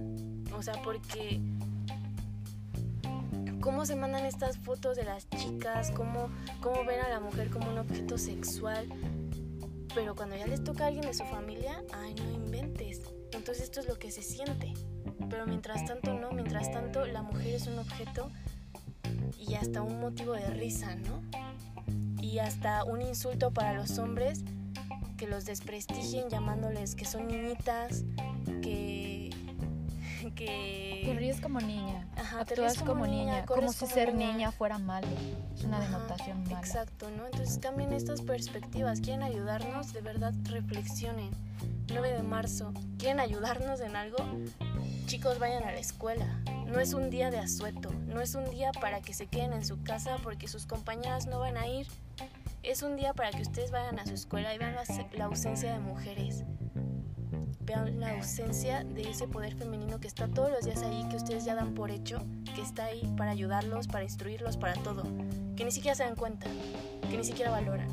O 0.57 0.62
sea, 0.62 0.74
porque 0.82 1.41
cómo 3.61 3.87
se 3.87 3.97
mandan 3.97 4.26
estas 4.26 4.59
fotos 4.59 4.97
de 4.97 5.05
las 5.05 5.28
chicas, 5.30 5.91
cómo, 5.91 6.28
cómo 6.61 6.84
ven 6.84 7.01
a 7.01 7.09
la 7.09 7.20
mujer 7.20 7.51
como 7.51 7.70
un 7.70 7.78
objeto 7.78 8.18
sexual, 8.18 8.87
pero 9.95 10.14
cuando 10.14 10.37
ya 10.37 10.47
les 10.47 10.62
toca 10.62 10.84
a 10.84 10.87
alguien 10.89 11.07
de 11.07 11.14
su 11.14 11.24
familia, 11.24 11.82
ay, 11.93 12.14
no 12.14 12.30
inventes. 12.30 13.01
Entonces 13.32 13.64
esto 13.64 13.80
es 13.80 13.89
lo 13.89 13.99
que 13.99 14.11
se 14.11 14.22
siente. 14.22 14.74
Pero 15.30 15.47
mientras 15.47 15.84
tanto 15.87 16.14
no, 16.14 16.30
mientras 16.32 16.70
tanto 16.70 17.07
la 17.07 17.22
mujer 17.22 17.55
es 17.55 17.66
un 17.66 17.78
objeto 17.78 18.30
y 19.38 19.54
hasta 19.54 19.82
un 19.82 20.00
motivo 20.00 20.32
de 20.32 20.46
risa, 20.50 20.94
¿no? 20.96 21.22
Y 22.20 22.38
hasta 22.38 22.84
un 22.84 23.02
insulto 23.02 23.50
para 23.52 23.74
los 23.74 23.98
hombres 23.98 24.42
que 25.16 25.26
los 25.26 25.44
desprestigien 25.46 26.28
llamándoles 26.28 26.94
que 26.94 27.04
son 27.04 27.28
niñitas, 27.28 28.04
que... 28.62 29.30
que 30.34 31.02
Te 31.04 31.14
ríes 31.14 31.40
como 31.40 31.61
niña. 31.61 32.07
Ajá, 32.16 32.40
actúas 32.40 32.78
como, 32.78 32.92
como 32.92 33.07
niña, 33.07 33.24
niña. 33.24 33.46
Como 33.46 33.72
si 33.72 33.80
como 33.80 33.92
ser 33.92 34.14
niña. 34.14 34.32
niña 34.32 34.52
fuera 34.52 34.78
malo. 34.78 35.07
Es 35.54 35.64
una 35.64 35.78
Ajá, 35.78 35.86
denotación 35.86 36.42
mala. 36.44 36.59
Exacto, 36.59 37.11
¿no? 37.16 37.26
Entonces 37.26 37.59
cambien 37.59 37.92
estas 37.92 38.22
perspectivas. 38.22 39.00
¿Quieren 39.00 39.22
ayudarnos? 39.22 39.92
De 39.92 40.00
verdad, 40.00 40.34
reflexionen. 40.44 41.30
9 41.88 42.12
de 42.12 42.22
marzo, 42.22 42.72
¿quieren 42.98 43.20
ayudarnos 43.20 43.80
en 43.80 43.94
algo? 43.94 44.18
Chicos, 45.07 45.38
vayan 45.38 45.62
a 45.62 45.70
la 45.70 45.78
escuela. 45.78 46.26
No 46.66 46.80
es 46.80 46.92
un 46.92 47.11
día 47.11 47.30
de 47.30 47.38
asueto. 47.38 47.92
No 48.09 48.20
es 48.20 48.34
un 48.34 48.50
día 48.50 48.72
para 48.72 49.00
que 49.00 49.14
se 49.14 49.28
queden 49.28 49.52
en 49.52 49.64
su 49.64 49.80
casa 49.84 50.16
porque 50.20 50.48
sus 50.48 50.66
compañeras 50.66 51.26
no 51.26 51.38
van 51.38 51.57
a 51.57 51.68
ir. 51.68 51.86
Es 52.64 52.82
un 52.82 52.96
día 52.96 53.14
para 53.14 53.30
que 53.30 53.42
ustedes 53.42 53.70
vayan 53.70 54.00
a 54.00 54.07
su 54.07 54.14
escuela 54.14 54.52
y 54.52 54.59
vean 54.59 54.74
la, 54.74 54.82
la 55.12 55.24
ausencia 55.26 55.72
de 55.72 55.78
mujeres. 55.78 56.42
Vean 57.61 58.00
la 58.00 58.16
ausencia 58.16 58.82
de 58.82 59.09
ese 59.09 59.28
poder 59.28 59.54
femenino 59.54 60.00
que 60.00 60.09
está 60.09 60.26
todos 60.26 60.50
los 60.50 60.64
días 60.64 60.82
ahí, 60.82 61.07
que 61.09 61.14
ustedes 61.14 61.44
ya 61.44 61.54
dan 61.54 61.74
por 61.74 61.92
hecho, 61.92 62.18
que 62.57 62.62
está 62.62 62.86
ahí 62.86 63.09
para 63.16 63.30
ayudarlos, 63.30 63.86
para 63.86 64.02
instruirlos, 64.02 64.57
para 64.57 64.74
todo. 64.74 65.04
Que 65.54 65.64
ni 65.64 65.70
siquiera 65.70 65.94
se 65.94 66.02
dan 66.02 66.16
cuenta, 66.16 66.48
que 67.09 67.16
ni 67.16 67.22
siquiera 67.22 67.52
valoran. 67.52 67.88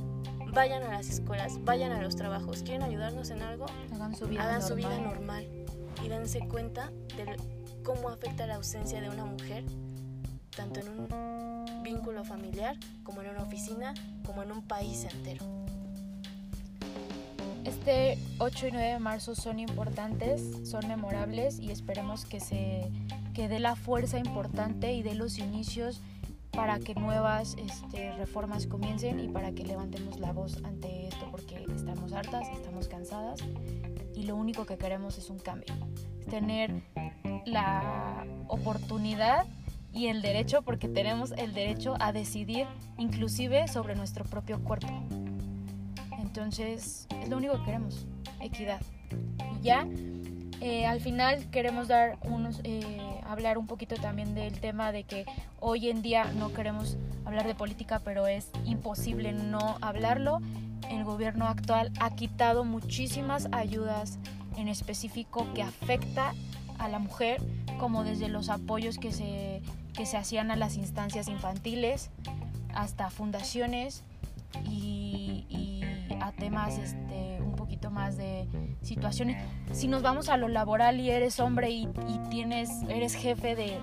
Vayan 0.51 0.81
a 0.81 0.89
las 0.89 1.09
escuelas, 1.09 1.63
vayan 1.63 1.91
a 1.91 2.01
los 2.01 2.15
trabajos. 2.15 2.63
¿Quieren 2.63 2.81
ayudarnos 2.81 3.29
en 3.29 3.43
algo? 3.43 3.65
Hagan 3.65 4.01
hagan 4.01 4.15
su 4.15 4.27
vida 4.27 4.41
hagan 4.41 4.61
normal. 4.61 4.67
su 4.67 4.75
vida 4.75 4.97
normal 4.97 5.62
y 6.03 6.09
dense 6.09 6.39
cuenta 6.47 6.91
de 7.15 7.37
cómo 7.83 8.09
afecta 8.09 8.45
la 8.47 8.55
ausencia 8.55 9.01
de 9.01 9.09
una 9.09 9.25
mujer, 9.25 9.63
tanto 10.55 10.79
en 10.79 10.87
un 10.89 11.83
vínculo 11.83 12.23
familiar, 12.23 12.77
como 13.03 13.21
en 13.21 13.29
una 13.29 13.43
oficina, 13.43 13.93
como 14.25 14.43
en 14.43 14.51
un 14.51 14.61
país 14.67 15.05
entero. 15.05 15.45
Este 17.63 18.17
8 18.39 18.67
y 18.67 18.71
9 18.71 18.87
de 18.93 18.99
marzo 18.99 19.35
son 19.35 19.59
importantes, 19.59 20.67
son 20.69 20.87
memorables 20.87 21.59
y 21.59 21.71
esperemos 21.71 22.25
que 22.25 22.39
se 22.39 22.91
que 23.33 23.47
dé 23.47 23.59
la 23.59 23.75
fuerza 23.75 24.19
importante 24.19 24.93
y 24.93 25.01
dé 25.01 25.15
los 25.15 25.39
inicios 25.39 26.01
para 26.51 26.77
que 26.79 26.93
nuevas 26.93 27.55
este, 27.57 28.13
reformas 28.13 28.67
comiencen 28.67 29.19
y 29.19 29.27
para 29.27 29.53
que 29.53 29.63
levantemos 29.63 30.19
la 30.19 30.31
voz 30.31 30.57
ante 30.63 31.07
esto 31.07 31.27
porque 31.31 31.65
estamos 31.75 32.13
hartas, 32.13 32.47
estamos 32.55 32.87
cansadas 32.87 33.39
y 34.15 34.23
lo 34.23 34.35
único 34.35 34.65
que 34.65 34.77
queremos 34.77 35.17
es 35.17 35.29
un 35.29 35.39
cambio, 35.39 35.73
tener 36.29 36.83
la 37.45 38.25
oportunidad 38.47 39.45
y 39.93 40.07
el 40.07 40.21
derecho, 40.21 40.63
porque 40.63 40.87
tenemos 40.87 41.31
el 41.31 41.53
derecho 41.53 41.95
a 41.99 42.11
decidir 42.11 42.65
inclusive 42.97 43.67
sobre 43.67 43.95
nuestro 43.95 44.25
propio 44.25 44.63
cuerpo. 44.63 44.87
Entonces, 46.19 47.07
es 47.21 47.29
lo 47.29 47.37
único 47.37 47.57
que 47.59 47.65
queremos, 47.65 48.07
equidad. 48.41 48.81
Y 49.59 49.63
ya, 49.63 49.87
eh, 50.61 50.85
al 50.85 50.99
final 51.01 51.49
queremos 51.51 51.87
eh, 51.89 53.21
hablar 53.25 53.57
un 53.57 53.67
poquito 53.67 53.95
también 53.95 54.33
del 54.35 54.59
tema 54.59 54.91
de 54.91 55.03
que 55.03 55.25
hoy 55.59 55.89
en 55.89 56.01
día 56.01 56.25
no 56.33 56.53
queremos 56.53 56.97
hablar 57.25 57.45
de 57.47 57.55
política, 57.55 58.01
pero 58.03 58.27
es 58.27 58.49
imposible 58.65 59.33
no 59.33 59.77
hablarlo. 59.81 60.41
El 60.89 61.03
gobierno 61.03 61.47
actual 61.47 61.91
ha 61.99 62.15
quitado 62.15 62.63
muchísimas 62.65 63.47
ayudas 63.51 64.19
en 64.57 64.67
específico 64.67 65.47
que 65.53 65.63
afecta 65.63 66.33
a 66.77 66.87
la 66.89 66.99
mujer, 66.99 67.41
como 67.79 68.03
desde 68.03 68.27
los 68.27 68.49
apoyos 68.49 68.97
que 68.97 69.11
se, 69.11 69.61
que 69.93 70.05
se 70.05 70.17
hacían 70.17 70.51
a 70.51 70.55
las 70.55 70.75
instancias 70.75 71.27
infantiles 71.27 72.09
hasta 72.73 73.09
fundaciones 73.09 74.03
y 74.65 75.72
a 76.23 76.31
temas 76.31 76.77
este, 76.77 77.39
un 77.41 77.55
poquito 77.55 77.91
más 77.91 78.17
de 78.17 78.47
situaciones. 78.81 79.43
Si 79.71 79.87
nos 79.87 80.01
vamos 80.01 80.29
a 80.29 80.37
lo 80.37 80.47
laboral 80.47 80.99
y 80.99 81.09
eres 81.09 81.39
hombre 81.39 81.69
y, 81.69 81.87
tienes, 82.29 82.69
eres 82.89 83.15
jefe 83.15 83.55
de, 83.55 83.77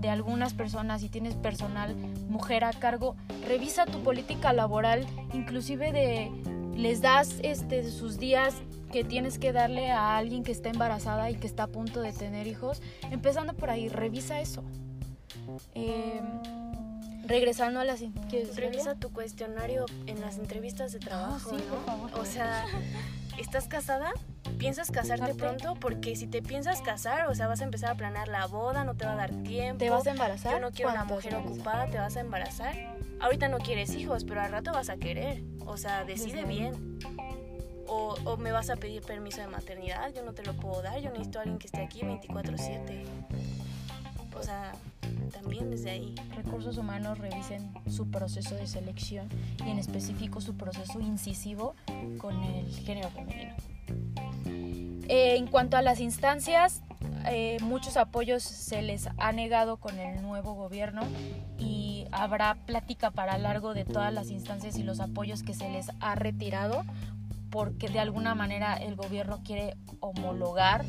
de 0.00 0.10
algunas 0.10 0.54
personas 0.54 1.02
y 1.02 1.08
tienes 1.08 1.34
personal 1.36 1.96
mujer 2.28 2.64
a 2.64 2.72
cargo, 2.72 3.16
revisa 3.46 3.86
tu 3.86 4.02
política 4.02 4.52
laboral, 4.52 5.06
inclusive 5.32 5.92
de 5.92 6.30
les 6.76 7.00
das 7.00 7.36
este, 7.42 7.90
sus 7.90 8.18
días 8.18 8.54
que 8.92 9.02
tienes 9.02 9.38
que 9.38 9.52
darle 9.52 9.90
a 9.90 10.16
alguien 10.16 10.42
que 10.42 10.52
está 10.52 10.68
embarazada 10.68 11.30
y 11.30 11.36
que 11.36 11.46
está 11.46 11.64
a 11.64 11.68
punto 11.68 12.00
de 12.00 12.12
tener 12.12 12.46
hijos. 12.46 12.82
Empezando 13.10 13.54
por 13.54 13.70
ahí, 13.70 13.88
revisa 13.88 14.40
eso. 14.40 14.62
Eh, 15.74 16.20
regresando 17.26 17.80
a 17.80 17.84
las... 17.84 18.00
¿quieres 18.28 18.48
decir 18.48 18.64
Revisa 18.64 18.94
tu 18.94 19.12
cuestionario 19.12 19.86
en 20.06 20.20
las 20.20 20.38
entrevistas 20.38 20.92
de 20.92 20.98
trabajo, 20.98 21.50
sí, 21.56 21.62
por 21.68 21.78
¿no? 21.78 21.84
favor. 21.84 22.10
O 22.20 22.24
sea, 22.24 22.64
¿estás 23.38 23.68
casada? 23.68 24.12
¿Piensas 24.58 24.90
casarte 24.90 25.34
pronto? 25.34 25.74
Porque 25.74 26.16
si 26.16 26.26
te 26.26 26.40
piensas 26.40 26.80
casar, 26.80 27.26
o 27.28 27.34
sea, 27.34 27.46
vas 27.46 27.60
a 27.60 27.64
empezar 27.64 27.90
a 27.90 27.94
planear 27.94 28.28
la 28.28 28.46
boda, 28.46 28.84
no 28.84 28.94
te 28.94 29.04
va 29.04 29.12
a 29.12 29.16
dar 29.16 29.30
tiempo. 29.42 29.78
¿Te 29.78 29.90
vas 29.90 30.06
a 30.06 30.10
embarazar? 30.10 30.52
Yo 30.52 30.60
no 30.60 30.70
quiero 30.70 30.90
una 30.92 31.04
¿Cuándo 31.04 31.20
te 31.20 31.28
vas 31.28 31.36
a 31.36 31.40
mujer 31.42 31.52
ocupada, 31.52 31.86
te 31.86 31.98
vas 31.98 32.16
a 32.16 32.20
embarazar. 32.20 32.96
Ahorita 33.20 33.48
no 33.48 33.58
quieres 33.58 33.94
hijos, 33.94 34.24
pero 34.24 34.40
al 34.40 34.52
rato 34.52 34.72
vas 34.72 34.88
a 34.88 34.96
querer. 34.96 35.42
O 35.66 35.76
sea, 35.76 36.04
decide 36.04 36.42
Desde 36.42 36.48
bien. 36.48 36.98
O, 37.88 38.16
o 38.24 38.36
me 38.36 38.50
vas 38.50 38.70
a 38.70 38.76
pedir 38.76 39.02
permiso 39.02 39.40
de 39.40 39.46
maternidad, 39.46 40.12
yo 40.12 40.24
no 40.24 40.32
te 40.32 40.42
lo 40.42 40.54
puedo 40.54 40.82
dar, 40.82 40.98
yo 41.00 41.10
necesito 41.10 41.38
a 41.38 41.42
alguien 41.42 41.58
que 41.58 41.66
esté 41.66 41.82
aquí 41.82 42.00
24/7. 42.00 43.04
O 44.34 44.42
sea, 44.42 44.72
también 45.32 45.70
desde 45.70 45.90
ahí. 45.90 46.14
recursos 46.34 46.78
humanos 46.78 47.18
revisen 47.18 47.72
su 47.88 48.10
proceso 48.10 48.54
de 48.54 48.66
selección 48.66 49.28
y 49.64 49.70
en 49.70 49.78
específico 49.78 50.40
su 50.40 50.56
proceso 50.56 51.00
incisivo 51.00 51.74
con 52.18 52.42
el 52.42 52.72
género 52.72 53.10
femenino. 53.10 53.54
Eh, 55.08 55.36
en 55.36 55.46
cuanto 55.46 55.76
a 55.76 55.82
las 55.82 56.00
instancias, 56.00 56.82
eh, 57.28 57.58
muchos 57.62 57.96
apoyos 57.96 58.42
se 58.42 58.82
les 58.82 59.08
ha 59.18 59.32
negado 59.32 59.78
con 59.78 59.98
el 59.98 60.22
nuevo 60.22 60.54
gobierno 60.54 61.02
y 61.58 62.06
habrá 62.12 62.54
plática 62.66 63.10
para 63.10 63.38
largo 63.38 63.74
de 63.74 63.84
todas 63.84 64.12
las 64.12 64.30
instancias 64.30 64.76
y 64.78 64.82
los 64.82 65.00
apoyos 65.00 65.42
que 65.42 65.54
se 65.54 65.68
les 65.68 65.90
ha 66.00 66.14
retirado 66.14 66.84
porque 67.50 67.88
de 67.88 68.00
alguna 68.00 68.34
manera 68.34 68.74
el 68.76 68.96
gobierno 68.96 69.40
quiere 69.44 69.76
homologar 70.00 70.84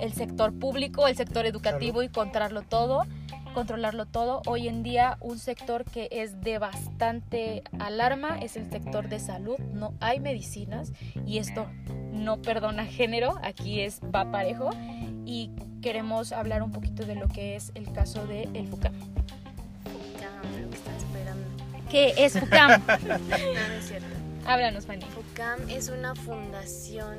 el 0.00 0.12
sector 0.12 0.52
público, 0.52 1.06
el 1.06 1.16
sector 1.16 1.46
educativo 1.46 2.02
y 2.02 2.08
controlarlo 2.08 2.62
todo, 2.62 3.06
controlarlo 3.54 4.06
todo. 4.06 4.42
Hoy 4.46 4.68
en 4.68 4.82
día 4.82 5.18
un 5.20 5.38
sector 5.38 5.84
que 5.84 6.08
es 6.10 6.40
de 6.40 6.58
bastante 6.58 7.62
alarma 7.78 8.38
es 8.38 8.56
el 8.56 8.70
sector 8.70 9.08
de 9.08 9.20
salud. 9.20 9.58
No 9.72 9.94
hay 10.00 10.20
medicinas 10.20 10.92
y 11.26 11.38
esto 11.38 11.66
no 12.12 12.40
perdona 12.40 12.84
género, 12.86 13.36
aquí 13.42 13.80
es 13.80 14.00
va 14.14 14.30
parejo 14.30 14.70
y 15.24 15.50
queremos 15.82 16.32
hablar 16.32 16.62
un 16.62 16.72
poquito 16.72 17.04
de 17.04 17.14
lo 17.14 17.28
que 17.28 17.56
es 17.56 17.72
el 17.74 17.92
caso 17.92 18.26
de 18.26 18.44
el 18.54 18.66
FUCAM. 18.68 18.94
FUCAM, 18.94 20.62
lo 20.62 20.70
que 20.70 20.76
están 20.76 20.94
esperando. 20.96 21.46
¿Qué 21.90 22.14
es 22.16 22.38
FUCAM? 22.38 22.82
No, 23.08 23.18
no 23.18 23.74
es 23.78 23.88
cierto. 23.88 24.06
Háblanos, 24.46 24.86
Fanny. 24.86 25.04
FUCAM 25.04 25.68
es 25.68 25.90
una 25.90 26.14
fundación, 26.14 27.16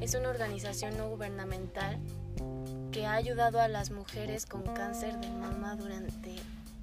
es 0.00 0.14
una 0.14 0.30
organización 0.30 0.96
no 0.96 1.08
gubernamental 1.08 1.98
que 2.90 3.06
ha 3.06 3.14
ayudado 3.14 3.60
a 3.60 3.68
las 3.68 3.90
mujeres 3.90 4.46
con 4.46 4.62
cáncer 4.62 5.18
de 5.20 5.28
mama 5.28 5.76
durante 5.76 6.36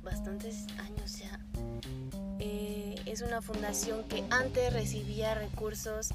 bastantes 0.03 0.67
años 0.77 1.19
ya. 1.19 1.39
Eh, 2.39 2.95
es 3.05 3.21
una 3.21 3.41
fundación 3.41 4.03
que 4.03 4.23
antes 4.29 4.71
recibía 4.71 5.33
recursos 5.35 6.09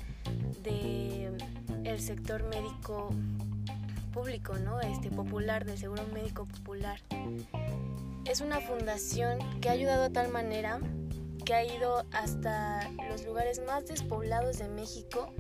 de 0.63 1.31
el 1.85 2.01
sector 2.01 2.45
médico 2.45 3.11
público, 4.13 4.57
¿no? 4.57 4.81
Este 4.81 5.11
popular, 5.11 5.65
del 5.65 5.79
seguro 5.79 6.07
médico 6.15 6.47
popular. 6.47 7.01
Es 8.25 8.41
una 8.41 8.61
fundación 8.61 9.39
que 9.61 9.69
ha 9.69 9.73
ayudado 9.73 10.05
a 10.05 10.11
tal 10.11 10.29
manera 10.31 10.81
que 11.45 11.55
ha 11.55 11.65
ido 11.65 12.05
hasta 12.13 12.89
los 13.11 13.25
lugares 13.27 13.61
más 13.67 13.87
despoblados 13.87 14.59
de 14.59 14.69
México 14.69 15.35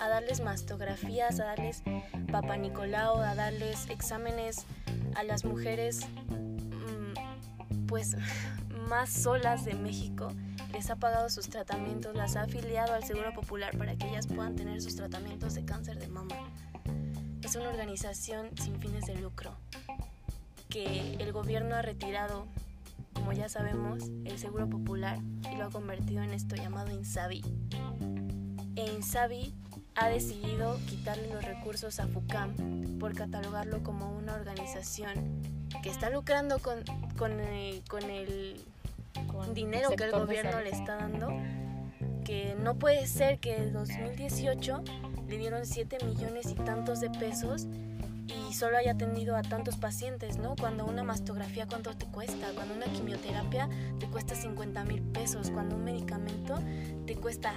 a 0.00 0.08
darles 0.08 0.40
mastografías, 0.40 1.40
a 1.40 1.44
darles 1.44 1.82
papá 2.30 2.56
Nicolau, 2.56 3.20
a 3.20 3.34
darles 3.34 3.88
exámenes 3.90 4.66
a 5.14 5.22
las 5.22 5.44
mujeres 5.44 6.06
mm, 6.18 7.86
pues 7.86 8.16
más 8.88 9.10
solas 9.10 9.64
de 9.64 9.74
México. 9.74 10.28
Les 10.72 10.90
ha 10.90 10.96
pagado 10.96 11.30
sus 11.30 11.48
tratamientos, 11.48 12.14
las 12.14 12.36
ha 12.36 12.42
afiliado 12.42 12.92
al 12.92 13.04
Seguro 13.04 13.32
Popular 13.32 13.76
para 13.78 13.96
que 13.96 14.08
ellas 14.08 14.26
puedan 14.26 14.56
tener 14.56 14.82
sus 14.82 14.96
tratamientos 14.96 15.54
de 15.54 15.64
cáncer 15.64 15.98
de 15.98 16.08
mama. 16.08 16.34
Es 17.42 17.56
una 17.56 17.68
organización 17.68 18.50
sin 18.60 18.78
fines 18.80 19.06
de 19.06 19.14
lucro 19.16 19.56
que 20.68 21.14
el 21.18 21.32
gobierno 21.32 21.76
ha 21.76 21.82
retirado 21.82 22.46
como 23.16 23.32
ya 23.32 23.48
sabemos, 23.48 24.04
el 24.24 24.38
Seguro 24.38 24.68
Popular 24.68 25.18
y 25.50 25.56
lo 25.56 25.64
ha 25.64 25.70
convertido 25.70 26.22
en 26.22 26.32
esto 26.32 26.54
llamado 26.54 26.92
Insabi. 26.92 27.42
E 28.76 28.92
Insabi 28.92 29.54
ha 29.96 30.08
decidido 30.08 30.78
quitarle 30.86 31.28
los 31.32 31.44
recursos 31.44 31.98
a 32.00 32.06
FUCAM 32.06 32.98
por 32.98 33.14
catalogarlo 33.14 33.82
como 33.82 34.10
una 34.10 34.34
organización 34.34 35.40
que 35.82 35.88
está 35.88 36.10
lucrando 36.10 36.58
con, 36.58 36.82
con, 37.16 37.40
el, 37.40 37.82
con 37.88 38.02
el 38.04 38.60
Con 39.26 39.54
dinero 39.54 39.90
que 39.96 40.04
el 40.04 40.12
gobierno 40.12 40.60
le 40.60 40.70
está 40.70 40.96
dando, 40.96 41.28
que 42.24 42.54
no 42.60 42.74
puede 42.74 43.06
ser 43.06 43.38
que 43.38 43.56
en 43.56 43.72
2018 43.72 44.82
le 45.28 45.38
dieron 45.38 45.64
7 45.64 45.98
millones 46.04 46.50
y 46.50 46.54
tantos 46.54 47.00
de 47.00 47.10
pesos 47.10 47.66
y 48.26 48.52
solo 48.52 48.76
haya 48.76 48.92
atendido 48.92 49.36
a 49.36 49.42
tantos 49.42 49.76
pacientes, 49.76 50.36
¿no? 50.36 50.56
Cuando 50.56 50.84
una 50.84 51.04
mastografía, 51.04 51.66
¿cuánto 51.66 51.94
te 51.96 52.06
cuesta? 52.06 52.48
Cuando 52.54 52.74
una 52.74 52.86
quimioterapia 52.86 53.68
te 53.98 54.06
cuesta 54.08 54.34
50 54.34 54.84
mil 54.84 55.00
pesos, 55.00 55.50
cuando 55.50 55.76
un 55.76 55.84
medicamento 55.84 56.58
te 57.06 57.16
cuesta 57.16 57.54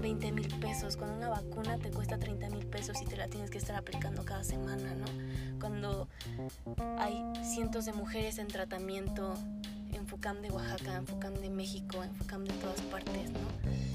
20 0.00 0.32
mil 0.32 0.48
pesos, 0.58 0.96
cuando 0.96 1.16
una 1.16 1.28
vacuna 1.28 1.78
te 1.78 1.90
cuesta 1.90 2.18
30 2.18 2.50
mil 2.50 2.66
pesos 2.66 3.00
y 3.02 3.06
te 3.06 3.16
la 3.16 3.28
tienes 3.28 3.50
que 3.50 3.58
estar 3.58 3.76
aplicando 3.76 4.24
cada 4.24 4.44
semana, 4.44 4.94
¿no? 4.94 5.06
Cuando 5.60 6.08
hay 6.98 7.22
cientos 7.42 7.84
de 7.84 7.92
mujeres 7.92 8.38
en 8.38 8.48
tratamiento 8.48 9.34
en 9.92 10.06
FUCAM 10.06 10.40
de 10.42 10.50
Oaxaca, 10.50 10.96
en 10.96 11.06
FUCAM 11.06 11.34
de 11.34 11.50
México, 11.50 12.02
en 12.02 12.14
FUCAM 12.14 12.44
de 12.44 12.54
todas 12.54 12.80
partes, 12.82 13.30
¿no? 13.30 13.38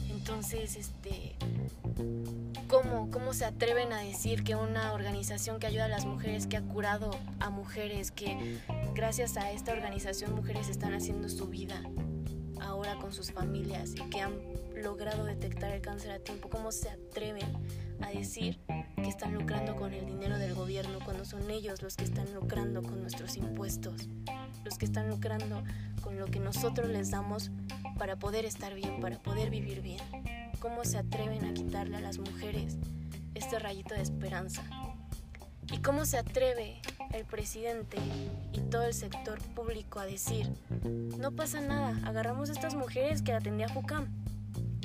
Entonces, 0.10 0.78
este, 0.78 1.36
¿cómo, 2.68 3.12
¿cómo 3.12 3.34
se 3.34 3.46
atreven 3.46 3.91
a 3.91 4.00
decir 4.00 4.44
que 4.44 4.56
una 4.56 4.94
organización 4.94 5.60
que 5.60 5.68
ayuda 5.68 5.86
a 5.86 5.89
las 5.89 6.06
mujeres, 6.06 6.48
que 6.48 6.58
ha 6.58 6.62
curado 6.62 7.12
a 7.39 7.50
mujeres, 7.50 8.12
que 8.12 8.60
gracias 8.96 9.38
a 9.38 9.52
esta 9.52 9.74
organización 9.74 10.34
mujeres 10.34 10.70
están 10.70 10.94
haciendo 10.94 11.28
su 11.30 11.48
vida 11.48 11.82
ahora 12.62 12.96
con 12.96 13.12
sus 13.12 13.32
familias 13.32 13.91
y 13.96 14.10
que 14.10 14.22
han 14.22 14.34
logrado 14.84 15.24
detectar 15.24 15.72
el 15.72 15.82
cáncer 15.82 16.12
a 16.12 16.20
tiempo, 16.20 16.50
cómo 16.50 16.72
se 16.72 16.90
atreven 16.90 17.48
a 18.02 18.10
decir 18.10 18.60
que 18.96 19.08
están 19.08 19.34
lucrando 19.34 19.76
con 19.76 19.94
el 19.94 20.06
dinero 20.06 20.38
del 20.38 20.54
gobierno 20.54 21.00
cuando 21.04 21.26
son 21.26 21.50
ellos 21.50 21.82
los 21.82 21.96
que 21.96 22.04
están 22.04 22.32
lucrando 22.34 22.84
con 22.84 23.02
nuestros 23.02 23.38
impuestos, 23.38 24.08
los 24.66 24.78
que 24.78 24.86
están 24.86 25.10
lucrando 25.10 25.64
con 26.02 26.20
lo 26.20 26.26
que 26.26 26.40
nosotros 26.40 26.90
les 26.90 27.12
damos 27.12 27.50
para 27.98 28.18
poder 28.18 28.46
estar 28.46 28.76
bien, 28.76 29.00
para 29.00 29.18
poder 29.20 29.50
vivir 29.50 29.82
bien. 29.82 30.02
¿Cómo 30.60 30.84
se 30.84 30.98
atreven 30.98 31.46
a 31.46 31.54
quitarle 31.54 31.98
a 31.98 32.02
las 32.02 32.18
mujeres 32.20 32.78
este 33.36 33.60
rayito 33.60 33.96
de 33.96 34.02
esperanza? 34.02 34.64
¿Y 35.72 35.78
cómo 35.78 36.06
se 36.06 36.18
atreve 36.18 36.82
el 37.14 37.26
presidente 37.26 37.98
y 38.52 38.60
todo 38.60 38.84
el 38.84 38.94
sector 38.94 39.40
público 39.56 40.00
a 40.00 40.06
decir, 40.06 40.50
no 41.18 41.32
pasa 41.32 41.62
nada, 41.62 42.00
agarramos 42.06 42.50
a 42.50 42.54
estas 42.54 42.76
mujeres 42.76 43.22
que 43.22 43.34
atendía 43.34 43.70
FUCAM 43.70 44.08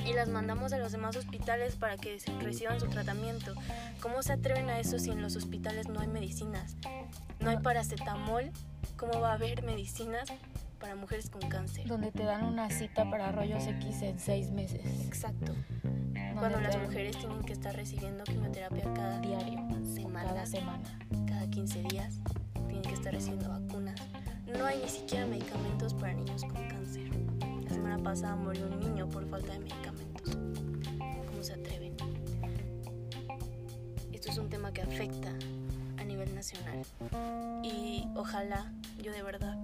y 0.05 0.12
las 0.12 0.28
mandamos 0.28 0.72
a 0.72 0.78
los 0.78 0.92
demás 0.92 1.16
hospitales 1.16 1.76
para 1.76 1.96
que 1.96 2.18
reciban 2.40 2.80
su 2.80 2.86
tratamiento. 2.88 3.55
¿Cómo 4.01 4.22
se 4.22 4.32
atreven 4.32 4.68
a 4.70 4.78
eso 4.78 4.99
si 4.99 5.11
en 5.11 5.22
los 5.22 5.36
hospitales 5.36 5.88
no 5.88 6.01
hay 6.01 6.09
medicinas? 6.09 6.76
No 7.40 7.51
hay 7.51 7.59
paracetamol, 7.59 8.51
¿cómo 8.96 9.20
va 9.20 9.30
a 9.30 9.34
haber 9.34 9.62
medicinas 9.62 10.28
para 10.78 10.94
mujeres 10.94 11.30
con 11.30 11.49
cáncer? 11.49 11.86
Donde 11.86 12.12
te 12.12 12.24
dan 12.24 12.44
una 12.44 12.70
cita 12.70 13.09
para 13.11 13.32
rollos 13.32 13.66
X 13.66 14.03
en 14.03 14.18
seis 14.18 14.51
meses. 14.51 14.82
Exacto. 15.07 15.55
Cuando 16.38 16.61
las 16.61 16.78
mujeres 16.78 17.16
tienen 17.16 17.42
que 17.42 17.53
estar 17.53 17.74
recibiendo 17.74 18.22
quimioterapia 18.24 18.84
cada 18.94 19.18
diario, 19.20 19.59
semana, 19.94 20.28
cada 20.28 20.46
semana, 20.46 20.99
cada 21.26 21.49
15 21.51 21.82
días, 21.82 22.20
tienen 22.55 22.82
que 22.82 22.94
estar 22.94 23.12
recibiendo 23.12 23.49
vacunas. 23.49 24.01
No 24.57 24.64
hay 24.64 24.78
ni 24.78 24.88
siquiera 24.88 25.26
medicamentos 25.26 25.94
para 25.94 26.12
niños 26.14 26.42
con 26.44 26.68
cáncer. 26.68 27.17
Semana 27.78 28.02
pasada 28.02 28.34
murió 28.34 28.66
un 28.66 28.80
niño 28.80 29.08
por 29.08 29.24
falta 29.30 29.52
de 29.52 29.60
medicamentos. 29.60 30.36
¿Cómo 31.28 31.44
se 31.44 31.52
atreven? 31.52 31.94
Esto 34.12 34.32
es 34.32 34.38
un 34.38 34.48
tema 34.50 34.72
que 34.72 34.82
afecta 34.82 35.32
a 35.96 36.02
nivel 36.02 36.34
nacional. 36.34 36.82
Y 37.62 38.04
ojalá, 38.16 38.72
yo 39.00 39.12
de 39.12 39.22
verdad, 39.22 39.56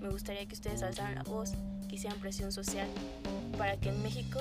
me 0.00 0.08
gustaría 0.08 0.44
que 0.44 0.54
ustedes 0.54 0.82
alzaran 0.82 1.14
la 1.14 1.22
voz, 1.22 1.52
que 1.88 1.94
hicieran 1.94 2.18
presión 2.18 2.50
social 2.50 2.88
para 3.56 3.76
que 3.76 3.90
en 3.90 4.02
México 4.02 4.40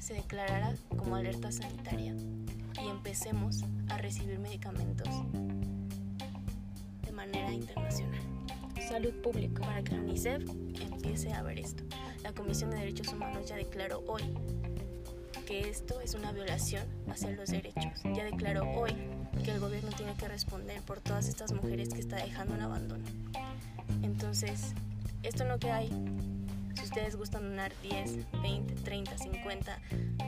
se 0.00 0.14
declarara 0.14 0.74
como 0.96 1.16
alerta 1.16 1.52
sanitaria 1.52 2.14
y 2.82 2.88
empecemos 2.88 3.66
a 3.90 3.98
recibir 3.98 4.38
medicamentos 4.38 5.10
de 7.02 7.12
manera 7.12 7.52
internacional. 7.52 8.22
Salud 8.88 9.12
pública. 9.22 9.60
Para 9.60 9.82
que 9.82 9.94
la 9.94 10.00
UNICEF 10.00 10.42
empiece 10.80 11.34
a 11.34 11.42
ver 11.42 11.58
esto. 11.58 11.84
La 12.26 12.32
Comisión 12.32 12.70
de 12.70 12.78
Derechos 12.78 13.12
Humanos 13.12 13.48
ya 13.48 13.54
declaró 13.54 14.02
hoy 14.08 14.24
que 15.46 15.70
esto 15.70 16.00
es 16.00 16.14
una 16.14 16.32
violación 16.32 16.82
hacia 17.08 17.30
los 17.30 17.50
derechos. 17.50 18.02
Ya 18.02 18.24
declaró 18.24 18.68
hoy 18.72 18.90
que 19.44 19.52
el 19.52 19.60
gobierno 19.60 19.90
tiene 19.96 20.12
que 20.16 20.26
responder 20.26 20.82
por 20.82 20.98
todas 20.98 21.28
estas 21.28 21.52
mujeres 21.52 21.94
que 21.94 22.00
está 22.00 22.16
dejando 22.16 22.56
en 22.56 22.62
abandono. 22.62 23.04
Entonces, 24.02 24.72
esto 25.22 25.44
no 25.44 25.60
queda 25.60 25.76
ahí. 25.76 25.92
Si 26.74 26.82
ustedes 26.82 27.14
gustan 27.14 27.48
donar 27.48 27.72
10, 27.82 28.42
20, 28.42 28.74
30, 28.74 29.18
50, 29.18 29.78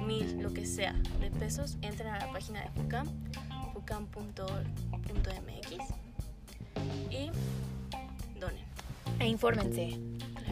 1000, 0.06 0.40
lo 0.40 0.54
que 0.54 0.66
sea 0.66 0.92
de 1.18 1.32
pesos, 1.32 1.78
entren 1.82 2.10
a 2.10 2.20
la 2.20 2.32
página 2.32 2.60
de 2.60 2.68
FUCAM, 2.80 3.08
fucam.org.mx 3.72 5.72
y 7.10 7.32
donen. 8.38 8.64
E 9.18 9.26
infórmense. 9.26 9.98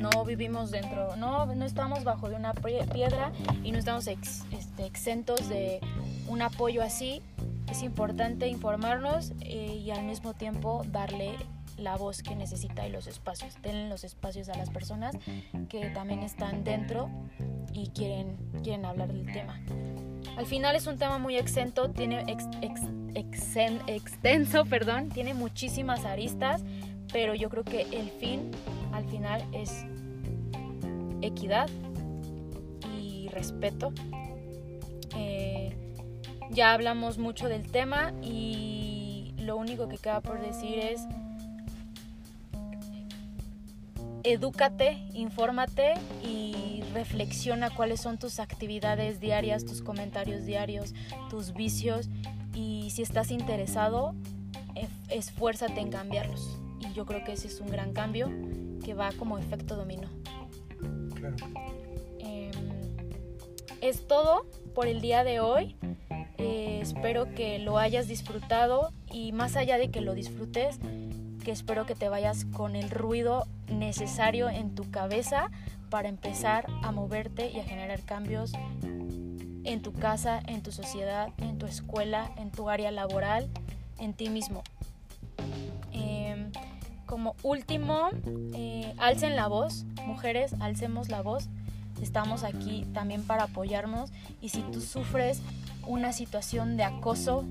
No 0.00 0.24
vivimos 0.24 0.70
dentro, 0.70 1.16
no, 1.16 1.46
no 1.46 1.64
estamos 1.64 2.04
bajo 2.04 2.28
de 2.28 2.36
una 2.36 2.52
piedra 2.54 3.32
y 3.64 3.72
no 3.72 3.78
estamos 3.78 4.06
este, 4.06 4.84
exentos 4.84 5.48
de 5.48 5.80
un 6.28 6.42
apoyo 6.42 6.82
así. 6.82 7.22
Es 7.70 7.82
importante 7.82 8.46
informarnos 8.48 9.32
eh, 9.40 9.82
y 9.84 9.90
al 9.90 10.04
mismo 10.04 10.34
tiempo 10.34 10.82
darle 10.88 11.36
la 11.76 11.96
voz 11.96 12.22
que 12.22 12.34
necesita 12.34 12.86
y 12.86 12.90
los 12.90 13.06
espacios. 13.06 13.60
Denle 13.62 13.88
los 13.88 14.04
espacios 14.04 14.48
a 14.48 14.56
las 14.56 14.70
personas 14.70 15.16
que 15.68 15.90
también 15.90 16.22
están 16.22 16.64
dentro 16.64 17.10
y 17.72 17.88
quieren, 17.88 18.36
quieren 18.62 18.84
hablar 18.84 19.12
del 19.12 19.30
tema. 19.32 19.60
Al 20.36 20.46
final 20.46 20.76
es 20.76 20.86
un 20.86 20.98
tema 20.98 21.18
muy 21.18 21.36
exento, 21.36 21.90
tiene 21.90 22.24
extenso, 23.14 24.64
perdón, 24.70 25.08
tiene 25.08 25.34
muchísimas 25.34 26.04
aristas, 26.04 26.62
pero 27.12 27.34
yo 27.34 27.48
creo 27.48 27.64
que 27.64 27.82
el 27.82 28.10
fin 28.10 28.50
al 28.96 29.04
final 29.04 29.44
es 29.52 29.84
equidad 31.20 31.68
y 32.98 33.28
respeto. 33.28 33.92
Eh, 35.14 35.76
ya 36.50 36.72
hablamos 36.72 37.18
mucho 37.18 37.48
del 37.48 37.70
tema 37.70 38.12
y 38.22 39.34
lo 39.38 39.56
único 39.56 39.88
que 39.88 39.98
queda 39.98 40.20
por 40.20 40.40
decir 40.40 40.78
es 40.78 41.06
edúcate, 44.22 44.98
infórmate 45.12 45.94
y 46.24 46.82
reflexiona 46.94 47.70
cuáles 47.70 48.00
son 48.00 48.18
tus 48.18 48.40
actividades 48.40 49.20
diarias, 49.20 49.64
tus 49.66 49.82
comentarios 49.82 50.46
diarios, 50.46 50.94
tus 51.28 51.52
vicios 51.52 52.08
y 52.54 52.90
si 52.90 53.02
estás 53.02 53.30
interesado, 53.30 54.14
esfuérzate 55.10 55.80
en 55.80 55.90
cambiarlos. 55.90 56.58
Y 56.80 56.92
yo 56.94 57.04
creo 57.04 57.22
que 57.24 57.32
ese 57.32 57.48
es 57.48 57.60
un 57.60 57.68
gran 57.68 57.92
cambio 57.92 58.30
que 58.86 58.94
va 58.94 59.10
como 59.18 59.36
efecto 59.36 59.74
dominó. 59.74 60.08
Em, 62.20 62.52
es 63.80 64.06
todo 64.06 64.46
por 64.76 64.86
el 64.86 65.00
día 65.00 65.24
de 65.24 65.40
hoy. 65.40 65.74
Eh, 66.38 66.78
espero 66.82 67.34
que 67.34 67.58
lo 67.58 67.78
hayas 67.78 68.06
disfrutado 68.06 68.92
y 69.10 69.32
más 69.32 69.56
allá 69.56 69.76
de 69.76 69.90
que 69.90 70.00
lo 70.00 70.14
disfrutes, 70.14 70.78
que 71.42 71.50
espero 71.50 71.84
que 71.84 71.96
te 71.96 72.08
vayas 72.08 72.44
con 72.44 72.76
el 72.76 72.88
ruido 72.88 73.48
necesario 73.66 74.48
en 74.50 74.76
tu 74.76 74.88
cabeza 74.88 75.50
para 75.90 76.08
empezar 76.08 76.66
a 76.84 76.92
moverte 76.92 77.50
y 77.50 77.58
a 77.58 77.64
generar 77.64 78.02
cambios 78.02 78.52
en 79.64 79.82
tu 79.82 79.94
casa, 79.94 80.40
en 80.46 80.62
tu 80.62 80.70
sociedad, 80.70 81.30
en 81.38 81.58
tu 81.58 81.66
escuela, 81.66 82.30
en 82.36 82.52
tu 82.52 82.70
área 82.70 82.92
laboral, 82.92 83.48
en 83.98 84.14
ti 84.14 84.28
mismo. 84.28 84.62
Como 87.06 87.36
último, 87.42 88.10
eh, 88.54 88.92
alcen 88.98 89.36
la 89.36 89.46
voz, 89.46 89.84
mujeres, 90.06 90.54
alcemos 90.60 91.08
la 91.08 91.22
voz. 91.22 91.48
Estamos 92.02 92.44
aquí 92.44 92.84
también 92.92 93.22
para 93.22 93.44
apoyarnos 93.44 94.10
y 94.40 94.50
si 94.50 94.60
tú 94.60 94.80
sufres 94.80 95.40
una 95.86 96.12
situación 96.12 96.76
de 96.76 96.84
acoso, 96.84 97.44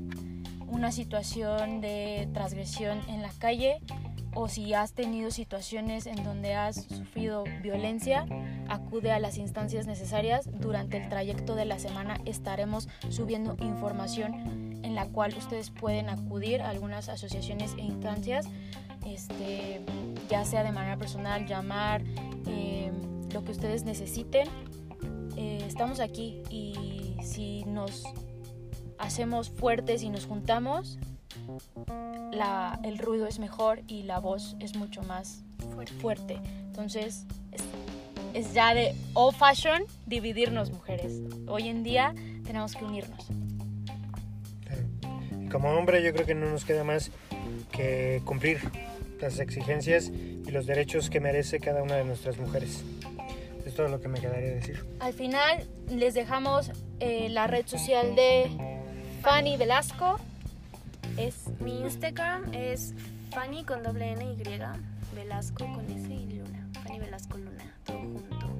una 0.68 0.92
situación 0.92 1.82
de 1.82 2.30
transgresión 2.34 3.00
en 3.08 3.22
la 3.22 3.32
calle 3.40 3.80
o 4.36 4.50
si 4.50 4.74
has 4.74 4.92
tenido 4.92 5.32
situaciones 5.32 6.06
en 6.06 6.22
donde 6.24 6.54
has 6.54 6.84
sufrido 6.84 7.46
violencia, 7.64 8.26
acude 8.68 9.12
a 9.12 9.20
las 9.20 9.38
instancias 9.38 9.88
necesarias. 9.88 10.50
Durante 10.60 10.98
el 10.98 11.08
trayecto 11.08 11.56
de 11.56 11.66
la 11.66 11.80
semana 11.80 12.20
estaremos 12.26 12.90
subiendo 13.10 13.56
información 13.60 14.82
en 14.84 14.94
la 14.94 15.08
cual 15.08 15.34
ustedes 15.38 15.72
pueden 15.72 16.10
acudir 16.10 16.62
a 16.62 16.70
algunas 16.70 17.08
asociaciones 17.10 17.74
e 17.78 17.82
instancias, 17.82 18.46
este, 19.06 19.82
ya 20.30 20.46
sea 20.46 20.64
de 20.64 20.72
manera 20.72 20.98
personal, 20.98 21.46
llamar, 21.46 22.04
eh, 22.48 22.92
lo 23.34 23.44
que 23.44 23.52
ustedes 23.52 23.84
necesiten. 23.84 24.48
Eh, 25.38 25.64
estamos 25.68 26.00
aquí 26.00 26.42
y 26.50 27.16
si 27.24 27.64
nos 27.66 28.04
hacemos 28.98 29.50
fuertes 29.50 30.04
y 30.04 30.10
nos 30.10 30.26
juntamos, 30.26 30.98
el 32.84 32.98
ruido 32.98 33.28
es 33.28 33.40
mejor 33.40 33.82
y 33.88 34.04
la 34.04 34.20
voz 34.20 34.56
es 34.60 34.76
mucho 34.76 35.02
más 35.04 35.44
fuerte. 36.02 36.40
Entonces, 36.68 37.26
es, 38.34 38.54
ya 38.54 38.74
de 38.74 38.94
old 39.14 39.36
fashion 39.36 39.84
dividirnos 40.06 40.72
mujeres. 40.72 41.22
Hoy 41.48 41.70
en 41.70 41.84
día 41.84 42.14
tenemos 42.46 42.76
que 42.76 42.86
unirnos. 42.86 43.28
como 45.52 45.70
hombre 45.70 46.04
yo 46.04 46.14
creo 46.14 46.26
que 46.26 46.36
no 46.36 46.50
nos 46.50 46.66
queda 46.66 46.84
más 46.84 47.12
que 47.72 48.22
cumplir 48.26 48.60
las 49.26 49.40
exigencias 49.40 50.10
y 50.10 50.52
los 50.52 50.68
derechos 50.68 51.10
que 51.10 51.20
merece 51.20 51.60
cada 51.60 51.82
una 51.82 51.96
de 51.96 52.06
nuestras 52.06 52.38
mujeres. 52.38 52.84
Es 53.66 53.74
todo 53.74 53.88
lo 53.88 54.00
que 54.00 54.08
me 54.08 54.20
quedaría 54.20 54.52
decir. 54.52 54.86
Al 55.00 55.14
final 55.14 55.68
les 55.90 56.14
dejamos 56.14 56.72
eh, 57.00 57.30
la 57.30 57.48
red 57.48 57.66
social 57.66 58.16
de 58.16 58.52
Fanny 59.22 59.58
Velasco. 59.58 60.20
Es, 61.18 61.48
mi 61.60 61.82
Instagram 61.82 62.54
es 62.54 62.94
Fanny 63.32 63.64
con 63.64 63.82
doble 63.82 64.12
N 64.12 64.24
y 64.24 65.16
Velasco 65.16 65.66
con 65.74 65.86
S 65.90 66.14
y 66.14 66.38
Luna. 66.38 66.70
Fanny 66.84 67.00
Velasco 67.00 67.38
Luna, 67.40 67.76
todo 67.84 67.98
junto. 67.98 68.56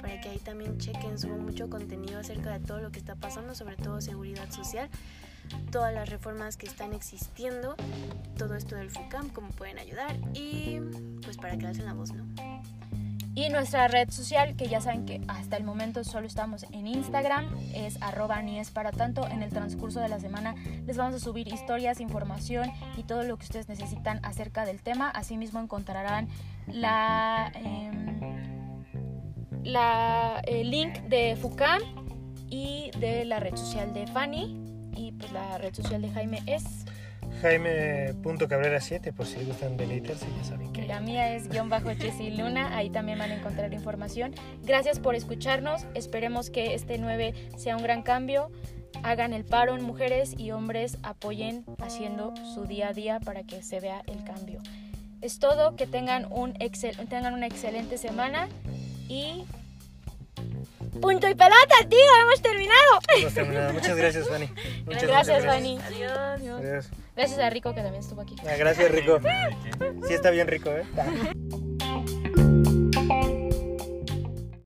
Para 0.00 0.20
que 0.20 0.30
ahí 0.30 0.38
también 0.38 0.78
chequen, 0.78 1.16
subo 1.16 1.38
mucho 1.38 1.70
contenido 1.70 2.18
acerca 2.18 2.58
de 2.58 2.66
todo 2.66 2.80
lo 2.80 2.90
que 2.90 2.98
está 2.98 3.14
pasando, 3.14 3.54
sobre 3.54 3.76
todo 3.76 4.00
seguridad 4.00 4.50
social, 4.50 4.88
todas 5.70 5.94
las 5.94 6.08
reformas 6.08 6.56
que 6.56 6.66
están 6.66 6.92
existiendo, 6.92 7.76
todo 8.36 8.54
esto 8.54 8.76
del 8.76 8.90
FUCAM, 8.90 9.30
cómo 9.30 9.50
pueden 9.50 9.78
ayudar 9.78 10.16
y 10.34 10.80
pues 11.22 11.36
para 11.36 11.56
que 11.56 11.66
hacen 11.66 11.84
la 11.84 11.94
voz, 11.94 12.12
¿no? 12.12 12.26
Y 13.34 13.48
nuestra 13.48 13.88
red 13.88 14.10
social, 14.10 14.56
que 14.56 14.68
ya 14.68 14.82
saben 14.82 15.06
que 15.06 15.22
hasta 15.26 15.56
el 15.56 15.64
momento 15.64 16.04
solo 16.04 16.26
estamos 16.26 16.64
en 16.70 16.86
Instagram, 16.86 17.48
es 17.74 18.00
arroba 18.02 18.42
ni 18.42 18.58
es 18.58 18.70
para 18.70 18.92
tanto. 18.92 19.26
En 19.26 19.42
el 19.42 19.48
transcurso 19.48 20.00
de 20.00 20.10
la 20.10 20.20
semana 20.20 20.54
les 20.86 20.98
vamos 20.98 21.14
a 21.14 21.18
subir 21.18 21.48
historias, 21.48 22.00
información 22.00 22.70
y 22.98 23.04
todo 23.04 23.22
lo 23.22 23.38
que 23.38 23.44
ustedes 23.44 23.68
necesitan 23.68 24.20
acerca 24.22 24.66
del 24.66 24.82
tema. 24.82 25.08
Asimismo 25.08 25.60
encontrarán 25.60 26.28
la, 26.66 27.50
em, 27.54 28.20
la 29.64 30.42
el 30.46 30.70
link 30.70 31.00
de 31.04 31.34
FUCAM 31.36 31.80
y 32.50 32.90
de 32.98 33.24
la 33.24 33.40
red 33.40 33.56
social 33.56 33.94
de 33.94 34.06
Fanny. 34.08 34.61
Pues 35.22 35.32
la 35.32 35.56
red 35.56 35.72
social 35.72 36.02
de 36.02 36.10
Jaime 36.10 36.42
es 36.46 36.64
Jaime.cabrera7 37.42 39.12
por 39.12 39.24
si 39.24 39.44
gustan 39.44 39.76
deleitarse, 39.76 40.26
ya 40.36 40.44
saben 40.44 40.72
que. 40.72 40.82
La 40.82 41.00
mía 41.00 41.36
es 41.36 41.48
guion 41.48 41.68
bajo 41.68 41.94
Chessy 41.94 42.30
Luna, 42.30 42.76
ahí 42.76 42.90
también 42.90 43.20
van 43.20 43.30
a 43.30 43.36
encontrar 43.36 43.72
información. 43.72 44.34
Gracias 44.64 44.98
por 44.98 45.14
escucharnos, 45.14 45.86
esperemos 45.94 46.50
que 46.50 46.74
este 46.74 46.98
9 46.98 47.34
sea 47.56 47.76
un 47.76 47.84
gran 47.84 48.02
cambio. 48.02 48.50
Hagan 49.04 49.32
el 49.32 49.44
paro 49.44 49.76
en 49.76 49.84
mujeres 49.84 50.34
y 50.36 50.50
hombres 50.50 50.98
apoyen 51.04 51.64
haciendo 51.78 52.34
su 52.54 52.64
día 52.64 52.88
a 52.88 52.92
día 52.92 53.20
para 53.20 53.44
que 53.44 53.62
se 53.62 53.78
vea 53.78 54.02
el 54.06 54.24
cambio. 54.24 54.60
Es 55.20 55.38
todo, 55.38 55.76
que 55.76 55.86
tengan, 55.86 56.26
un 56.32 56.54
excel, 56.60 56.96
tengan 57.08 57.32
una 57.32 57.46
excelente 57.46 57.96
semana 57.96 58.48
y... 59.08 59.44
Punto 61.00 61.28
y 61.28 61.34
pelota, 61.34 61.76
tío, 61.88 61.98
hemos 62.22 62.42
terminado. 62.42 62.98
Hemos 63.16 63.34
terminado. 63.34 63.72
Muchas 63.72 63.96
gracias, 63.96 64.28
Fanny. 64.28 64.50
Muchas, 64.84 65.04
gracias, 65.04 65.44
Fanny. 65.44 65.78
Adiós. 65.86 66.12
Adiós. 66.12 66.90
Gracias 67.16 67.38
a 67.40 67.50
Rico 67.50 67.74
que 67.74 67.80
también 67.80 68.02
estuvo 68.02 68.20
aquí. 68.20 68.36
Ah, 68.46 68.56
gracias, 68.58 68.90
Rico. 68.90 69.18
Sí 70.06 70.14
está 70.14 70.30
bien 70.30 70.48
rico, 70.48 70.70
¿eh? 70.70 70.84